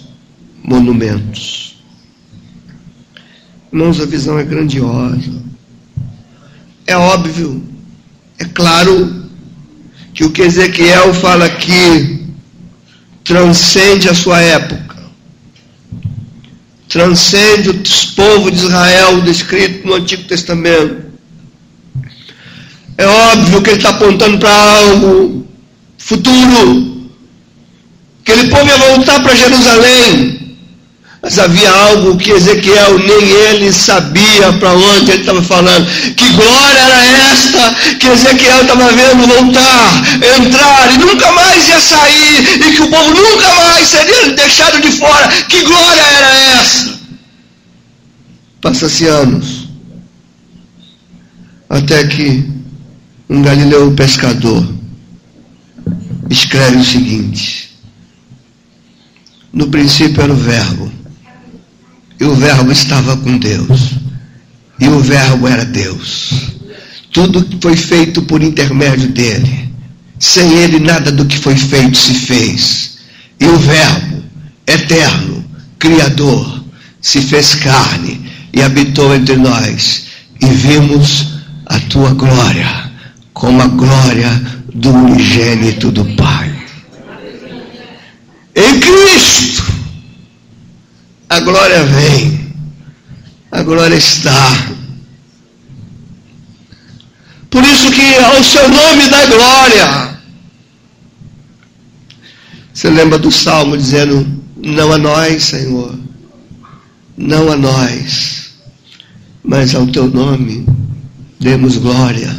monumentos. 0.63 1.66
Irmãos, 3.77 4.01
a 4.01 4.07
visão 4.07 4.39
é 4.39 4.43
grandiosa. 4.43 5.35
É 6.87 6.97
óbvio, 6.97 7.63
é 8.39 8.45
claro, 8.47 9.29
que 10.15 10.25
o 10.25 10.31
que 10.31 10.41
Ezequiel 10.41 11.13
fala 11.13 11.45
aqui 11.45 12.25
transcende 13.23 14.09
a 14.09 14.15
sua 14.15 14.41
época, 14.41 14.97
transcende 16.89 17.69
o 17.69 17.83
povo 18.15 18.51
de 18.51 18.57
Israel 18.57 19.21
descrito 19.21 19.87
no 19.87 19.97
Antigo 19.97 20.23
Testamento. 20.23 21.11
É 22.97 23.07
óbvio 23.07 23.61
que 23.61 23.69
ele 23.69 23.77
está 23.77 23.91
apontando 23.91 24.39
para 24.39 24.79
algo 24.79 25.47
futuro, 25.99 27.11
que 28.25 28.33
aquele 28.33 28.49
povo 28.49 28.67
ia 28.67 28.79
voltar 28.79 29.23
para 29.23 29.35
Jerusalém, 29.35 30.36
mas 31.27 31.41
havia 31.41 31.69
algo 31.69 32.17
que 32.17 32.31
Ezequiel 32.31 33.01
nem 33.01 33.29
ele 33.49 33.73
sabia 33.73 34.53
para 34.61 34.73
onde 34.73 35.11
ele 35.11 35.23
estava 35.23 35.43
falando. 35.43 35.85
Que 36.15 36.31
glória 36.31 36.79
era 36.79 37.05
esta 37.33 37.75
que 37.99 38.07
Ezequiel 38.07 38.63
estava 38.63 38.93
vendo 38.93 39.27
voltar, 39.27 40.05
entrar 40.39 40.95
e 40.95 40.99
nunca 40.99 41.33
mais 41.33 41.67
ia 41.67 41.81
sair, 41.81 42.61
e 42.65 42.73
que 42.77 42.83
o 42.83 42.89
povo 42.89 43.11
nunca 43.13 43.53
mais 43.57 43.89
seria 43.89 44.35
deixado 44.35 44.81
de 44.81 44.93
fora. 44.93 45.27
Que 45.49 45.63
glória 45.65 46.01
era 46.01 46.61
essa? 46.61 46.97
Passa-se 48.61 49.09
anos. 49.09 49.69
Até 51.69 52.07
que 52.07 52.49
um 53.29 53.43
galileu 53.43 53.91
pescador 53.95 54.65
escreve 56.31 56.77
o 56.77 56.85
seguinte: 56.85 57.77
No 59.53 59.67
princípio 59.67 60.23
era 60.23 60.33
o 60.33 60.37
Verbo 60.37 60.96
e 62.19 62.25
o 62.25 62.35
Verbo 62.35 62.73
estava 62.73 63.17
com 63.17 63.39
Deus. 63.39 63.93
E 64.81 64.89
o 64.89 65.01
Verbo 65.01 65.47
era 65.49 65.65
Deus. 65.65 66.31
Tudo 67.13 67.47
foi 67.61 67.77
feito 67.77 68.23
por 68.23 68.43
intermédio 68.43 69.09
dele. 69.09 69.71
Sem 70.19 70.51
ele, 70.59 70.79
nada 70.79 71.13
do 71.13 71.27
que 71.27 71.39
foi 71.39 71.57
feito 71.57 71.97
se 71.97 72.15
fez. 72.15 72.99
E 73.39 73.47
o 73.47 73.57
Verbo, 73.59 74.23
eterno, 74.67 75.45
Criador, 75.79 76.65
se 77.01 77.21
fez 77.21 77.55
carne 77.55 78.21
e 78.53 78.63
habitou 78.63 79.15
entre 79.15 79.37
nós. 79.37 80.07
E 80.41 80.47
vimos 80.47 81.27
a 81.67 81.79
tua 81.81 82.11
glória, 82.15 82.91
como 83.33 83.63
a 83.63 83.67
glória 83.67 84.31
do 84.75 84.91
unigênito 84.91 85.91
do 85.91 86.05
Pai. 86.17 86.55
Em 88.55 88.81
Cristo 88.81 89.76
a 91.29 91.41
glória 91.41 91.85
vem, 91.85 92.55
a 93.51 93.63
glória 93.63 93.97
está. 93.97 94.73
Por 97.51 97.65
isso 97.65 97.91
que 97.91 98.15
ao 98.17 98.43
seu 98.45 98.69
nome 98.69 99.09
dá 99.09 99.27
glória. 99.27 100.19
Você 102.73 102.91
lembra 102.91 103.19
do 103.19 103.31
salmo 103.33 103.77
dizendo: 103.77 104.27
Não 104.57 104.93
a 104.93 104.99
nós, 104.99 105.45
Senhor, 105.45 105.99
não 107.17 107.51
a 107.51 107.57
nós, 107.57 108.53
mas 109.43 109.75
ao 109.75 109.87
teu 109.87 110.07
nome 110.07 110.67
demos 111.41 111.77
glória. 111.79 112.37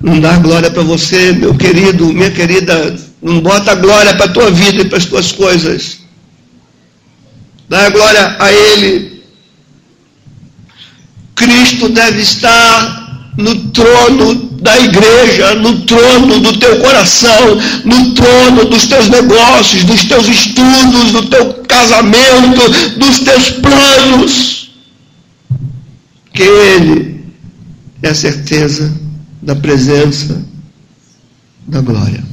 Não 0.00 0.20
dá 0.20 0.36
glória 0.36 0.70
para 0.70 0.82
você, 0.82 1.32
meu 1.32 1.56
querido, 1.56 2.12
minha 2.12 2.30
querida, 2.30 2.94
não 3.20 3.40
bota 3.40 3.74
glória 3.74 4.14
para 4.14 4.26
a 4.26 4.32
tua 4.32 4.50
vida 4.50 4.82
e 4.82 4.84
para 4.84 4.98
as 4.98 5.06
tuas 5.06 5.32
coisas. 5.32 5.98
Dá 7.68 7.90
glória 7.90 8.36
a 8.38 8.52
Ele. 8.52 9.22
Cristo 11.34 11.88
deve 11.90 12.20
estar 12.22 13.32
no 13.36 13.70
trono 13.70 14.34
da 14.60 14.76
igreja, 14.80 15.54
no 15.54 15.82
trono 15.82 16.40
do 16.40 16.58
teu 16.58 16.80
coração, 16.80 17.56
no 17.84 18.14
trono 18.14 18.64
dos 18.64 18.86
teus 18.86 19.08
negócios, 19.08 19.84
dos 19.84 20.04
teus 20.04 20.26
estudos, 20.26 21.12
do 21.12 21.26
teu 21.26 21.54
casamento, 21.64 22.60
dos 22.96 23.20
teus 23.20 23.50
planos. 23.50 24.70
Que 26.32 26.42
Ele 26.42 27.24
é 28.02 28.08
a 28.08 28.14
certeza 28.14 28.92
da 29.42 29.54
presença 29.54 30.44
da 31.66 31.80
glória. 31.80 32.24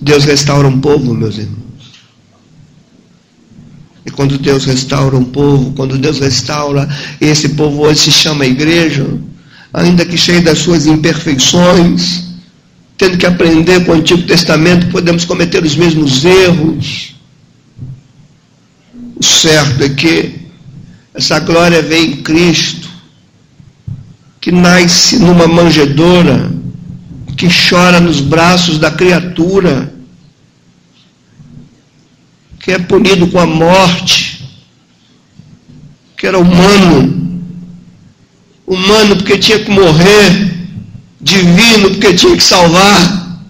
Deus 0.00 0.24
restaura 0.24 0.66
um 0.66 0.80
povo, 0.80 1.14
meus 1.14 1.36
irmãos. 1.36 1.61
Quando 4.12 4.38
Deus 4.38 4.64
restaura 4.64 5.16
um 5.16 5.24
povo, 5.24 5.72
quando 5.72 5.98
Deus 5.98 6.20
restaura, 6.20 6.88
esse 7.20 7.50
povo 7.50 7.82
hoje 7.82 8.00
se 8.00 8.12
chama 8.12 8.46
igreja, 8.46 9.06
ainda 9.72 10.04
que 10.04 10.16
cheio 10.16 10.42
das 10.42 10.58
suas 10.58 10.86
imperfeições, 10.86 12.24
tendo 12.96 13.18
que 13.18 13.26
aprender 13.26 13.84
com 13.84 13.92
o 13.92 13.94
Antigo 13.96 14.22
Testamento, 14.22 14.86
podemos 14.88 15.24
cometer 15.24 15.64
os 15.64 15.74
mesmos 15.74 16.24
erros. 16.24 17.14
O 19.16 19.24
certo 19.24 19.82
é 19.82 19.88
que 19.88 20.42
Essa 21.14 21.38
glória 21.40 21.82
vem 21.82 22.12
em 22.12 22.16
Cristo, 22.22 22.88
que 24.40 24.50
nasce 24.50 25.18
numa 25.18 25.46
manjedoura, 25.46 26.50
que 27.36 27.48
chora 27.48 28.00
nos 28.00 28.20
braços 28.20 28.78
da 28.78 28.90
criatura, 28.90 29.91
que 32.62 32.70
é 32.70 32.78
punido 32.78 33.26
com 33.26 33.40
a 33.40 33.46
morte, 33.46 34.48
que 36.16 36.28
era 36.28 36.38
humano, 36.38 37.42
humano 38.64 39.16
porque 39.16 39.36
tinha 39.36 39.58
que 39.58 39.70
morrer, 39.70 40.54
divino 41.20 41.90
porque 41.90 42.14
tinha 42.14 42.36
que 42.36 42.44
salvar. 42.44 43.40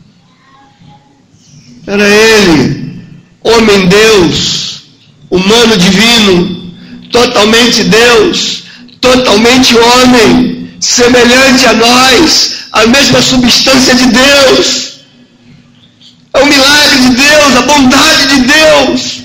Era 1.87 2.09
ele, 2.09 3.05
homem 3.43 3.87
Deus, 3.87 4.85
humano 5.29 5.77
divino, 5.77 6.73
totalmente 7.11 7.85
Deus, 7.85 8.65
totalmente 8.99 9.77
homem, 9.77 10.71
semelhante 10.81 11.67
a 11.67 11.75
nós, 11.75 12.53
a 12.73 12.87
mesma 12.87 13.21
substância 13.21 13.95
de 13.95 14.07
Deus. 14.07 14.92
É 16.35 16.39
o 16.41 16.47
milagre 16.47 16.99
de 16.99 17.11
Deus, 17.11 17.57
a 17.57 17.63
bondade 17.63 18.27
de 18.27 18.41
Deus. 18.41 19.23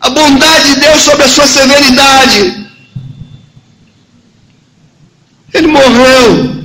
A 0.00 0.10
bondade 0.10 0.74
de 0.74 0.80
Deus 0.80 1.02
sobre 1.02 1.24
a 1.24 1.28
sua 1.28 1.46
severidade. 1.46 2.66
Ele 5.52 5.66
morreu. 5.66 6.56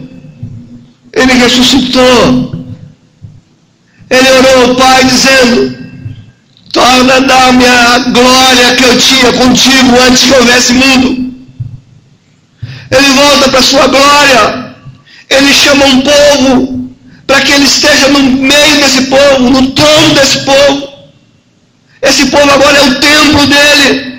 Ele 1.13 1.33
ressuscitou. 1.33 2.53
Ele 4.09 4.29
orou 4.29 4.69
ao 4.69 4.75
Pai 4.75 5.03
dizendo: 5.05 5.83
Torna 6.71 7.21
dar-me 7.21 7.65
a 7.65 7.99
glória 7.99 8.75
que 8.75 8.83
eu 8.83 8.99
tinha 8.99 9.33
contigo 9.33 9.99
antes 10.07 10.23
que 10.23 10.33
houvesse 10.33 10.73
mundo. 10.73 11.33
Ele 12.91 13.13
volta 13.13 13.49
para 13.49 13.59
a 13.59 13.63
sua 13.63 13.87
glória. 13.87 14.75
Ele 15.29 15.53
chama 15.53 15.85
um 15.85 16.01
povo 16.01 16.72
para 17.25 17.41
que 17.41 17.51
ele 17.51 17.65
esteja 17.65 18.07
no 18.09 18.19
meio 18.19 18.75
desse 18.77 19.03
povo, 19.03 19.49
no 19.49 19.71
trono 19.71 20.15
desse 20.15 20.39
povo. 20.39 20.93
Esse 22.01 22.25
povo 22.27 22.51
agora 22.51 22.77
é 22.77 22.81
o 22.81 22.99
templo 22.99 23.47
dele. 23.47 24.13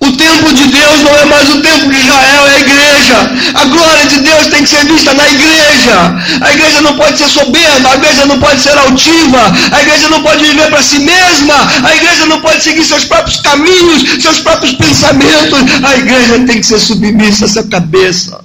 O 0.00 0.12
templo 0.12 0.52
de 0.54 0.66
Deus 0.66 1.02
não 1.02 1.14
é 1.14 1.24
mais 1.26 1.48
o 1.50 1.60
templo 1.60 1.90
de 1.90 2.00
Israel, 2.00 2.46
é 2.46 2.54
a 2.54 2.60
igreja. 2.60 3.16
A 3.54 3.64
glória 3.66 4.06
de 4.06 4.20
Deus 4.20 4.46
tem 4.46 4.62
que 4.62 4.70
ser 4.70 4.86
vista 4.86 5.12
na 5.12 5.28
igreja. 5.28 5.94
A 6.40 6.52
igreja 6.52 6.80
não 6.80 6.96
pode 6.96 7.18
ser 7.18 7.28
soberba, 7.28 7.90
a 7.90 7.96
igreja 7.96 8.24
não 8.24 8.38
pode 8.38 8.60
ser 8.62 8.78
altiva, 8.78 9.40
a 9.70 9.82
igreja 9.82 10.08
não 10.08 10.22
pode 10.22 10.42
viver 10.42 10.70
para 10.70 10.82
si 10.82 11.00
mesma, 11.00 11.54
a 11.84 11.94
igreja 11.94 12.24
não 12.26 12.40
pode 12.40 12.62
seguir 12.62 12.84
seus 12.84 13.04
próprios 13.04 13.40
caminhos, 13.40 14.22
seus 14.22 14.38
próprios 14.38 14.72
pensamentos. 14.72 15.58
A 15.82 15.94
igreja 15.96 16.38
tem 16.46 16.60
que 16.60 16.66
ser 16.66 16.78
submissa 16.78 17.44
a 17.44 17.48
essa 17.48 17.62
cabeça. 17.64 18.42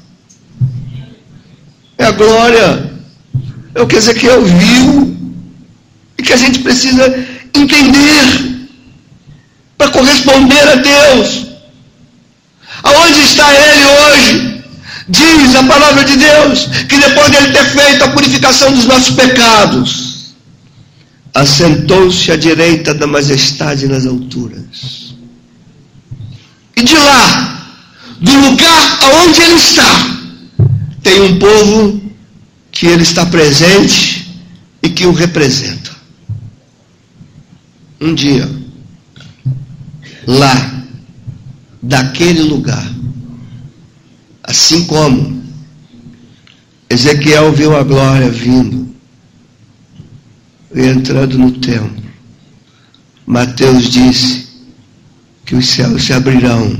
É 1.98 2.06
a 2.06 2.12
glória. 2.12 2.95
É 3.76 3.82
o 3.82 3.88
que 3.88 3.98
Ezequiel 3.98 4.42
viu 4.42 5.16
e 6.18 6.24
que 6.24 6.32
a 6.32 6.38
gente 6.38 6.60
precisa 6.60 7.14
entender 7.54 8.68
para 9.78 9.92
corresponder 9.92 10.68
a 10.70 10.76
Deus. 10.76 11.48
Aonde 12.84 13.20
está 13.20 13.54
ele 13.54 13.86
hoje? 13.86 14.64
Diz 15.10 15.56
a 15.56 15.64
palavra 15.64 16.06
de 16.06 16.16
Deus 16.16 16.66
que 16.88 16.98
depois 16.98 17.30
de 17.30 17.38
ele 17.38 17.52
ter 17.52 17.66
feito 17.66 18.04
a 18.06 18.10
purificação 18.10 18.72
dos 18.72 18.86
nossos 18.86 19.14
pecados, 19.14 20.34
assentou-se 21.34 22.32
à 22.32 22.38
direita 22.38 22.94
da 22.94 23.06
majestade 23.06 23.88
nas 23.88 24.06
alturas. 24.06 25.14
E 26.78 26.82
de 26.82 26.96
lá, 26.96 27.76
do 28.22 28.32
lugar 28.32 29.00
aonde 29.04 29.42
ele 29.42 29.56
está, 29.56 30.10
tem 31.04 31.22
um 31.22 31.40
povo 31.40 32.05
que 32.76 32.86
ele 32.88 33.04
está 33.04 33.26
presente 33.26 34.30
e 34.84 34.90
que 34.90 35.06
o 35.06 35.14
representa. 35.14 35.96
Um 38.02 38.14
dia, 38.14 38.48
lá, 40.28 40.84
daquele 41.82 42.42
lugar. 42.42 42.86
Assim 44.44 44.84
como 44.88 45.42
Ezequiel 46.90 47.54
viu 47.54 47.78
a 47.78 47.82
glória 47.82 48.30
vindo 48.30 48.94
e 50.76 50.82
entrando 50.82 51.38
no 51.38 51.54
templo. 51.54 52.04
Mateus 53.26 53.90
disse 53.90 54.50
que 55.46 55.56
os 55.56 55.66
céus 55.66 56.04
se 56.04 56.12
abrirão 56.12 56.78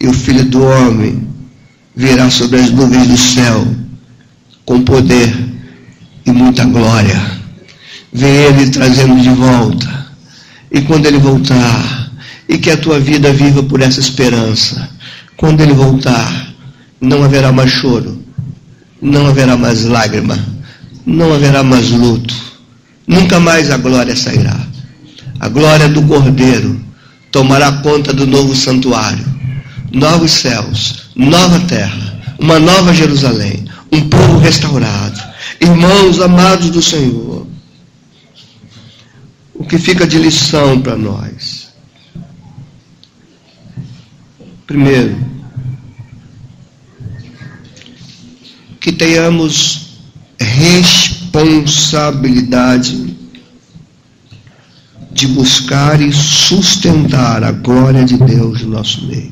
e 0.00 0.08
o 0.08 0.14
filho 0.14 0.46
do 0.46 0.62
homem 0.62 1.28
virá 1.94 2.30
sobre 2.30 2.58
as 2.58 2.70
nuvens 2.70 3.06
do 3.06 3.18
céu 3.18 3.81
com 4.64 4.82
poder 4.82 5.34
e 6.24 6.30
muita 6.30 6.64
glória. 6.64 7.20
Vem 8.12 8.30
ele 8.30 8.70
trazendo 8.70 9.20
de 9.20 9.30
volta. 9.30 10.06
E 10.70 10.80
quando 10.82 11.06
ele 11.06 11.18
voltar, 11.18 12.02
e 12.48 12.58
que 12.58 12.70
a 12.70 12.76
tua 12.76 13.00
vida 13.00 13.32
viva 13.32 13.62
por 13.62 13.80
essa 13.80 14.00
esperança. 14.00 14.88
Quando 15.36 15.62
ele 15.62 15.72
voltar, 15.72 16.52
não 17.00 17.24
haverá 17.24 17.50
mais 17.50 17.70
choro, 17.70 18.22
não 19.00 19.26
haverá 19.26 19.56
mais 19.56 19.84
lágrima, 19.84 20.38
não 21.04 21.32
haverá 21.32 21.62
mais 21.62 21.90
luto, 21.90 22.34
nunca 23.06 23.40
mais 23.40 23.70
a 23.70 23.76
glória 23.76 24.14
sairá. 24.14 24.56
A 25.40 25.48
glória 25.48 25.88
do 25.88 26.02
Cordeiro 26.02 26.80
tomará 27.30 27.72
conta 27.72 28.12
do 28.12 28.26
novo 28.26 28.54
santuário, 28.54 29.24
novos 29.90 30.30
céus, 30.30 31.08
nova 31.16 31.58
terra, 31.60 32.20
uma 32.38 32.58
nova 32.60 32.94
Jerusalém, 32.94 33.61
um 33.92 34.08
povo 34.08 34.38
restaurado, 34.38 35.20
irmãos 35.60 36.18
amados 36.20 36.70
do 36.70 36.80
Senhor. 36.80 37.46
O 39.54 39.64
que 39.64 39.78
fica 39.78 40.06
de 40.06 40.18
lição 40.18 40.80
para 40.80 40.96
nós? 40.96 41.70
Primeiro, 44.66 45.30
que 48.80 48.90
tenhamos 48.90 49.98
responsabilidade 50.40 53.14
de 55.12 55.28
buscar 55.28 56.00
e 56.00 56.12
sustentar 56.12 57.44
a 57.44 57.52
glória 57.52 58.04
de 58.04 58.16
Deus 58.16 58.62
no 58.62 58.70
nosso 58.70 59.06
meio. 59.06 59.31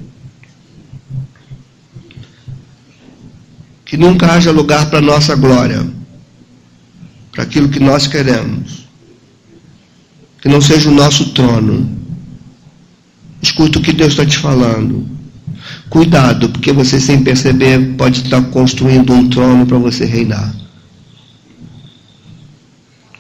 Que 3.90 3.96
nunca 3.96 4.32
haja 4.32 4.52
lugar 4.52 4.88
para 4.88 5.00
nossa 5.00 5.34
glória, 5.34 5.84
para 7.32 7.42
aquilo 7.42 7.68
que 7.68 7.80
nós 7.80 8.06
queremos. 8.06 8.86
Que 10.40 10.48
não 10.48 10.60
seja 10.60 10.88
o 10.88 10.94
nosso 10.94 11.30
trono. 11.30 11.90
Escuta 13.42 13.80
o 13.80 13.82
que 13.82 13.92
Deus 13.92 14.12
está 14.12 14.24
te 14.24 14.38
falando. 14.38 15.08
Cuidado, 15.88 16.50
porque 16.50 16.70
você 16.70 17.00
sem 17.00 17.24
perceber 17.24 17.96
pode 17.96 18.22
estar 18.22 18.40
construindo 18.50 19.12
um 19.12 19.28
trono 19.28 19.66
para 19.66 19.78
você 19.78 20.04
reinar. 20.04 20.54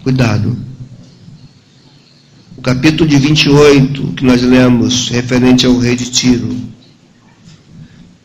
Cuidado. 0.04 0.56
O 2.56 2.62
capítulo 2.62 3.10
de 3.10 3.16
28 3.16 4.12
que 4.12 4.24
nós 4.24 4.40
lemos, 4.40 5.08
referente 5.08 5.66
ao 5.66 5.76
rei 5.78 5.96
de 5.96 6.08
Tiro, 6.12 6.56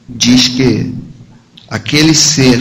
diz 0.07 0.47
que 0.49 0.93
aquele 1.69 2.13
ser 2.13 2.59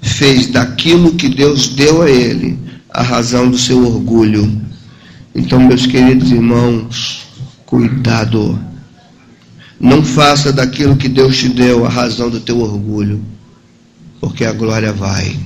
fez 0.00 0.48
daquilo 0.48 1.14
que 1.14 1.28
Deus 1.28 1.68
deu 1.68 2.02
a 2.02 2.10
ele 2.10 2.58
a 2.90 3.02
razão 3.02 3.50
do 3.50 3.56
seu 3.56 3.84
orgulho. 3.86 4.60
Então, 5.34 5.60
meus 5.60 5.86
queridos 5.86 6.30
irmãos, 6.30 7.22
cuidado. 7.64 8.58
Não 9.80 10.04
faça 10.04 10.52
daquilo 10.52 10.96
que 10.96 11.08
Deus 11.08 11.38
te 11.38 11.48
deu 11.48 11.86
a 11.86 11.88
razão 11.88 12.28
do 12.28 12.40
teu 12.40 12.60
orgulho, 12.60 13.24
porque 14.20 14.44
a 14.44 14.52
glória 14.52 14.92
vai. 14.92 15.36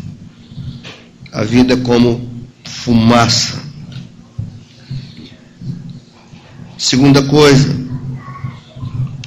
A 1.32 1.44
vida 1.44 1.74
é 1.74 1.76
como 1.76 2.28
fumaça. 2.64 3.62
Segunda 6.76 7.22
coisa, 7.22 7.74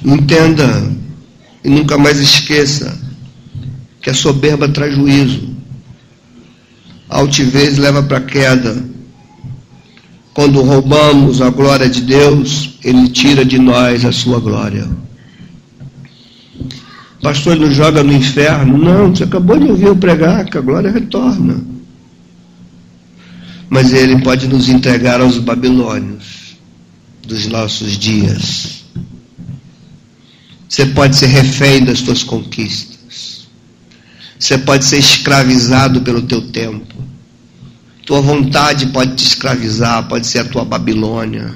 entenda 0.04 0.92
e 1.64 1.68
nunca 1.68 1.98
mais 1.98 2.20
esqueça 2.20 2.99
que 4.00 4.10
a 4.10 4.14
soberba 4.14 4.68
traz 4.68 4.94
juízo. 4.94 5.48
A 7.08 7.18
altivez 7.18 7.76
leva 7.76 8.02
para 8.02 8.18
a 8.18 8.22
queda. 8.22 8.82
Quando 10.32 10.62
roubamos 10.62 11.42
a 11.42 11.50
glória 11.50 11.88
de 11.88 12.00
Deus, 12.00 12.78
Ele 12.84 13.08
tira 13.08 13.44
de 13.44 13.58
nós 13.58 14.04
a 14.04 14.12
sua 14.12 14.38
glória. 14.38 14.88
Pastor 17.20 17.56
nos 17.56 17.74
joga 17.74 18.02
no 18.02 18.12
inferno. 18.12 18.78
Não, 18.78 19.14
você 19.14 19.24
acabou 19.24 19.58
de 19.58 19.66
ouvir 19.66 19.86
eu 19.86 19.96
pregar 19.96 20.44
que 20.46 20.56
a 20.56 20.60
glória 20.60 20.90
retorna. 20.90 21.60
Mas 23.68 23.92
Ele 23.92 24.22
pode 24.22 24.48
nos 24.48 24.68
entregar 24.68 25.20
aos 25.20 25.38
babilônios 25.38 26.56
dos 27.26 27.46
nossos 27.46 27.98
dias. 27.98 28.84
Você 30.68 30.86
pode 30.86 31.16
ser 31.16 31.26
refém 31.26 31.84
das 31.84 31.98
suas 31.98 32.22
conquistas. 32.22 32.89
Você 34.40 34.56
pode 34.56 34.86
ser 34.86 34.96
escravizado 34.96 36.00
pelo 36.00 36.22
teu 36.22 36.40
tempo. 36.40 36.94
Tua 38.06 38.22
vontade 38.22 38.86
pode 38.86 39.14
te 39.14 39.26
escravizar, 39.26 40.08
pode 40.08 40.26
ser 40.26 40.38
a 40.38 40.44
tua 40.46 40.64
Babilônia. 40.64 41.54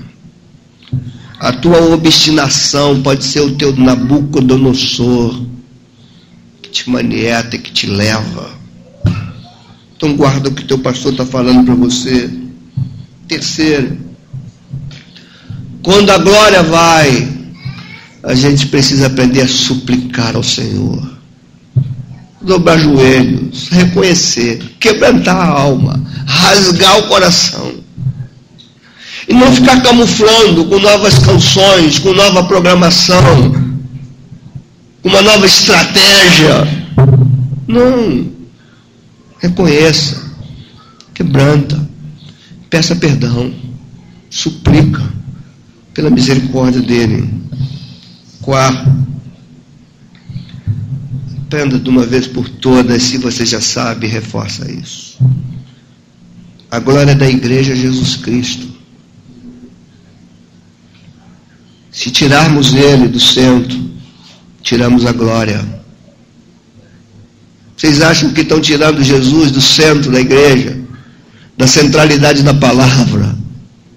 A 1.41 1.51
tua 1.51 1.80
obstinação 1.95 3.03
pode 3.03 3.24
ser 3.24 3.41
o 3.41 3.57
teu 3.57 3.74
Nabucodonosor, 3.74 5.47
que 6.61 6.68
te 6.68 6.91
manieta, 6.91 7.57
que 7.57 7.72
te 7.72 7.87
leva. 7.87 8.51
Então 9.97 10.14
guarda 10.14 10.51
o 10.51 10.55
que 10.55 10.66
teu 10.66 10.78
pastor 10.78 11.12
está 11.12 11.24
falando 11.24 11.64
para 11.64 11.74
você. 11.74 12.30
Terceiro, 13.26 13.97
quando 15.82 16.11
a 16.11 16.18
glória 16.18 16.62
vai, 16.62 17.28
a 18.22 18.35
gente 18.35 18.66
precisa 18.66 19.07
aprender 19.07 19.41
a 19.41 19.49
suplicar 19.49 20.37
ao 20.37 20.43
Senhor. 20.43 21.14
Dobrar 22.45 22.78
joelhos, 22.78 23.68
reconhecer, 23.70 24.59
quebrantar 24.78 25.36
a 25.36 25.49
alma, 25.49 26.01
rasgar 26.26 26.99
o 26.99 27.09
coração. 27.09 27.72
E 29.26 29.32
não 29.32 29.51
ficar 29.51 29.82
camuflando 29.82 30.66
com 30.66 30.78
novas 30.78 31.18
canções, 31.18 31.99
com 31.99 32.12
nova 32.12 32.45
programação, 32.45 33.53
com 35.03 35.09
uma 35.09 35.22
nova 35.22 35.47
estratégia. 35.47 36.68
Não. 37.66 38.30
Reconheça, 39.38 40.22
quebranta, 41.14 41.88
peça 42.68 42.95
perdão, 42.97 43.53
suplica 44.30 45.03
pela 45.95 46.11
misericórdia 46.11 46.80
dele. 46.80 47.32
Quarto, 48.40 48.90
aprenda 51.55 51.78
de 51.78 51.88
uma 51.88 52.05
vez 52.05 52.26
por 52.26 52.48
todas, 52.48 53.00
se 53.00 53.16
você 53.16 53.46
já 53.46 53.61
sabe, 53.61 54.09
reforça 54.09 54.68
isso. 54.68 55.16
A 56.68 56.80
glória 56.80 57.14
da 57.14 57.30
igreja 57.30 57.74
é 57.74 57.76
Jesus 57.76 58.16
Cristo. 58.16 58.66
Se 61.92 62.11
tirarmos 62.11 62.74
ele 62.74 63.07
do 63.07 63.20
centro, 63.20 63.78
tiramos 64.62 65.07
a 65.07 65.12
glória. 65.12 65.64
Vocês 67.76 68.02
acham 68.02 68.32
que 68.32 68.40
estão 68.40 68.61
tirando 68.61 69.05
Jesus 69.05 69.52
do 69.52 69.61
centro 69.61 70.11
da 70.11 70.20
igreja, 70.20 70.76
da 71.57 71.68
centralidade 71.68 72.42
da 72.42 72.55
palavra, 72.55 73.38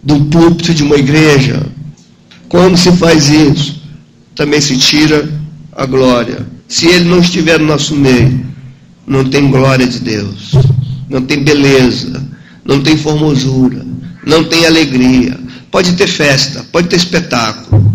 do 0.03 0.25
púlpito 0.25 0.75
de 0.75 0.83
uma 0.83 0.95
igreja? 0.95 1.65
Quando 2.47 2.77
se 2.77 2.91
faz 2.91 3.29
isso, 3.29 3.81
também 4.35 4.61
se 4.61 4.77
tira 4.77 5.27
a 5.71 5.87
glória. 5.87 6.56
Se 6.67 6.87
ele 6.87 7.05
não 7.05 7.19
estiver 7.19 7.59
no 7.59 7.67
nosso 7.67 7.95
meio, 7.95 8.45
não 9.05 9.23
tem 9.23 9.49
glória 9.49 9.87
de 9.87 9.99
Deus, 9.99 10.51
não 11.09 11.21
tem 11.21 11.43
beleza, 11.43 12.21
não 12.65 12.81
tem 12.81 12.97
formosura, 12.97 13.85
não 14.25 14.43
tem 14.43 14.65
alegria. 14.65 15.39
Pode 15.71 15.93
ter 15.93 16.07
festa, 16.07 16.65
pode 16.71 16.89
ter 16.89 16.97
espetáculo, 16.97 17.93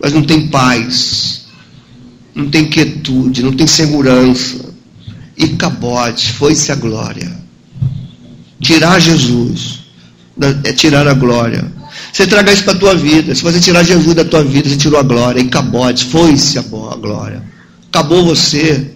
mas 0.00 0.12
não 0.12 0.22
tem 0.22 0.48
paz, 0.48 1.44
não 2.34 2.48
tem 2.48 2.64
quietude, 2.64 3.42
não 3.42 3.52
tem 3.52 3.66
segurança. 3.66 4.72
E 5.36 5.48
cabote, 5.48 6.32
foi-se 6.32 6.72
a 6.72 6.74
glória. 6.74 7.30
Tirar 8.60 9.00
Jesus 9.00 9.80
é 10.64 10.72
tirar 10.72 11.06
a 11.08 11.14
glória. 11.14 11.70
Você 12.12 12.26
traga 12.26 12.52
isso 12.52 12.64
para 12.64 12.74
a 12.74 12.78
tua 12.78 12.94
vida. 12.94 13.34
Se 13.34 13.42
você 13.42 13.58
tirar 13.58 13.82
Jesus 13.82 14.14
da 14.14 14.24
tua 14.24 14.44
vida, 14.44 14.68
você 14.68 14.76
tirou 14.76 15.00
a 15.00 15.02
glória. 15.02 15.40
E 15.40 15.48
cabote, 15.48 16.04
foi-se 16.04 16.58
a 16.58 16.62
glória. 16.62 17.51
Acabou 17.92 18.24
você. 18.24 18.90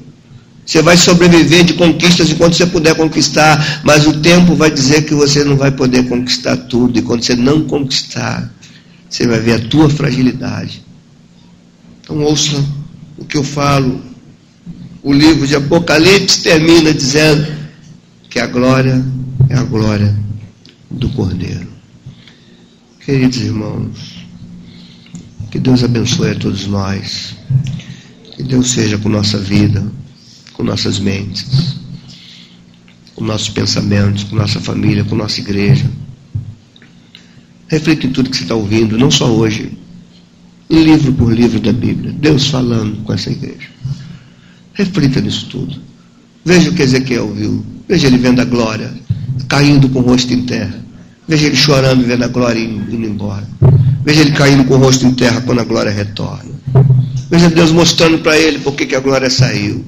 Você 0.65 0.81
vai 0.81 0.97
sobreviver 0.97 1.65
de 1.65 1.75
conquistas 1.75 2.31
enquanto 2.31 2.57
você 2.57 2.65
puder 2.65 2.95
conquistar, 2.97 3.83
mas 3.85 4.07
o 4.07 4.21
tempo 4.21 4.55
vai 4.55 4.71
dizer 4.71 5.03
que 5.05 5.15
você 5.15 5.45
não 5.45 5.55
vai 5.55 5.71
poder 5.71 6.09
conquistar 6.09 6.57
tudo. 6.57 6.99
E 6.99 7.03
quando 7.03 7.23
você 7.23 7.37
não 7.37 7.65
conquistar, 7.65 8.51
você 9.09 9.27
vai 9.27 9.39
ver 9.39 9.53
a 9.53 9.69
tua 9.69 9.91
fragilidade. 9.91 10.83
Então 12.01 12.23
ouça 12.23 12.65
o 13.19 13.25
que 13.27 13.37
eu 13.37 13.45
falo. 13.45 14.01
O 15.03 15.13
livro 15.13 15.47
de 15.47 15.55
Apocalipse 15.55 16.43
termina 16.43 16.93
dizendo 16.93 17.47
que 18.31 18.41
a 18.41 18.47
glória 18.47 19.05
é 19.51 19.57
a 19.57 19.63
glória 19.63 20.17
do 20.91 21.11
Cordeiro. 21.11 21.69
Queridos 23.05 23.41
irmãos, 23.43 24.25
que 25.51 25.59
Deus 25.59 25.85
abençoe 25.85 26.31
a 26.31 26.35
todos 26.35 26.67
nós. 26.67 27.37
Que 28.37 28.43
Deus 28.43 28.69
seja 28.71 28.99
com 28.99 29.09
nossa 29.09 29.39
vida, 29.39 29.83
com 30.53 30.63
nossas 30.63 30.99
mentes, 30.99 31.77
com 33.15 33.25
nossos 33.25 33.49
pensamentos, 33.49 34.25
com 34.25 34.37
nossa 34.37 34.61
família, 34.61 35.05
com 35.05 35.17
nossa 35.17 35.41
igreja. 35.41 35.91
Reflita 37.67 38.07
em 38.07 38.13
tudo 38.13 38.29
que 38.29 38.37
você 38.37 38.43
está 38.43 38.55
ouvindo, 38.55 38.99
não 38.99 39.11
só 39.11 39.27
hoje, 39.27 39.73
livro 40.69 41.15
por 41.15 41.33
livro 41.33 41.59
da 41.61 41.73
Bíblia. 41.73 42.13
Deus 42.13 42.49
falando 42.49 43.03
com 43.05 43.13
essa 43.15 43.31
igreja. 43.31 43.71
Reflita 44.75 45.19
nisso 45.23 45.47
tudo. 45.47 45.81
Veja 46.45 46.69
o 46.69 46.75
que 46.75 46.83
Ezequiel 46.83 47.33
viu. 47.33 47.65
Veja 47.89 48.07
ele 48.07 48.19
vendo 48.19 48.41
a 48.41 48.45
glória, 48.45 48.93
caindo 49.49 49.89
com 49.89 50.01
o 50.01 50.03
rosto 50.03 50.35
em 50.35 50.43
terra. 50.43 50.86
Veja 51.29 51.47
ele 51.47 51.57
chorando, 51.57 52.07
vendo 52.07 52.25
a 52.25 52.29
glória 52.29 52.61
indo, 52.61 52.95
embora. 52.95 53.47
Veja 54.05 54.21
ele 54.21 54.33
caindo 54.33 54.65
com 54.65 54.75
o 54.75 54.79
rosto 54.79 55.05
em 55.05 55.13
terra 55.13 55.41
quando 55.41 55.61
a 55.61 55.65
glória 55.65 55.91
retorna. 55.91 56.55
Veja 57.29 57.51
Deus 57.51 57.73
mostrando 57.73 58.19
para 58.19 58.39
ele 58.39 58.61
por 58.61 58.75
que 58.75 58.95
a 58.95 59.01
glória 59.01 59.29
saiu. 59.29 59.85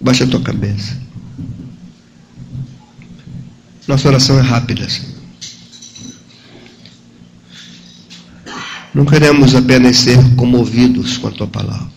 Baixa 0.00 0.24
a 0.24 0.26
tua 0.28 0.40
cabeça. 0.40 0.96
Nossa 3.88 4.08
oração 4.08 4.38
é 4.38 4.42
rápida, 4.42 4.88
Senhor. 4.88 5.14
Não 8.94 9.04
queremos 9.04 9.56
apenas 9.56 9.96
ser 9.96 10.18
comovidos 10.36 11.18
com 11.18 11.26
a 11.26 11.30
tua 11.32 11.48
palavra. 11.48 11.92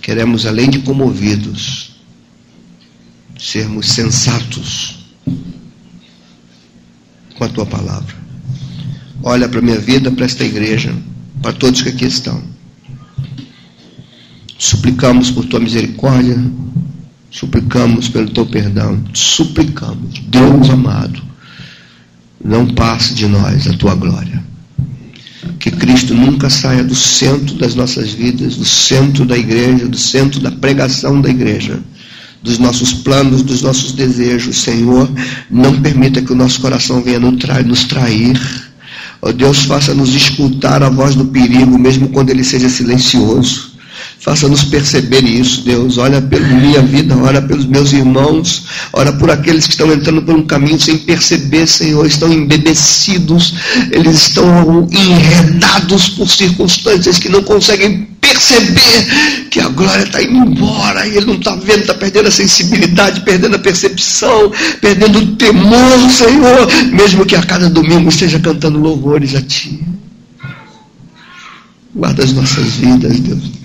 Queremos, 0.00 0.46
além 0.46 0.70
de 0.70 0.78
comovidos, 0.78 1.83
sermos 3.44 3.90
sensatos 3.90 4.96
com 7.34 7.44
a 7.44 7.48
tua 7.48 7.66
palavra. 7.66 8.14
Olha 9.22 9.46
para 9.48 9.58
a 9.58 9.62
minha 9.62 9.78
vida, 9.78 10.10
para 10.10 10.24
esta 10.24 10.44
igreja, 10.44 10.94
para 11.42 11.52
todos 11.52 11.82
que 11.82 11.90
aqui 11.90 12.06
estão. 12.06 12.42
Suplicamos 14.56 15.30
por 15.30 15.44
tua 15.44 15.60
misericórdia, 15.60 16.42
suplicamos 17.30 18.08
pelo 18.08 18.30
teu 18.30 18.46
perdão, 18.46 19.04
suplicamos, 19.12 20.20
Deus 20.20 20.70
amado, 20.70 21.22
não 22.42 22.66
passe 22.66 23.12
de 23.12 23.26
nós 23.26 23.66
a 23.66 23.74
tua 23.74 23.94
glória. 23.94 24.42
Que 25.58 25.70
Cristo 25.70 26.14
nunca 26.14 26.48
saia 26.48 26.82
do 26.82 26.94
centro 26.94 27.56
das 27.56 27.74
nossas 27.74 28.10
vidas, 28.10 28.56
do 28.56 28.64
centro 28.64 29.26
da 29.26 29.36
igreja, 29.36 29.86
do 29.86 29.98
centro 29.98 30.40
da 30.40 30.50
pregação 30.50 31.20
da 31.20 31.28
igreja 31.28 31.82
dos 32.44 32.58
nossos 32.58 32.92
planos, 32.92 33.40
dos 33.40 33.62
nossos 33.62 33.92
desejos, 33.92 34.58
Senhor. 34.58 35.10
Não 35.50 35.80
permita 35.80 36.20
que 36.20 36.30
o 36.30 36.36
nosso 36.36 36.60
coração 36.60 37.02
venha 37.02 37.18
nos 37.18 37.84
trair. 37.84 38.38
Ó 39.22 39.30
oh, 39.30 39.32
Deus, 39.32 39.64
faça-nos 39.64 40.14
escutar 40.14 40.82
a 40.82 40.90
voz 40.90 41.14
do 41.14 41.24
perigo, 41.24 41.78
mesmo 41.78 42.10
quando 42.10 42.28
ele 42.28 42.44
seja 42.44 42.68
silencioso. 42.68 43.72
Faça-nos 44.24 44.64
perceber 44.64 45.22
isso, 45.22 45.60
Deus. 45.60 45.98
Olha 45.98 46.18
pela 46.22 46.48
minha 46.48 46.80
vida, 46.80 47.14
ora 47.14 47.42
pelos 47.42 47.66
meus 47.66 47.92
irmãos, 47.92 48.62
ora 48.90 49.12
por 49.12 49.30
aqueles 49.30 49.66
que 49.66 49.72
estão 49.72 49.92
entrando 49.92 50.22
por 50.22 50.34
um 50.34 50.46
caminho 50.46 50.80
sem 50.80 50.96
perceber, 50.96 51.66
Senhor, 51.66 52.06
estão 52.06 52.32
embebecidos, 52.32 53.54
eles 53.92 54.22
estão 54.22 54.88
enredados 54.90 56.08
por 56.08 56.26
circunstâncias 56.26 57.18
que 57.18 57.28
não 57.28 57.42
conseguem 57.42 58.08
perceber 58.18 59.48
que 59.50 59.60
a 59.60 59.68
glória 59.68 60.04
está 60.04 60.22
indo 60.22 60.38
embora 60.38 61.06
e 61.06 61.18
ele 61.18 61.26
não 61.26 61.34
está 61.34 61.54
vendo, 61.56 61.80
está 61.80 61.92
perdendo 61.92 62.28
a 62.28 62.30
sensibilidade, 62.30 63.20
perdendo 63.20 63.56
a 63.56 63.58
percepção, 63.58 64.50
perdendo 64.80 65.18
o 65.18 65.36
temor, 65.36 66.10
Senhor, 66.10 66.66
mesmo 66.94 67.26
que 67.26 67.36
a 67.36 67.42
cada 67.42 67.68
domingo 67.68 68.08
esteja 68.08 68.40
cantando 68.40 68.78
louvores 68.78 69.34
a 69.34 69.42
Ti. 69.42 69.84
Guarda 71.94 72.24
as 72.24 72.32
nossas 72.32 72.76
vidas, 72.76 73.20
Deus 73.20 73.63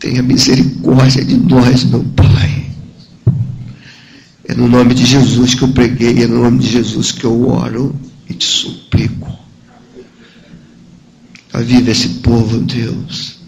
Tenha 0.00 0.22
misericórdia 0.22 1.22
de 1.22 1.36
nós, 1.36 1.84
meu 1.84 2.02
Pai. 2.16 2.70
É 4.48 4.54
no 4.54 4.66
nome 4.66 4.94
de 4.94 5.04
Jesus 5.04 5.54
que 5.54 5.62
eu 5.62 5.68
preguei, 5.68 6.24
é 6.24 6.26
no 6.26 6.42
nome 6.42 6.58
de 6.58 6.68
Jesus 6.68 7.12
que 7.12 7.24
eu 7.24 7.48
oro 7.48 7.94
e 8.28 8.32
te 8.32 8.46
suplico. 8.46 9.30
Aviva 11.52 11.90
esse 11.90 12.08
povo, 12.20 12.58
Deus. 12.60 13.40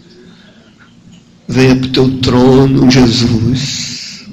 Venha 1.47 1.75
para 1.75 1.87
o 1.87 1.91
teu 1.91 2.19
trono, 2.19 2.91
Jesus. 2.91 4.25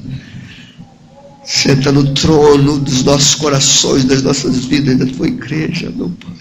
Senta 1.42 1.90
no 1.90 2.12
trono 2.12 2.78
dos 2.78 3.02
nossos 3.02 3.34
corações, 3.34 4.04
das 4.04 4.22
nossas 4.22 4.66
vidas, 4.66 4.98
da 4.98 5.06
tua 5.06 5.26
igreja, 5.26 5.90
meu 5.90 6.10
Pai. 6.10 6.39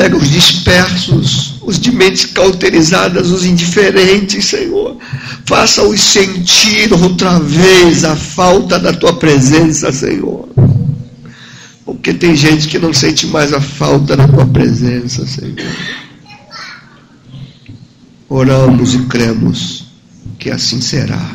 Pega 0.00 0.16
os 0.16 0.30
dispersos, 0.30 1.56
os 1.60 1.78
de 1.78 1.92
mentes 1.92 2.24
cauterizadas, 2.24 3.30
os 3.30 3.44
indiferentes, 3.44 4.46
Senhor. 4.46 4.96
Faça-os 5.44 6.00
sentir 6.00 6.90
outra 6.90 7.38
vez 7.38 8.02
a 8.02 8.16
falta 8.16 8.78
da 8.78 8.94
tua 8.94 9.12
presença, 9.12 9.92
Senhor. 9.92 10.48
Porque 11.84 12.14
tem 12.14 12.34
gente 12.34 12.66
que 12.66 12.78
não 12.78 12.94
sente 12.94 13.26
mais 13.26 13.52
a 13.52 13.60
falta 13.60 14.16
da 14.16 14.26
tua 14.26 14.46
presença, 14.46 15.26
Senhor. 15.26 15.56
Oramos 18.26 18.94
e 18.94 19.00
cremos 19.00 19.84
que 20.38 20.48
assim 20.50 20.80
será. 20.80 21.30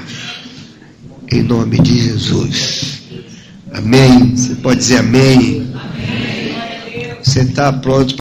Em 1.31 1.43
nome 1.43 1.79
de 1.79 2.01
Jesus. 2.01 3.03
Amém. 3.71 4.35
Você 4.35 4.55
pode 4.55 4.79
dizer 4.79 4.97
amém. 4.97 5.71
amém. 5.75 6.35
Você 7.25 7.41
está 7.41 7.73
pronto 7.73 8.13